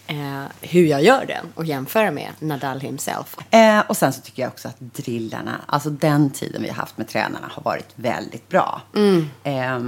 eh, 0.07 0.43
hur 0.61 0.85
jag 0.85 1.03
gör 1.03 1.25
den 1.25 1.45
och 1.55 1.65
jämföra 1.65 2.11
med 2.11 2.29
Nadal 2.39 2.79
himself. 2.79 3.37
Eh, 3.51 3.79
och 3.79 3.97
sen 3.97 4.13
så 4.13 4.21
tycker 4.21 4.41
jag 4.41 4.51
också 4.51 4.67
att 4.67 4.79
drillarna, 4.79 5.61
alltså 5.65 5.89
den 5.89 6.29
tiden 6.29 6.61
vi 6.61 6.67
har 6.67 6.75
haft 6.75 6.97
med 6.97 7.07
tränarna 7.07 7.49
har 7.51 7.63
varit 7.63 7.87
väldigt 7.95 8.49
bra. 8.49 8.81
Mm. 8.95 9.29
Eh, 9.43 9.79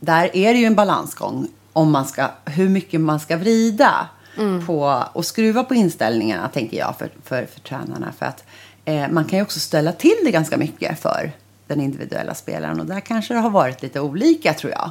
där 0.00 0.36
är 0.36 0.52
det 0.52 0.58
ju 0.58 0.64
en 0.66 0.74
balansgång 0.74 1.48
om 1.78 1.90
man 1.90 2.04
ska, 2.04 2.30
hur 2.44 2.68
mycket 2.68 3.00
man 3.00 3.20
ska 3.20 3.36
vrida 3.36 4.08
Mm. 4.38 4.66
på 4.66 5.04
och 5.12 5.24
skruva 5.26 5.64
på 5.64 5.74
inställningarna 5.74 6.48
tänker 6.48 6.76
jag 6.76 6.96
för, 6.98 7.10
för, 7.24 7.46
för 7.46 7.60
tränarna. 7.60 8.12
För 8.18 8.26
att 8.26 8.44
eh, 8.84 9.08
man 9.10 9.24
kan 9.24 9.38
ju 9.38 9.42
också 9.42 9.60
ställa 9.60 9.92
till 9.92 10.16
det 10.24 10.30
ganska 10.30 10.56
mycket 10.56 11.00
för 11.00 11.32
den 11.66 11.80
individuella 11.80 12.34
spelaren 12.34 12.80
och 12.80 12.86
där 12.86 13.00
kanske 13.00 13.34
det 13.34 13.40
har 13.40 13.50
varit 13.50 13.82
lite 13.82 14.00
olika 14.00 14.54
tror 14.54 14.72
jag. 14.72 14.90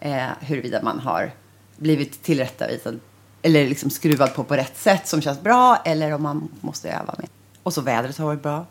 Eh, 0.00 0.28
huruvida 0.40 0.82
man 0.82 0.98
har 1.00 1.30
blivit 1.76 2.22
tillrättavisad 2.22 3.00
eller 3.42 3.68
liksom 3.68 3.90
skruvad 3.90 4.34
på 4.34 4.44
på 4.44 4.54
rätt 4.56 4.78
sätt 4.78 5.06
som 5.06 5.20
känns 5.22 5.40
bra 5.40 5.82
eller 5.84 6.12
om 6.14 6.22
man 6.22 6.48
måste 6.60 6.88
öva 6.90 7.14
med. 7.18 7.28
Och 7.62 7.72
så 7.72 7.80
vädret 7.80 8.18
har 8.18 8.26
varit 8.26 8.42
bra. 8.42 8.66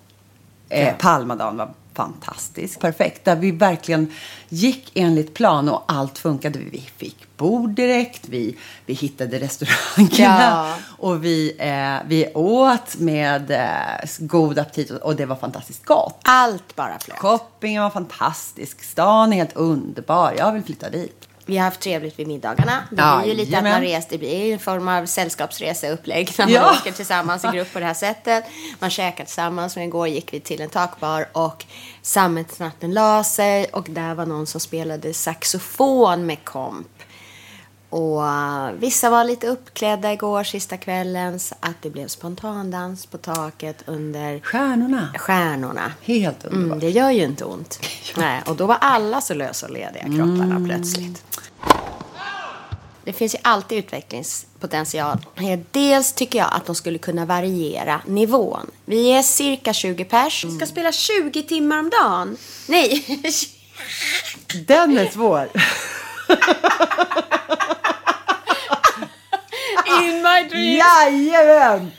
Eh, 0.70 0.94
Palmadagen 0.98 1.58
var 1.58 1.74
fantastisk. 1.98 2.80
Perfekt. 2.80 3.26
Där 3.26 3.36
vi 3.36 3.52
verkligen 3.52 4.12
gick 4.50 4.92
enligt 4.94 5.34
plan 5.34 5.70
och 5.70 5.84
allt 5.88 6.18
funkade. 6.18 6.60
Vi 6.60 6.90
fick 6.98 7.38
bord 7.38 7.70
direkt. 7.70 8.30
Vi, 8.30 8.58
vi 8.86 8.94
hittade 8.94 9.40
restaurangerna. 9.40 10.42
Ja. 10.42 10.76
Och 10.98 11.24
vi, 11.24 11.56
eh, 11.60 12.08
vi 12.08 12.32
åt 12.34 12.98
med 12.98 13.52
eh, 13.52 14.10
god 14.20 14.60
aptit 14.60 14.92
och, 14.92 15.16
det 15.16 15.26
var 15.26 15.36
fantastiskt 15.36 15.86
gott. 15.86 16.20
Allt 16.24 16.76
bara 16.76 17.00
flöt. 17.00 17.18
Shoppingen 17.18 17.84
var 17.84 17.90
fantastisk. 17.90 18.84
Stan 18.84 19.34
är 19.34 19.38
helt 19.38 19.56
underbar. 19.56 20.34
Jag 20.38 20.52
vill 20.52 20.64
flytta 20.64 20.90
dit. 20.90 21.27
Vi 21.48 21.58
har 21.58 21.66
haft 21.66 21.80
trevligt 21.80 22.20
vid 22.20 22.28
middagarna. 22.28 22.84
Det 22.90 22.96
blir 22.96 23.32
ju 23.32 23.34
lite 23.38 23.52
jajamän. 23.52 23.72
att 23.72 23.78
man 23.78 23.82
reser. 23.82 24.08
Det 24.10 24.18
blir 24.18 24.54
en 24.54 24.60
form 24.60 24.88
av 24.88 25.06
sällskapsreseupplägg 25.06 26.32
när 26.38 26.46
man 26.46 26.54
Ja. 26.54 26.72
åker 26.72 26.92
tillsammans 26.92 27.46
i 27.46 27.48
grupp 27.48 27.74
på 27.74 27.80
det 27.80 27.86
här 27.86 27.94
sättet. 27.94 28.44
Man 28.80 28.90
käkar 28.90 29.26
tillsammans. 29.26 29.76
Men 29.76 29.86
igår 29.86 30.08
gick 30.08 30.34
vi 30.34 30.40
till 30.40 30.62
en 30.62 30.70
takbar 30.70 31.28
och 31.32 31.66
sammetsnatten 32.02 32.94
la 32.94 33.24
sig 33.24 33.66
och 33.66 33.88
där 33.90 34.14
var 34.16 34.26
någon 34.26 34.48
som 34.48 34.60
spelade 34.62 35.14
saxofon 35.14 36.26
med 36.26 36.44
komp. 36.44 36.88
Och 37.90 38.18
uh, 38.22 38.72
vissa 38.80 39.10
var 39.10 39.24
lite 39.24 39.48
uppklädda 39.48 40.14
igår, 40.14 40.44
sista 40.44 40.78
kvällen, 40.78 41.40
så 41.40 41.56
att 41.60 41.76
det 41.82 41.90
blev 41.90 42.08
spontandans 42.08 43.06
på 43.06 43.18
taket 43.18 43.84
under 43.86 44.40
Stjärnorna. 44.40 45.10
stjärnorna. 45.18 45.92
Helt 46.02 46.46
underbart. 46.46 46.66
Mm, 46.68 46.80
det 46.80 46.90
gör 46.90 47.12
ju 47.12 47.24
inte 47.24 47.46
ont. 47.46 47.80
Nej, 48.18 48.42
och 48.46 48.56
då 48.56 48.66
var 48.66 48.76
alla 48.82 49.22
så 49.22 49.34
lösa 49.34 49.66
och 49.66 49.72
lediga, 49.74 50.04
kropparna 50.04 50.44
Mm. 50.56 50.66
plötsligt. 50.66 51.24
Det 53.04 53.14
finns 53.14 53.34
ju 53.36 53.40
alltid 53.42 53.78
utvecklingspotential. 53.78 55.18
Eh, 55.36 55.60
Dels 55.72 56.14
tycker 56.14 56.40
jag 56.40 56.50
att 56.54 56.66
de 56.66 56.76
skulle 56.76 56.98
kunna 56.98 57.26
variera 57.26 58.02
nivån. 58.06 58.72
Vi 58.86 59.08
är 59.12 59.22
cirka 59.22 59.74
20 59.74 60.06
pers. 60.06 60.46
Vi 60.46 60.52
ska 60.58 60.66
spela 60.66 60.92
20 60.92 61.44
timmar 61.44 61.80
om 61.80 61.90
dagen. 61.90 62.38
Nej, 62.68 63.06
Den 64.68 64.98
är 64.98 65.10
svår. 65.10 65.50
In 70.08 70.22
my 70.22 70.50
dreams. 70.50 70.78
Jajamän! 70.78 71.92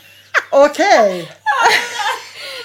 Okej. 0.51 1.31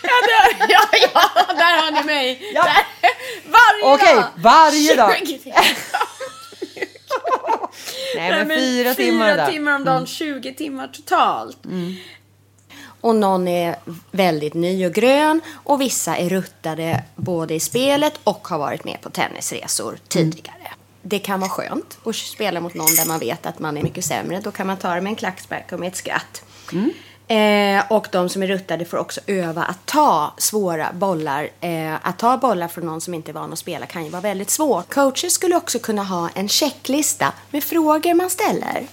Ja, 0.03 0.11
där, 0.27 0.67
ja, 0.69 0.81
ja, 1.15 1.31
där 1.55 1.83
har 1.83 1.91
ni 1.91 2.03
mig. 2.03 2.53
Där, 2.55 2.87
varje 3.45 3.95
Okej, 3.95 4.15
dag. 4.15 4.25
varje 4.37 4.95
dag. 4.97 5.17
20 5.27 5.39
timmar. 5.39 5.67
Nej, 8.17 8.45
men 8.45 8.59
fyra 8.59 8.95
timmar 8.95 9.35
Fyra 9.35 9.47
timmar 9.47 9.75
om 9.75 9.85
dagen, 9.85 9.97
Mm. 9.97 10.07
20 10.07 10.55
timmar 10.55 10.89
totalt. 10.89 11.59
Och 13.01 13.15
någon 13.17 13.49
är 13.49 13.77
väldigt 14.11 14.55
ny 14.55 14.87
och 14.87 14.93
grön 14.93 15.41
och 15.65 15.81
vissa 15.81 16.17
är 16.17 16.29
ruttade 16.29 17.03
både 17.17 17.55
i 17.55 17.61
spelet 17.61 18.13
och 18.25 18.49
har 18.49 18.59
varit 18.59 18.85
med 18.85 19.01
på 19.01 19.11
tennisresor 19.11 19.99
tidigare. 20.09 20.64
Det 21.07 21.19
kan 21.19 21.41
vara 21.41 21.51
skönt 21.51 21.99
att 22.05 22.17
spela 22.17 22.61
mot 22.61 22.75
någon 22.75 22.95
där 22.95 23.07
man 23.07 23.19
vet 23.19 23.47
att 23.47 23.59
man 23.59 23.77
är 23.77 23.83
mycket 23.83 24.05
sämre. 24.05 24.41
Då 24.41 24.51
kan 24.51 24.67
man 24.67 24.77
ta 24.77 24.95
det 24.95 25.01
med 25.01 25.11
en 25.11 25.17
klackspark 25.17 25.73
och 25.73 25.81
med 25.81 25.89
ett 25.89 25.97
skratt. 25.97 26.43
Eh, 27.29 27.93
och 27.93 28.09
de 28.13 28.29
som 28.29 28.43
är 28.43 28.47
ruttade 28.47 28.85
får 28.85 28.97
också 28.97 29.21
öva 29.27 29.63
att 29.63 29.87
ta 29.87 30.35
svåra 30.39 30.93
bollar. 30.93 31.49
Eh, 31.61 31.95
att 32.03 32.19
ta 32.19 32.37
bollar 32.37 32.69
från 32.69 32.87
någon 32.87 33.01
som 33.01 33.15
inte 33.15 33.31
är 33.31 33.33
van 33.33 33.53
att 33.53 33.59
spela 33.59 33.87
kan 33.87 34.05
ju 34.05 34.11
vara 34.11 34.23
väldigt 34.23 34.51
svårt. 34.51 34.95
Coacher 34.95 35.29
skulle 35.29 35.57
också 35.57 35.79
kunna 35.79 36.05
ha 36.05 36.29
en 36.35 36.49
checklista 36.49 37.33
med 37.51 37.65
frågor 37.65 38.15
man 38.15 38.31
ställer. 38.31 38.87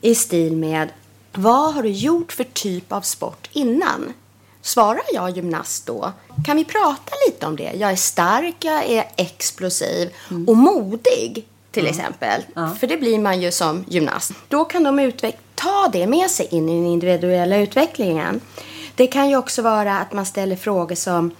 I 0.00 0.14
stil 0.14 0.56
med 0.56 0.88
vad 1.32 1.74
har 1.74 1.82
du 1.82 1.90
gjort 1.90 2.32
för 2.32 2.44
typ 2.44 2.92
av 2.92 3.00
sport 3.00 3.48
innan? 3.52 4.12
Svarar 4.62 5.02
jag 5.12 5.30
gymnast 5.30 5.86
då? 5.86 6.12
Kan 6.46 6.56
vi 6.56 6.64
prata 6.64 7.12
lite 7.26 7.46
om 7.46 7.56
det? 7.56 7.72
Jag 7.74 7.90
är 7.90 7.96
stark, 7.96 8.56
jag 8.60 8.84
är 8.84 9.04
explosiv 9.16 10.10
och 10.46 10.56
modig 10.56 11.46
till 11.72 11.86
exempel. 11.86 12.42
För 12.80 12.86
det 12.86 12.96
blir 12.96 13.18
man 13.18 13.40
ju 13.42 13.52
som 13.52 13.84
gymnast. 13.88 14.32
Då 14.48 14.64
kan 14.64 14.82
de 14.82 15.12
ta 15.54 15.88
det 15.92 16.06
med 16.06 16.30
sig 16.30 16.46
in 16.50 16.68
i 16.68 16.74
den 16.76 16.86
individuella 16.86 17.56
utvecklingen. 17.56 18.40
Det 18.94 19.06
kan 19.06 19.28
ju 19.30 19.36
också 19.36 19.62
vara 19.62 19.98
att 19.98 20.12
man 20.12 20.26
ställer 20.26 20.56
frågor 20.56 20.94
som 20.94 21.30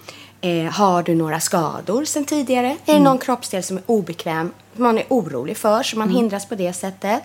eh, 0.41 0.65
Har 0.73 1.03
du 1.03 1.15
några 1.15 1.41
skador 1.41 2.05
sedan 2.05 2.25
tidigare? 2.25 2.67
Är 2.71 2.77
det 2.85 2.93
Mm. 2.93 3.05
någon 3.05 3.19
kroppsdel 3.19 3.63
som 3.63 3.77
är 3.77 3.83
obekväm, 3.87 4.53
man 4.73 4.99
är 4.99 5.05
orolig 5.09 5.57
för, 5.57 5.83
så 5.83 5.99
man 5.99 6.09
Mm. 6.09 6.17
hindras 6.17 6.47
på 6.49 6.55
det 6.55 6.73
sättet? 6.73 7.23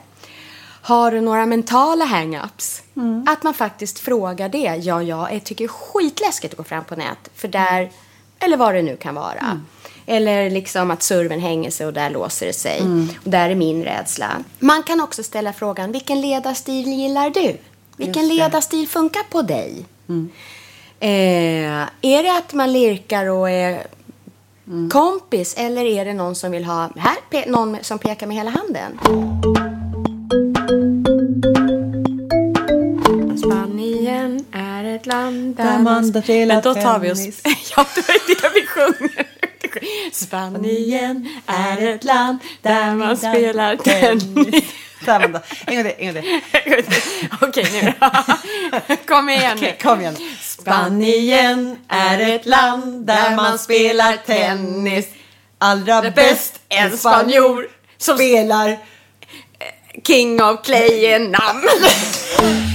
Har 0.81 1.11
du 1.11 1.21
några 1.21 1.45
mentala 1.45 2.05
hang-ups? 2.05 2.81
Att 3.27 3.43
man 3.43 3.53
faktiskt 3.53 3.99
frågar 3.99 4.49
det. 4.49 4.75
Ja, 4.83 5.03
jag 5.03 5.43
tycker 5.43 5.63
det 5.63 5.67
är 5.67 5.67
skitläskigt 5.67 6.53
att 6.53 6.57
gå 6.57 6.63
fram 6.63 6.83
på 6.83 6.95
nät. 6.95 7.29
För 7.35 7.47
där, 7.47 7.91
eller 8.39 8.57
vad 8.57 8.73
det 8.75 8.81
nu 8.81 8.97
kan 8.97 9.15
vara. 9.15 9.61
Eller 10.09 10.49
liksom 10.49 10.91
att 10.91 11.03
serven 11.03 11.39
hänger 11.39 11.71
sig 11.71 11.85
och 11.87 11.93
där 11.93 12.09
låser 12.09 12.45
det 12.45 12.53
sig. 12.53 12.81
Och 13.23 13.29
där 13.29 13.49
är 13.49 13.55
min 13.55 13.83
rädsla. 13.83 14.43
Man 14.59 14.83
kan 14.83 15.01
också 15.01 15.23
ställa 15.23 15.53
frågan, 15.53 15.91
vilken 15.91 16.21
ledarstil 16.21 16.87
gillar 16.87 17.29
du? 17.29 17.57
Vilken 17.97 18.27
ledarstil 18.27 18.87
funkar 18.87 19.23
på 19.29 19.41
dig? 19.41 19.85
Eh, 20.99 21.09
är 22.01 22.23
det 22.23 22.37
att 22.37 22.53
man 22.53 22.73
lirkar 22.73 23.25
och 23.25 23.49
är 23.49 23.87
kompis 24.91 25.53
eller 25.57 25.85
är 25.85 26.05
det 26.05 26.13
någon 26.13 26.35
som 26.35 26.51
vill 26.51 26.65
ha, 26.65 26.89
här, 26.97 27.15
pe- 27.31 27.49
någon 27.49 27.77
som 27.81 27.99
pekar 27.99 28.27
med 28.27 28.37
hela 28.37 28.51
handen? 28.51 28.99
Spanien 33.37 34.45
är 34.51 34.83
ett 34.95 35.05
land 35.05 35.55
Där 35.55 35.79
man 35.79 36.11
Men 36.47 36.61
då 36.63 36.73
tar 36.73 36.99
vi 36.99 37.11
oss... 37.11 37.19
ja, 37.77 37.85
det 37.95 38.01
är 38.01 38.41
det 38.41 38.49
vi 38.59 38.65
sjunger. 38.67 39.36
Spanien 40.11 41.29
är 41.45 41.95
ett 41.95 42.03
land 42.03 42.39
där 42.61 42.95
man 42.95 43.17
spelar 43.17 43.75
tennis. 43.75 44.63
Där 45.05 45.19
man 45.19 45.31
då. 45.31 45.39
En 45.65 45.83
gång 45.83 45.93
till, 45.93 46.17
en 46.51 46.71
gång 46.71 46.83
till. 46.83 47.29
Okej, 47.41 47.67
nu 47.73 47.93
då. 47.99 48.95
Kom 49.07 49.29
igen 49.29 49.57
nu. 49.61 49.73
Kom 49.81 50.01
igen. 50.01 50.15
Spanien 50.41 51.77
är 51.87 52.35
ett 52.35 52.45
land 52.45 53.05
där 53.05 53.35
man 53.35 53.59
spelar 53.59 54.17
tennis. 54.25 55.07
Allra 55.57 56.11
bäst 56.11 56.59
en 56.69 56.97
spanjor 56.97 57.67
som 57.97 58.17
spelar 58.17 58.77
King 60.07 60.43
of 60.43 60.65
Clay 60.65 61.19
namn. 61.19 61.63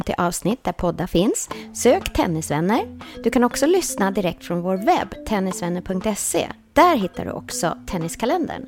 50 0.00 0.14
avsnitt 0.18 0.64
där 0.64 0.72
poddar 0.72 1.06
finns. 1.06 1.48
Sök 1.74 2.12
Tennisvänner. 2.12 2.98
Du 3.24 3.30
kan 3.30 3.44
också 3.44 3.66
lyssna 3.66 4.10
direkt 4.10 4.44
från 4.44 4.60
vår 4.60 4.76
webb, 4.76 5.26
tennisvänner.se. 5.26 6.46
Där 6.72 6.96
hittar 6.96 7.24
du 7.24 7.30
också 7.30 7.78
Tenniskalendern. 7.86 8.66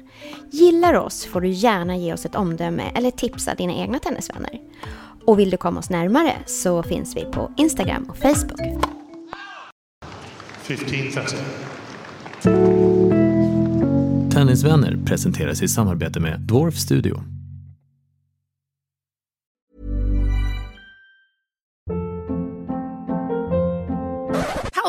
Gillar 0.50 0.94
oss 0.94 1.24
får 1.24 1.40
du 1.40 1.48
gärna 1.48 1.96
ge 1.96 2.12
oss 2.12 2.24
ett 2.24 2.34
omdöme 2.34 2.82
eller 2.94 3.10
tipsa 3.10 3.54
dina 3.54 3.72
egna 3.74 3.98
tennisvänner. 3.98 4.60
Och 5.26 5.38
vill 5.38 5.50
du 5.50 5.56
komma 5.56 5.80
oss 5.80 5.90
närmare 5.90 6.32
så 6.46 6.82
finns 6.82 7.16
vi 7.16 7.24
på 7.24 7.52
Instagram 7.56 8.04
och 8.08 8.16
Facebook. 8.16 8.60
1530. 10.66 11.38
Tennisvänner 14.32 14.96
presenteras 15.04 15.62
i 15.62 15.68
samarbete 15.68 16.20
med 16.20 16.40
Dwarf 16.40 16.74
Studio. 16.74 17.22